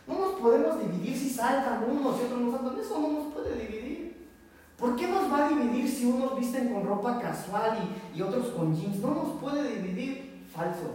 No 0.07 0.15
nos 0.19 0.41
podemos 0.41 0.81
dividir 0.81 1.17
si 1.17 1.31
saltan 1.31 1.85
unos 1.91 2.21
y 2.21 2.25
otros 2.25 2.41
no 2.41 2.53
saltan. 2.53 2.79
Eso 2.79 3.01
no 3.01 3.09
nos 3.09 3.33
puede 3.33 3.57
dividir. 3.57 4.29
¿Por 4.79 4.95
qué 4.95 5.09
nos 5.09 5.33
va 5.33 5.47
a 5.47 5.49
dividir 5.49 5.89
si 5.89 6.05
unos 6.05 6.39
visten 6.39 6.73
con 6.73 6.87
ropa 6.87 7.19
casual 7.19 7.79
y, 8.15 8.19
y 8.19 8.23
otros 8.23 8.49
con 8.49 8.75
jeans? 8.75 8.99
No 8.99 9.15
nos 9.15 9.41
puede 9.41 9.77
dividir. 9.77 10.45
Falso. 10.53 10.95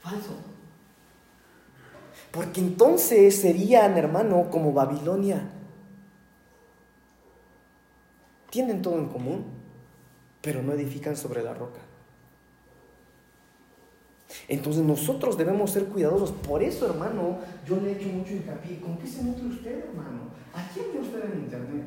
Falso. 0.00 0.32
Porque 2.30 2.60
entonces 2.60 3.40
serían, 3.40 3.96
hermano, 3.96 4.50
como 4.50 4.72
Babilonia. 4.72 5.50
Tienen 8.50 8.82
todo 8.82 8.98
en 8.98 9.08
común, 9.08 9.44
pero 10.40 10.62
no 10.62 10.72
edifican 10.72 11.16
sobre 11.16 11.42
la 11.42 11.54
roca. 11.54 11.80
Entonces 14.48 14.82
nosotros 14.82 15.36
debemos 15.36 15.70
ser 15.70 15.86
cuidadosos. 15.86 16.30
Por 16.30 16.62
eso, 16.62 16.86
hermano, 16.86 17.38
yo 17.66 17.76
le 17.76 17.90
he 17.90 17.96
hecho 17.96 18.08
mucho 18.08 18.32
hincapié. 18.32 18.80
¿Con 18.80 18.96
qué 18.98 19.06
se 19.06 19.24
nutre 19.24 19.46
usted, 19.46 19.84
hermano? 19.88 20.30
¿A 20.54 20.68
quién 20.72 20.86
ve 20.92 21.00
usted 21.00 21.24
en 21.24 21.40
internet? 21.40 21.84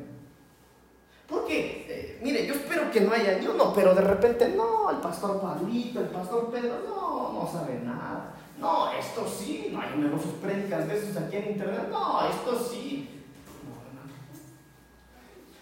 Porque, 1.28 1.86
eh, 1.88 2.20
mire, 2.22 2.44
yo 2.44 2.54
espero 2.54 2.90
que 2.90 3.02
no 3.02 3.12
haya 3.12 3.38
ni 3.38 3.46
uno, 3.46 3.72
pero 3.72 3.94
de 3.94 4.00
repente, 4.00 4.48
no, 4.48 4.90
el 4.90 4.96
pastor 4.96 5.40
Pablito, 5.40 6.00
el 6.00 6.08
pastor 6.08 6.50
Pedro, 6.50 6.80
no, 6.88 7.32
no 7.32 7.48
sabe 7.50 7.80
nada. 7.84 8.34
No, 8.58 8.90
esto 8.92 9.26
sí, 9.26 9.68
no 9.72 9.80
hay 9.80 9.88
sus 10.20 10.32
prédicas 10.42 10.88
de 10.88 10.98
esos 10.98 11.16
aquí 11.16 11.36
en 11.36 11.52
internet, 11.52 11.88
no, 11.90 12.28
esto 12.28 12.68
sí. 12.68 13.24
No, 13.64 13.80
hermano. 13.86 14.12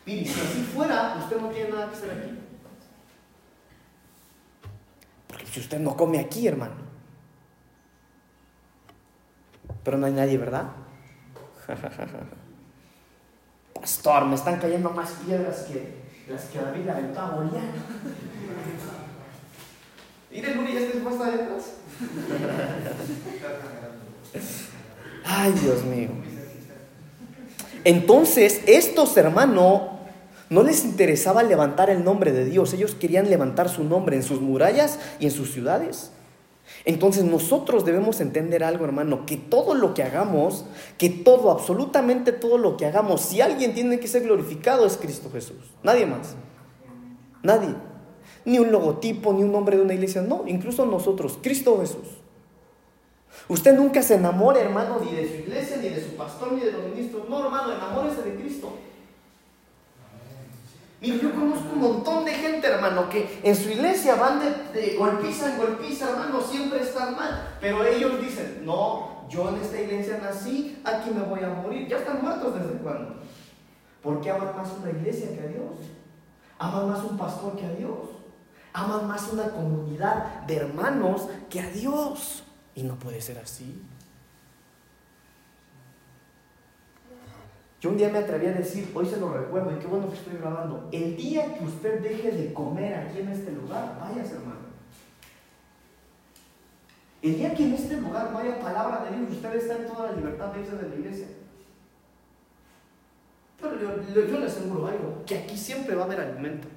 Mire, 0.07 0.25
si 0.25 0.41
así 0.41 0.63
fuera, 0.63 1.17
usted 1.23 1.39
no 1.39 1.49
tiene 1.49 1.71
nada 1.71 1.91
que 1.91 1.97
hacer 1.97 2.11
aquí. 2.11 2.48
Porque 5.29 5.47
si 5.47 5.61
usted 5.61 5.79
no 5.79 5.97
come 5.97 6.19
aquí, 6.19 6.49
hermano. 6.49 6.75
Pero 9.85 9.99
no 9.99 10.07
hay 10.07 10.13
nadie, 10.13 10.37
¿verdad? 10.39 10.65
Pastor, 13.75 14.25
me 14.25 14.35
están 14.35 14.59
cayendo 14.59 14.91
más 14.91 15.11
piedras 15.25 15.63
que 15.63 16.09
las 16.29 16.47
que 16.47 16.59
David 16.59 16.85
le 16.85 16.91
aventó 16.91 17.21
a 17.21 17.31
Goliat. 17.31 17.63
Mire, 20.31 20.55
Luri, 20.55 20.75
¿ya 20.75 20.81
está 20.81 20.93
dispuesta 20.95 21.31
detrás? 21.31 21.75
Ay, 25.25 25.53
Dios 25.53 25.85
mío. 25.85 26.11
Entonces, 27.85 28.63
estos 28.67 29.17
hermanos 29.17 29.98
no 30.51 30.63
les 30.63 30.85
interesaba 30.85 31.43
levantar 31.43 31.91
el 31.91 32.05
nombre 32.05 32.33
de 32.33 32.45
Dios, 32.45 32.73
ellos 32.73 32.95
querían 32.95 33.29
levantar 33.29 33.69
su 33.69 33.85
nombre 33.85 34.17
en 34.17 34.23
sus 34.23 34.41
murallas 34.41 34.99
y 35.21 35.27
en 35.27 35.31
sus 35.31 35.53
ciudades. 35.53 36.11
Entonces 36.85 37.25
nosotros 37.25 37.85
debemos 37.85 38.21
entender 38.21 38.63
algo, 38.63 38.85
hermano, 38.85 39.27
que 39.27 39.37
todo 39.37 39.75
lo 39.75 39.95
que 39.95 40.03
hagamos, 40.03 40.65
que 40.97 41.11
todo, 41.11 41.51
absolutamente 41.51 42.33
todo 42.33 42.59
lo 42.59 42.77
que 42.77 42.87
hagamos, 42.87 43.23
si 43.23 43.41
alguien 43.41 43.75
tiene 43.75 44.01
que 44.01 44.09
ser 44.09 44.23
glorificado 44.23 44.87
es 44.87 44.97
Cristo 44.97 45.31
Jesús, 45.33 45.73
nadie 45.83 46.07
más. 46.07 46.37
Nadie. 47.43 47.75
Ni 48.45 48.59
un 48.59 48.73
logotipo, 48.73 49.33
ni 49.33 49.43
un 49.43 49.53
nombre 49.53 49.77
de 49.77 49.83
una 49.83 49.95
iglesia, 49.95 50.23
no, 50.23 50.45
incluso 50.47 50.87
nosotros, 50.87 51.39
Cristo 51.43 51.79
Jesús. 51.81 52.19
Usted 53.49 53.77
nunca 53.77 54.03
se 54.03 54.15
enamore, 54.15 54.61
hermano, 54.61 54.99
ni 55.05 55.15
de 55.15 55.29
su 55.29 55.35
iglesia, 55.37 55.77
ni 55.77 55.89
de 55.89 56.03
su 56.03 56.17
pastor, 56.17 56.53
ni 56.53 56.61
de 56.61 56.73
los 56.73 56.85
ministros. 56.85 57.29
No, 57.29 57.45
hermano, 57.45 57.73
enamórese 57.73 58.23
de 58.23 58.35
Cristo. 58.35 58.73
Mira, 61.01 61.17
yo 61.17 61.33
conozco 61.33 61.69
un 61.75 61.81
montón 61.81 62.25
de 62.25 62.33
gente, 62.33 62.67
hermano, 62.67 63.09
que 63.09 63.41
en 63.43 63.55
su 63.55 63.71
iglesia 63.71 64.17
van 64.17 64.41
de, 64.41 64.81
de 64.81 64.97
golpiza 64.97 65.53
en 65.53 65.59
golpiza, 65.59 66.11
hermano, 66.11 66.41
siempre 66.41 66.81
están 66.83 67.15
mal. 67.15 67.57
Pero 67.61 67.85
ellos 67.85 68.21
dicen, 68.21 68.63
no, 68.65 69.29
yo 69.29 69.49
en 69.51 69.57
esta 69.57 69.81
iglesia 69.81 70.19
nací, 70.23 70.81
aquí 70.85 71.11
me 71.11 71.23
voy 71.23 71.41
a 71.45 71.51
morir. 71.51 71.87
Ya 71.87 71.99
están 71.99 72.21
muertos 72.23 72.55
desde 72.55 72.79
cuándo. 72.79 73.17
¿Por 74.03 74.21
qué 74.21 74.31
aman 74.31 74.57
más 74.57 74.69
una 74.81 74.91
iglesia 74.91 75.35
que 75.35 75.41
a 75.41 75.47
Dios? 75.47 75.79
Aman 76.59 76.89
más 76.89 77.05
un 77.05 77.17
pastor 77.17 77.57
que 77.57 77.67
a 77.67 77.71
Dios. 77.71 78.09
Aman 78.73 79.07
más 79.07 79.33
una 79.33 79.51
comunidad 79.51 80.45
de 80.47 80.57
hermanos 80.57 81.29
que 81.49 81.61
a 81.61 81.71
Dios. 81.71 82.43
Y 82.75 82.83
no 82.83 82.99
puede 82.99 83.21
ser 83.21 83.39
así. 83.39 83.83
Yo 87.81 87.91
un 87.91 87.97
día 87.97 88.09
me 88.09 88.19
atreví 88.19 88.47
a 88.47 88.53
decir, 88.53 88.91
hoy 88.93 89.07
se 89.07 89.19
lo 89.19 89.33
recuerdo 89.33 89.73
y 89.73 89.79
qué 89.79 89.87
bueno 89.87 90.09
que 90.09 90.17
estoy 90.17 90.37
grabando, 90.37 90.89
el 90.91 91.17
día 91.17 91.55
que 91.55 91.65
usted 91.65 92.01
deje 92.01 92.33
de 92.33 92.53
comer 92.53 92.95
aquí 92.95 93.21
en 93.21 93.29
este 93.29 93.53
lugar, 93.53 93.97
váyase 94.01 94.35
hermano. 94.35 94.69
El 97.23 97.37
día 97.37 97.55
que 97.55 97.65
en 97.65 97.75
este 97.75 97.97
lugar 98.01 98.33
no 98.33 98.39
haya 98.39 98.59
palabra 98.59 99.05
de 99.05 99.17
Dios, 99.17 99.31
usted 99.31 99.55
está 99.55 99.77
en 99.77 99.87
toda 99.87 100.11
la 100.11 100.17
libertad 100.17 100.53
de 100.53 100.61
irse 100.61 100.77
de 100.77 100.89
la 100.89 100.95
iglesia. 100.95 101.27
Pero 103.61 103.79
yo, 103.81 104.27
yo 104.27 104.39
le 104.39 104.47
aseguro 104.47 104.87
algo, 104.87 105.23
que 105.25 105.39
aquí 105.39 105.57
siempre 105.57 105.95
va 105.95 106.03
a 106.03 106.05
haber 106.07 106.21
alimento. 106.21 106.69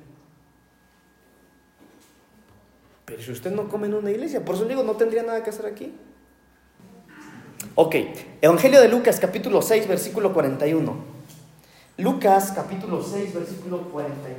Pero 3.06 3.22
si 3.22 3.32
usted 3.32 3.52
no 3.52 3.68
come 3.70 3.88
en 3.88 3.96
una 3.96 4.12
iglesia, 4.12 4.46
por 4.46 4.56
eso 4.56 4.66
digo, 4.66 4.84
no 4.84 4.96
tendría 4.96 5.24
nada 5.24 5.44
que 5.44 5.50
hacer 5.50 5.66
aquí. 5.66 5.94
Ok, 7.76 7.96
Evangelio 8.42 8.82
de 8.82 8.90
Lucas 8.90 9.20
capítulo 9.22 9.62
6, 9.62 9.88
versículo 9.88 10.34
41. 10.34 10.94
Lucas 11.98 12.52
capítulo 12.54 13.02
6, 13.02 13.34
versículo 13.34 13.84
41. 13.84 14.38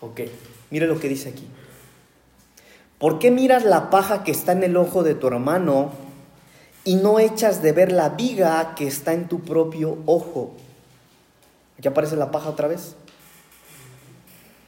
Ok, 0.00 0.20
mire 0.70 0.88
lo 0.88 0.98
que 0.98 1.08
dice 1.08 1.28
aquí. 1.28 1.46
¿Por 2.98 3.20
qué 3.20 3.30
miras 3.30 3.64
la 3.64 3.90
paja 3.90 4.24
que 4.24 4.32
está 4.32 4.52
en 4.52 4.64
el 4.64 4.76
ojo 4.76 5.04
de 5.04 5.14
tu 5.14 5.28
hermano 5.28 5.92
y 6.82 6.96
no 6.96 7.20
echas 7.20 7.62
de 7.62 7.70
ver 7.70 7.92
la 7.92 8.08
viga 8.08 8.74
que 8.74 8.88
está 8.88 9.12
en 9.12 9.28
tu 9.28 9.40
propio 9.40 9.98
ojo? 10.06 10.56
¿Ya 11.78 11.90
aparece 11.90 12.16
la 12.16 12.32
paja 12.32 12.50
otra 12.50 12.66
vez? 12.66 12.96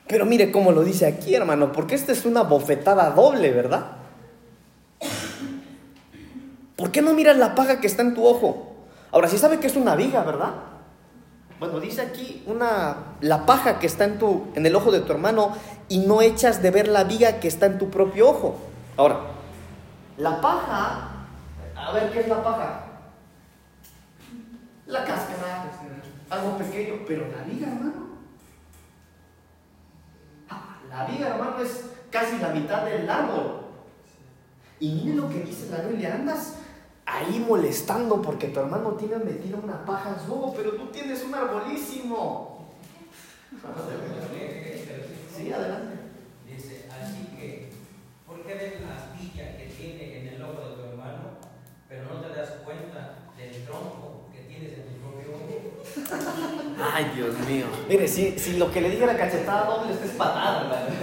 Pero 0.09 0.25
mire 0.25 0.53
cómo 0.53 0.73
lo 0.73 0.85
dice 0.85 1.07
aquí, 1.07 1.35
hermano, 1.35 1.73
porque 1.73 1.95
esta 1.95 2.13
es 2.13 2.25
una 2.25 2.43
bofetada 2.43 3.11
doble, 3.11 3.51
¿verdad? 3.53 3.87
¿Por 6.77 6.93
qué 6.93 7.03
no 7.03 7.13
miras 7.15 7.37
la 7.37 7.55
paja 7.55 7.81
que 7.81 7.87
está 7.87 8.03
en 8.03 8.15
tu 8.15 8.25
ojo? 8.25 8.75
Ahora 9.11 9.29
sí 9.29 9.39
sabe 9.39 9.59
que 9.59 9.67
es 9.67 9.77
una 9.77 9.97
viga, 9.97 10.23
¿verdad? 10.23 10.51
Bueno, 11.59 11.81
dice 11.81 12.03
aquí 12.03 12.45
una 12.47 13.15
la 13.21 13.47
paja 13.47 13.79
que 13.79 13.87
está 13.87 14.05
en 14.05 14.19
tu 14.19 14.49
en 14.55 14.67
el 14.67 14.77
ojo 14.77 14.93
de 14.93 15.01
tu 15.01 15.13
hermano 15.13 15.57
y 15.89 16.01
no 16.01 16.21
echas 16.21 16.61
de 16.63 16.71
ver 16.71 16.87
la 16.87 17.05
viga 17.05 17.41
que 17.41 17.49
está 17.49 17.67
en 17.67 17.79
tu 17.79 17.89
propio 17.89 18.29
ojo. 18.29 18.59
Ahora, 18.99 19.21
la 20.19 20.41
paja, 20.41 21.11
a 21.75 21.93
ver 21.93 22.11
qué 22.13 22.21
es 22.21 22.29
la 22.29 22.43
paja. 22.43 22.85
La 24.87 25.05
cáscara, 25.05 25.65
algo 26.31 26.59
pequeño, 26.59 27.01
pero 27.09 27.27
la 27.27 27.43
viga, 27.43 27.69
hermano. 27.69 28.06
La 30.89 31.07
vida, 31.07 31.29
hermano, 31.29 31.61
es 31.61 31.91
casi 32.11 32.39
la 32.39 32.49
mitad 32.49 32.85
del 32.85 33.09
árbol. 33.09 33.63
Y 34.79 34.93
mire 34.93 35.15
lo 35.15 35.29
que 35.29 35.41
dice 35.41 35.71
la 35.71 35.83
Biblia, 35.83 36.15
andas 36.15 36.59
ahí 37.07 37.45
molestando 37.47 38.21
porque 38.21 38.49
tu 38.49 38.61
hermano 38.61 38.91
tiene 38.93 39.17
metido 39.19 39.59
una 39.63 39.85
paja 39.85 40.11
en 40.11 40.27
su 40.27 40.35
ojo, 40.35 40.55
pero 40.55 40.73
tú 40.73 40.87
tienes 40.89 41.23
un 41.25 41.35
arbolísimo. 41.35 42.67
Sí, 45.35 45.53
adelante. 45.53 45.97
Dice, 46.47 46.89
así 46.91 47.29
que, 47.37 47.71
¿por 48.27 48.43
qué 48.43 48.55
ves 48.55 48.81
la 48.81 48.97
astilla 48.97 49.57
que 49.57 49.67
tiene 49.67 50.21
en 50.21 50.35
el 50.35 50.43
ojo 50.43 50.69
de 50.69 50.77
tu 50.77 50.83
hermano, 50.83 51.39
pero 51.89 52.05
no 52.07 52.21
te 52.21 52.29
das 52.35 52.51
cuenta 52.65 53.19
del 53.37 53.65
tronco 53.65 54.29
que 54.33 54.41
tienes 54.41 54.73
en 54.79 54.85
tu 54.87 55.01
propio 55.01 55.37
ojo? 55.37 55.56
Ay, 56.93 57.13
Dios 57.15 57.35
mío. 57.49 57.67
Mire, 57.89 58.09
si, 58.09 58.39
si 58.39 58.57
lo 58.57 58.71
que 58.71 58.81
le 58.81 58.91
dije 58.91 59.07
la 59.07 59.17
cachetada 59.17 59.67
doble 59.67 59.93
es 59.93 60.11
patada, 60.13 60.63
¿verdad? 60.63 60.89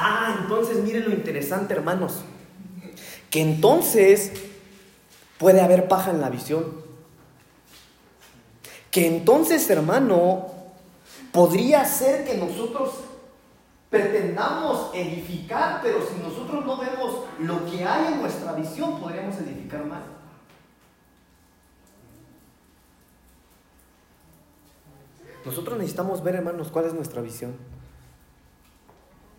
Ah, 0.00 0.38
entonces 0.42 0.76
mire 0.84 1.00
lo 1.00 1.10
interesante, 1.10 1.74
hermanos. 1.74 2.22
Que 3.30 3.40
entonces 3.40 4.32
puede 5.38 5.60
haber 5.60 5.88
paja 5.88 6.12
en 6.12 6.20
la 6.20 6.30
visión. 6.30 6.66
Que 8.92 9.08
entonces, 9.08 9.68
hermano, 9.70 10.46
podría 11.32 11.84
ser 11.84 12.24
que 12.24 12.36
nosotros 12.36 12.90
pretendamos 13.90 14.90
edificar, 14.94 15.80
pero 15.82 15.98
si 16.06 16.22
nosotros 16.22 16.64
no 16.64 16.76
vemos 16.76 17.24
lo 17.40 17.64
que 17.68 17.84
hay 17.84 18.12
en 18.12 18.20
nuestra 18.20 18.52
visión, 18.52 19.00
podríamos 19.00 19.36
edificar 19.38 19.84
mal. 19.84 20.17
Nosotros 25.48 25.78
necesitamos 25.78 26.22
ver, 26.22 26.34
hermanos, 26.34 26.68
cuál 26.70 26.84
es 26.84 26.92
nuestra 26.92 27.22
visión. 27.22 27.56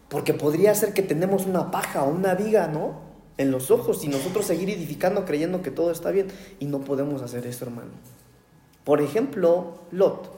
Porque 0.10 0.34
podría 0.34 0.74
ser 0.74 0.92
que 0.96 1.04
tenemos 1.04 1.46
una 1.46 1.70
paja 1.70 2.02
o 2.02 2.10
una 2.10 2.34
viga, 2.34 2.68
¿no? 2.68 3.02
En 3.38 3.52
los 3.52 3.70
ojos 3.70 4.04
y 4.04 4.08
nosotros 4.08 4.48
seguir 4.48 4.72
edificando 4.72 5.24
creyendo 5.24 5.62
que 5.62 5.70
todo 5.70 5.92
está 5.92 6.10
bien. 6.10 6.30
Y 6.58 6.66
no 6.66 6.80
podemos 6.80 7.22
hacer 7.22 7.46
eso, 7.46 7.66
hermano. 7.66 7.92
Por 8.84 9.02
ejemplo, 9.02 9.82
Lot. 9.92 10.32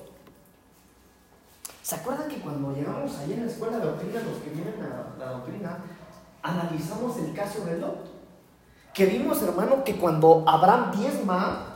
¿Se 1.81 1.95
acuerdan 1.95 2.27
que 2.27 2.41
cuando 2.41 2.75
llegamos 2.75 3.17
allí 3.19 3.31
en 3.31 3.45
la 3.45 3.51
escuela 3.51 3.77
de 3.77 3.85
doctrina, 3.85 4.21
los 4.23 4.43
que 4.43 4.49
vienen 4.49 4.75
a 4.81 5.17
la 5.17 5.31
doctrina, 5.31 5.77
analizamos 6.43 7.17
el 7.17 7.33
caso 7.33 7.63
de 7.63 7.77
Lot? 7.77 8.11
Que 8.93 9.05
vimos, 9.05 9.41
hermano, 9.41 9.85
que 9.85 9.95
cuando 9.95 10.43
Abraham 10.45 10.91
diezma, 10.97 11.75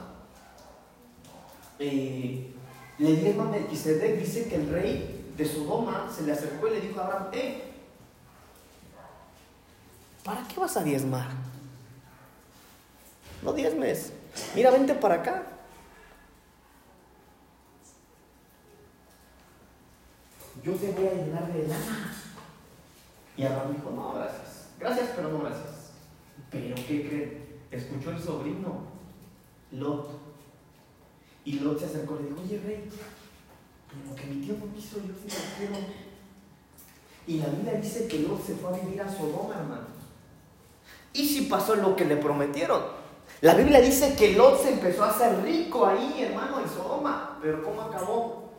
eh, 1.79 2.54
le 2.97 3.15
diezma 3.15 3.43
a 3.43 3.47
Melquisedec, 3.47 4.19
dice 4.19 4.47
que 4.47 4.55
el 4.55 4.69
rey 4.69 5.33
de 5.37 5.45
Sodoma 5.45 6.09
se 6.13 6.23
le 6.23 6.31
acercó 6.31 6.67
y 6.67 6.71
le 6.71 6.81
dijo 6.81 6.99
a 6.99 7.05
Abraham, 7.05 7.27
hey, 7.33 7.73
¿para 10.23 10.47
qué 10.47 10.59
vas 10.59 10.77
a 10.77 10.83
diezmar? 10.83 11.27
No 13.43 13.53
diezmes, 13.53 14.13
mira, 14.55 14.71
vente 14.71 14.95
para 14.95 15.15
acá. 15.15 15.43
Yo 20.63 20.73
te 20.73 20.91
voy 20.93 21.07
a 21.07 21.13
llenar 21.13 21.53
de 21.53 21.67
lana. 21.67 22.13
Y 23.37 23.43
Abraham 23.43 23.75
dijo, 23.75 23.91
no, 23.91 24.13
gracias. 24.13 24.69
Gracias, 24.79 25.09
pero 25.15 25.29
no 25.29 25.39
gracias. 25.39 25.91
Pero 26.49 26.75
¿qué 26.75 27.07
creen? 27.07 27.45
Escuchó 27.69 28.11
el 28.11 28.21
sobrino, 28.21 28.85
Lot. 29.71 30.24
Y 31.45 31.59
Lot 31.59 31.79
se 31.79 31.85
acercó 31.85 32.17
y 32.19 32.23
le 32.23 32.29
dijo, 32.29 32.41
oye 32.41 32.61
rey, 32.65 32.89
lo 34.09 34.15
que 34.15 34.25
mi 34.25 34.45
tío 34.45 34.55
no 34.55 34.73
quiso, 34.73 34.97
yo 34.97 35.13
sí 35.13 35.27
lo 35.29 35.57
quiero. 35.57 35.85
Y 37.27 37.37
la 37.37 37.47
Biblia 37.47 37.73
dice 37.73 38.07
que 38.07 38.19
Lot 38.19 38.43
se 38.45 38.55
fue 38.55 38.69
a 38.69 38.83
vivir 38.83 39.01
a 39.01 39.09
Sodoma, 39.09 39.55
hermano. 39.55 39.87
Y 41.13 41.27
si 41.27 41.41
pasó 41.43 41.75
lo 41.75 41.95
que 41.95 42.05
le 42.05 42.17
prometieron. 42.17 42.81
La 43.41 43.53
Biblia 43.53 43.79
dice 43.79 44.15
que 44.15 44.33
Lot 44.33 44.61
se 44.61 44.73
empezó 44.73 45.03
a 45.03 45.11
hacer 45.11 45.43
rico 45.43 45.85
ahí, 45.85 46.23
hermano, 46.23 46.59
en 46.59 46.69
Sodoma. 46.69 47.37
Pero 47.41 47.63
¿cómo 47.63 47.81
acabó? 47.81 48.51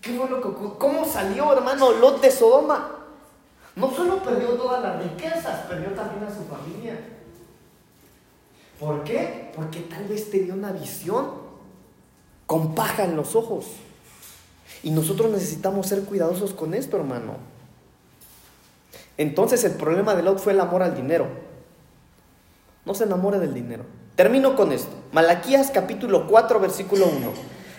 ¿Qué 0.00 0.18
fue 0.18 0.28
que 0.28 0.78
¿Cómo 0.78 1.04
salió, 1.06 1.52
hermano, 1.52 1.92
Lot 1.92 2.20
de 2.20 2.30
Sodoma? 2.30 2.98
No 3.74 3.90
solo 3.90 4.22
perdió 4.22 4.50
todas 4.50 4.82
las 4.82 5.02
riquezas, 5.02 5.66
perdió 5.66 5.92
también 5.92 6.24
a 6.24 6.34
su 6.34 6.44
familia. 6.44 6.98
¿Por 8.82 9.04
qué? 9.04 9.52
Porque 9.54 9.78
tal 9.78 10.08
vez 10.08 10.28
tenía 10.28 10.54
una 10.54 10.72
visión 10.72 11.26
con 12.46 12.74
paja 12.74 13.04
en 13.04 13.14
los 13.14 13.36
ojos. 13.36 13.66
Y 14.82 14.90
nosotros 14.90 15.30
necesitamos 15.30 15.86
ser 15.86 16.02
cuidadosos 16.02 16.52
con 16.52 16.74
esto, 16.74 16.96
hermano. 16.96 17.36
Entonces 19.18 19.62
el 19.62 19.74
problema 19.74 20.16
de 20.16 20.24
Lot 20.24 20.40
fue 20.40 20.52
el 20.52 20.60
amor 20.60 20.82
al 20.82 20.96
dinero. 20.96 21.28
No 22.84 22.92
se 22.94 23.04
enamore 23.04 23.38
del 23.38 23.54
dinero. 23.54 23.84
Termino 24.16 24.56
con 24.56 24.72
esto. 24.72 24.90
Malaquías 25.12 25.70
capítulo 25.70 26.26
4, 26.26 26.58
versículo 26.58 27.06
1. 27.06 27.32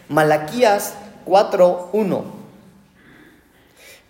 Malaquías 0.07 0.93
4, 1.25 1.89
1. 1.91 2.23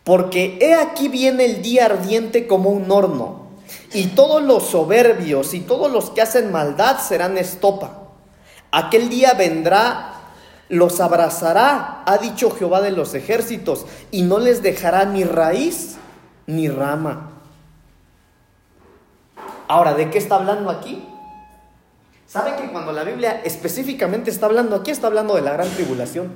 Porque 0.04 0.60
he 0.62 0.76
aquí 0.76 1.08
viene 1.08 1.46
el 1.46 1.64
día 1.64 1.86
ardiente 1.86 2.46
como 2.46 2.70
un 2.70 2.92
horno, 2.92 3.43
y 3.94 4.08
todos 4.08 4.42
los 4.42 4.68
soberbios 4.68 5.54
y 5.54 5.62
todos 5.62 5.92
los 5.92 6.10
que 6.10 6.22
hacen 6.22 6.52
maldad 6.52 7.00
serán 7.00 7.38
estopa. 7.38 8.00
Aquel 8.72 9.10
día 9.10 9.34
vendrá, 9.34 10.14
los 10.70 11.00
abrazará, 11.00 12.04
ha 12.06 12.18
dicho 12.18 12.50
Jehová 12.52 12.82
de 12.82 12.92
los 12.92 13.14
ejércitos, 13.14 13.86
y 14.10 14.24
no 14.24 14.40
les 14.40 14.64
dejará 14.64 15.06
ni 15.06 15.24
raíz 15.24 15.98
ni 16.48 16.68
rama. 16.68 17.32
Ahora, 19.68 19.94
¿de 19.94 20.10
qué 20.10 20.18
está 20.18 20.36
hablando 20.36 20.70
aquí? 20.70 21.08
¿Sabe 22.28 22.56
que 22.56 22.72
cuando 22.72 22.92
la 22.92 23.04
Biblia 23.04 23.42
específicamente 23.44 24.32
está 24.32 24.48
hablando 24.48 24.76
aquí, 24.76 24.90
está 24.90 25.08
hablando 25.08 25.36
de 25.36 25.42
la 25.42 25.54
gran 25.54 25.70
tribulación? 25.70 26.34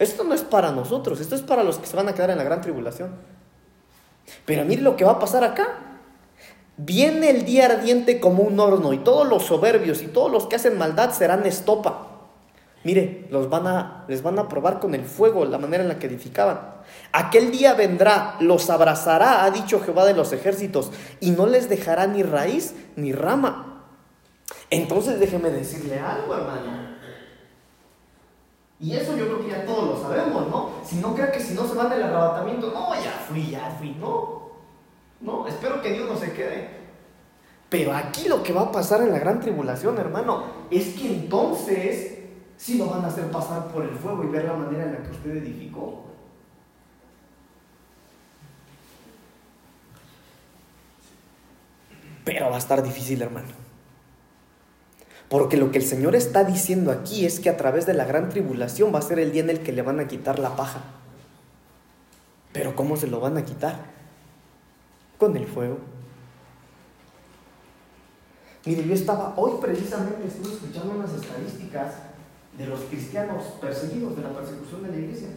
Esto 0.00 0.24
no 0.24 0.34
es 0.34 0.42
para 0.42 0.72
nosotros, 0.72 1.20
esto 1.20 1.36
es 1.36 1.42
para 1.42 1.62
los 1.62 1.78
que 1.78 1.86
se 1.86 1.94
van 1.94 2.08
a 2.08 2.14
quedar 2.14 2.30
en 2.30 2.38
la 2.38 2.44
gran 2.44 2.60
tribulación. 2.60 3.14
Pero 4.46 4.64
mire 4.64 4.82
lo 4.82 4.96
que 4.96 5.04
va 5.04 5.12
a 5.12 5.18
pasar 5.18 5.44
acá. 5.44 5.89
Viene 6.82 7.28
el 7.28 7.44
día 7.44 7.66
ardiente 7.66 8.20
como 8.20 8.42
un 8.42 8.58
horno 8.58 8.94
y 8.94 8.98
todos 8.98 9.28
los 9.28 9.44
soberbios 9.44 10.00
y 10.00 10.06
todos 10.06 10.32
los 10.32 10.46
que 10.46 10.56
hacen 10.56 10.78
maldad 10.78 11.12
serán 11.12 11.44
estopa. 11.44 12.06
Mire, 12.84 13.26
los 13.30 13.50
van 13.50 13.66
a, 13.66 14.06
les 14.08 14.22
van 14.22 14.38
a 14.38 14.48
probar 14.48 14.80
con 14.80 14.94
el 14.94 15.04
fuego 15.04 15.44
la 15.44 15.58
manera 15.58 15.82
en 15.82 15.90
la 15.90 15.98
que 15.98 16.06
edificaban. 16.06 16.58
Aquel 17.12 17.50
día 17.50 17.74
vendrá, 17.74 18.36
los 18.40 18.70
abrazará, 18.70 19.44
ha 19.44 19.50
dicho 19.50 19.80
Jehová 19.80 20.06
de 20.06 20.14
los 20.14 20.32
ejércitos, 20.32 20.90
y 21.20 21.32
no 21.32 21.46
les 21.46 21.68
dejará 21.68 22.06
ni 22.06 22.22
raíz 22.22 22.74
ni 22.96 23.12
rama. 23.12 23.84
Entonces 24.70 25.20
déjeme 25.20 25.50
decirle 25.50 25.98
algo, 25.98 26.34
hermano. 26.34 26.88
Y 28.80 28.96
eso 28.96 29.14
yo 29.18 29.26
creo 29.26 29.42
que 29.42 29.50
ya 29.50 29.66
todos 29.66 30.00
lo 30.00 30.08
sabemos, 30.08 30.48
¿no? 30.48 30.70
Si 30.82 30.96
no 30.96 31.14
crea 31.14 31.30
que 31.30 31.40
si 31.40 31.52
no 31.52 31.68
se 31.68 31.74
van 31.74 31.90
del 31.90 32.04
arrebatamiento, 32.04 32.70
no, 32.72 32.94
ya 32.94 33.22
fui, 33.28 33.50
ya 33.50 33.76
fui, 33.78 33.90
no. 34.00 34.39
No, 35.20 35.46
espero 35.46 35.82
que 35.82 35.92
Dios 35.92 36.08
no 36.08 36.16
se 36.16 36.32
quede. 36.32 36.80
Pero 37.68 37.94
aquí 37.94 38.28
lo 38.28 38.42
que 38.42 38.52
va 38.52 38.62
a 38.62 38.72
pasar 38.72 39.02
en 39.02 39.12
la 39.12 39.18
gran 39.18 39.40
tribulación, 39.40 39.96
hermano, 39.98 40.44
es 40.70 40.94
que 40.94 41.06
entonces 41.06 42.18
sí 42.56 42.76
lo 42.78 42.86
van 42.86 43.04
a 43.04 43.08
hacer 43.08 43.30
pasar 43.30 43.68
por 43.68 43.84
el 43.84 43.96
fuego 43.96 44.24
y 44.24 44.26
ver 44.26 44.44
la 44.44 44.54
manera 44.54 44.84
en 44.84 44.92
la 44.92 45.02
que 45.02 45.10
usted 45.10 45.36
edificó. 45.36 46.04
Pero 52.24 52.50
va 52.50 52.56
a 52.56 52.58
estar 52.58 52.82
difícil, 52.82 53.22
hermano. 53.22 53.48
Porque 55.28 55.56
lo 55.56 55.70
que 55.70 55.78
el 55.78 55.84
Señor 55.84 56.16
está 56.16 56.42
diciendo 56.42 56.90
aquí 56.90 57.24
es 57.24 57.38
que 57.38 57.50
a 57.50 57.56
través 57.56 57.86
de 57.86 57.94
la 57.94 58.04
gran 58.04 58.30
tribulación 58.30 58.92
va 58.92 58.98
a 58.98 59.02
ser 59.02 59.20
el 59.20 59.30
día 59.30 59.42
en 59.42 59.50
el 59.50 59.60
que 59.60 59.72
le 59.72 59.82
van 59.82 60.00
a 60.00 60.08
quitar 60.08 60.40
la 60.40 60.56
paja. 60.56 60.80
Pero 62.52 62.74
¿cómo 62.74 62.96
se 62.96 63.06
lo 63.06 63.20
van 63.20 63.38
a 63.38 63.44
quitar? 63.44 63.99
Con 65.20 65.36
el 65.36 65.46
fuego. 65.46 65.78
Mire, 68.64 68.86
yo 68.86 68.94
estaba, 68.94 69.34
hoy 69.36 69.52
precisamente 69.60 70.26
estuve 70.26 70.54
escuchando 70.54 70.94
unas 70.94 71.12
estadísticas 71.12 71.94
de 72.56 72.66
los 72.66 72.80
cristianos 72.80 73.44
perseguidos, 73.60 74.16
de 74.16 74.22
la 74.22 74.30
persecución 74.30 74.82
de 74.82 74.88
la 74.88 74.96
iglesia. 74.96 75.28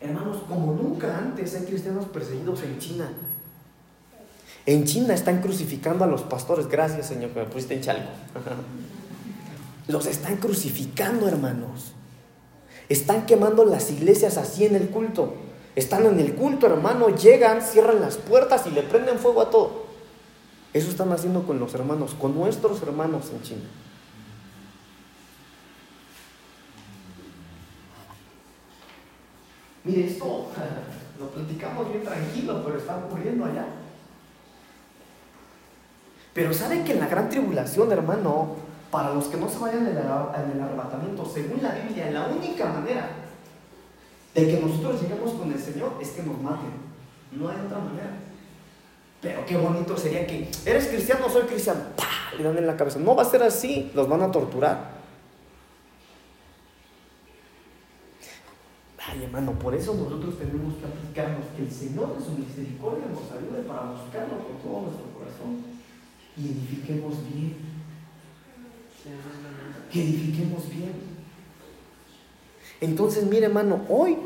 Hermanos, 0.00 0.42
como 0.48 0.74
nunca 0.74 1.16
antes 1.16 1.54
hay 1.54 1.64
cristianos 1.64 2.04
perseguidos 2.06 2.62
en 2.62 2.78
China. 2.78 3.10
En 4.66 4.84
China 4.84 5.14
están 5.14 5.40
crucificando 5.40 6.04
a 6.04 6.06
los 6.06 6.22
pastores. 6.22 6.68
Gracias, 6.68 7.06
Señor, 7.06 7.30
que 7.30 7.40
me 7.40 7.46
pusiste 7.46 7.74
en 7.74 7.80
chalco. 7.80 8.10
Los 9.88 10.06
están 10.06 10.36
crucificando, 10.36 11.26
hermanos. 11.26 11.92
Están 12.88 13.24
quemando 13.24 13.64
las 13.64 13.90
iglesias 13.90 14.36
así 14.36 14.64
en 14.64 14.74
el 14.74 14.90
culto. 14.90 15.45
Están 15.76 16.06
en 16.06 16.18
el 16.18 16.34
culto, 16.34 16.66
hermano. 16.66 17.10
Llegan, 17.10 17.60
cierran 17.60 18.00
las 18.00 18.16
puertas 18.16 18.66
y 18.66 18.70
le 18.70 18.82
prenden 18.82 19.18
fuego 19.18 19.42
a 19.42 19.50
todo. 19.50 19.84
Eso 20.72 20.88
están 20.88 21.12
haciendo 21.12 21.46
con 21.46 21.60
los 21.60 21.74
hermanos, 21.74 22.14
con 22.14 22.34
nuestros 22.34 22.82
hermanos 22.82 23.30
en 23.30 23.42
China. 23.42 23.64
Mire, 29.84 30.06
esto 30.06 30.48
lo 31.20 31.28
platicamos 31.28 31.90
bien 31.90 32.02
tranquilo, 32.02 32.62
pero 32.64 32.78
está 32.78 32.96
ocurriendo 32.96 33.44
allá. 33.44 33.66
Pero 36.32 36.54
saben 36.54 36.84
que 36.84 36.92
en 36.92 37.00
la 37.00 37.06
gran 37.06 37.28
tribulación, 37.28 37.92
hermano, 37.92 38.56
para 38.90 39.12
los 39.12 39.26
que 39.26 39.36
no 39.36 39.48
se 39.48 39.58
vayan 39.58 39.86
en 39.86 39.88
el, 39.88 39.98
en 39.98 40.50
el 40.52 40.60
arrebatamiento, 40.60 41.24
según 41.26 41.62
la 41.62 41.72
Biblia, 41.72 42.10
la 42.10 42.28
única 42.28 42.66
manera 42.66 43.25
de 44.36 44.46
que 44.48 44.60
nosotros 44.60 45.00
lleguemos 45.00 45.32
con 45.32 45.50
el 45.50 45.58
Señor 45.58 45.94
es 46.00 46.10
que 46.10 46.22
nos 46.22 46.40
maten. 46.42 46.70
No 47.32 47.48
hay 47.48 47.56
otra 47.64 47.78
manera. 47.78 48.18
Pero 49.22 49.46
qué 49.46 49.56
bonito 49.56 49.96
sería 49.96 50.26
que, 50.26 50.50
¿eres 50.66 50.88
cristiano? 50.88 51.28
Soy 51.30 51.42
cristiano. 51.42 51.80
Le 52.36 52.44
dan 52.44 52.58
en 52.58 52.66
la 52.66 52.76
cabeza. 52.76 52.98
No 52.98 53.16
va 53.16 53.22
a 53.22 53.24
ser 53.24 53.42
así, 53.42 53.90
los 53.94 54.06
van 54.08 54.22
a 54.22 54.30
torturar. 54.30 54.96
Ay, 59.08 59.24
hermano, 59.24 59.52
por 59.52 59.74
eso 59.74 59.94
nosotros 59.94 60.36
tenemos 60.38 60.74
que 60.74 60.84
aplicarnos 60.84 61.46
que 61.56 61.62
el 61.62 61.70
Señor 61.70 62.18
de 62.18 62.24
su 62.24 62.32
misericordia 62.32 63.06
nos 63.06 63.32
ayude 63.32 63.62
para 63.66 63.92
buscarlo 63.92 64.36
con 64.36 64.58
todo 64.62 64.82
nuestro 64.82 65.06
corazón 65.16 65.64
y 66.36 66.48
edifiquemos 66.48 67.14
bien. 67.32 67.56
Que 69.90 70.02
edifiquemos 70.02 70.68
bien. 70.68 71.15
Entonces, 72.80 73.24
mire, 73.24 73.46
hermano, 73.46 73.84
hoy 73.88 74.16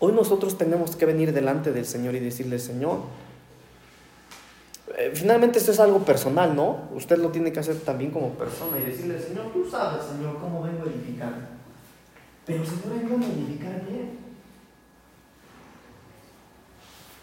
Hoy 0.00 0.12
nosotros 0.12 0.56
tenemos 0.56 0.94
que 0.94 1.06
venir 1.06 1.32
delante 1.32 1.72
del 1.72 1.84
Señor 1.84 2.14
y 2.14 2.20
decirle, 2.20 2.60
Señor, 2.60 3.00
eh, 4.96 5.10
finalmente 5.12 5.58
esto 5.58 5.72
es 5.72 5.80
algo 5.80 6.04
personal, 6.04 6.54
¿no? 6.54 6.88
Usted 6.94 7.18
lo 7.18 7.30
tiene 7.30 7.52
que 7.52 7.58
hacer 7.58 7.80
también 7.80 8.12
como 8.12 8.30
persona 8.30 8.78
y 8.78 8.88
decirle, 8.88 9.20
Señor, 9.20 9.52
tú 9.52 9.68
sabes, 9.68 10.04
Señor, 10.04 10.38
cómo 10.38 10.62
vengo 10.62 10.84
a 10.84 10.86
edificar. 10.86 11.32
Pero, 12.46 12.64
Señor, 12.64 12.96
ayúdame 12.96 13.26
a 13.26 13.28
edificar 13.28 13.84
bien. 13.86 14.18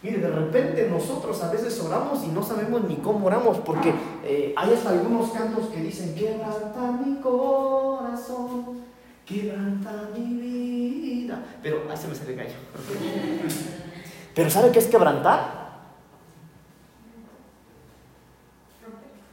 Mire, 0.04 0.18
de 0.18 0.28
repente 0.46 0.88
nosotros 0.90 1.42
a 1.44 1.52
veces 1.52 1.80
oramos 1.82 2.24
y 2.24 2.28
no 2.28 2.42
sabemos 2.42 2.84
ni 2.84 2.96
cómo 2.98 3.28
oramos, 3.28 3.58
porque 3.60 3.94
eh, 4.24 4.54
hay 4.56 4.74
hasta 4.74 4.90
algunos 4.90 5.32
cantos 5.32 5.68
que 5.68 5.82
dicen, 5.82 6.16
quebranta 6.16 6.92
mi 6.92 7.20
corazón, 7.22 8.82
quebranta 9.26 10.10
mi 10.16 10.34
vida. 10.36 11.44
Pero, 11.62 11.84
ahí 11.90 11.98
se 11.98 12.08
me 12.08 12.16
sale 12.16 12.32
el 12.32 12.38
gallo. 12.38 12.54
Pero 14.36 14.50
¿sabe 14.50 14.72
qué 14.72 14.80
es 14.80 14.88
quebrantar? 14.88 15.66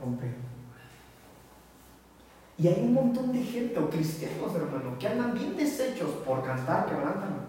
Romper. 0.00 0.42
Y 2.58 2.68
hay 2.68 2.80
un 2.80 2.94
montón 2.94 3.32
de 3.32 3.42
gente 3.42 3.78
o 3.78 3.90
cristianos, 3.90 4.54
hermano, 4.54 4.96
que 4.98 5.08
andan 5.08 5.34
bien 5.34 5.56
deshechos 5.56 6.10
por 6.24 6.44
cantar, 6.44 6.86
quebrantan. 6.86 7.48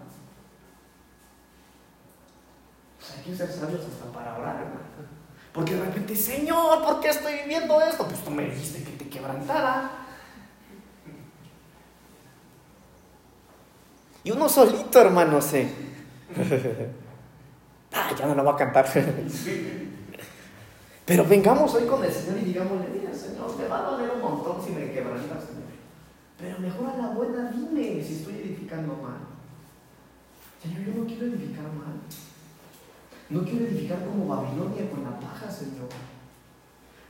Pues 2.98 3.13
hay 3.24 3.30
que 3.30 3.36
ser 3.36 3.50
sabios 3.50 3.80
hasta 3.80 4.12
para 4.12 4.36
orar, 4.36 4.56
hermano. 4.56 4.80
Porque 5.52 5.74
de 5.74 5.84
repente, 5.84 6.14
Señor, 6.16 6.84
¿por 6.84 7.00
qué 7.00 7.08
estoy 7.08 7.34
viviendo 7.42 7.80
esto? 7.80 8.06
Pues 8.06 8.22
tú 8.22 8.30
me 8.30 8.44
dijiste 8.44 8.82
que 8.82 8.90
te 8.98 9.08
quebrantara. 9.08 9.90
Y 14.24 14.30
uno 14.30 14.48
solito, 14.48 15.00
hermano, 15.00 15.40
se. 15.40 15.70
ah, 17.92 18.10
ya 18.18 18.26
no 18.26 18.34
lo 18.34 18.44
va 18.44 18.52
a 18.52 18.56
cantar. 18.56 18.86
Pero 21.06 21.24
vengamos 21.24 21.74
hoy 21.74 21.86
con 21.86 22.02
el 22.04 22.12
Señor 22.12 22.38
y 22.38 22.46
digámosle, 22.46 22.88
mira, 22.88 23.14
Señor, 23.14 23.56
te 23.56 23.68
va 23.68 23.78
a 23.78 23.90
doler 23.90 24.10
un 24.10 24.20
montón 24.20 24.62
si 24.64 24.72
me 24.72 24.90
quebrantas, 24.90 25.44
Señor. 25.44 25.64
Pero 26.38 26.58
mejor 26.58 26.88
a 26.88 26.96
la 26.96 27.08
buena 27.10 27.50
dime 27.50 28.02
si 28.02 28.14
estoy 28.14 28.34
edificando 28.34 28.96
mal. 28.96 29.20
Señor, 30.62 30.80
yo 30.84 30.94
no 31.00 31.06
quiero 31.06 31.26
edificar 31.26 31.64
mal. 31.64 32.00
No 33.30 33.42
quiero 33.42 33.66
edificar 33.66 34.04
como 34.04 34.26
Babilonia 34.26 34.90
con 34.90 35.02
la 35.04 35.18
paja, 35.18 35.50
Señor. 35.50 35.88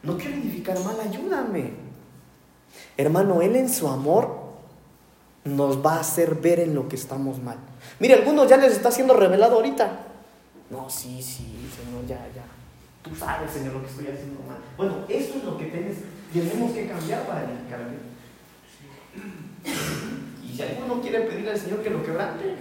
No 0.03 0.17
quiero 0.17 0.37
edificar 0.37 0.79
mal, 0.85 0.97
ayúdame. 1.01 1.73
Hermano, 2.97 3.43
Él 3.43 3.57
en 3.57 3.69
su 3.69 3.89
amor 3.89 4.45
nos 5.45 5.85
va 5.85 5.97
a 5.97 6.01
hacer 6.01 6.37
ver 6.37 6.61
en 6.61 6.75
lo 6.75 6.89
que 6.89 6.97
estamos 6.97 7.43
mal. 7.43 7.59
Mire, 8.01 8.15
algunos 8.15 8.49
ya 8.49 8.57
les 8.57 8.73
está 8.73 8.91
siendo 8.91 9.15
revelado 9.15 9.57
ahorita. 9.57 10.07
No, 10.71 10.89
sí, 10.89 11.23
sí, 11.23 11.69
Señor, 11.75 12.07
ya, 12.07 12.27
ya. 12.35 12.45
Tú 13.03 13.15
sabes, 13.15 13.51
Señor, 13.51 13.75
lo 13.75 13.83
que 13.83 13.91
estoy 13.91 14.07
haciendo 14.07 14.41
mal. 14.49 14.59
Bueno, 14.77 15.05
eso 15.09 15.35
es 15.37 15.45
lo 15.45 15.59
que 15.59 15.67
tenemos 15.67 16.73
que 16.73 16.89
cambiar 16.89 17.27
para 17.27 17.45
edificar 17.45 17.81
bien. 17.91 18.15
Y 20.43 20.57
si 20.57 20.63
alguno 20.63 21.01
quiere 21.01 21.21
pedirle 21.21 21.51
al 21.51 21.59
Señor 21.59 21.83
que 21.83 21.91
lo 21.91 22.03
quebrante, 22.03 22.57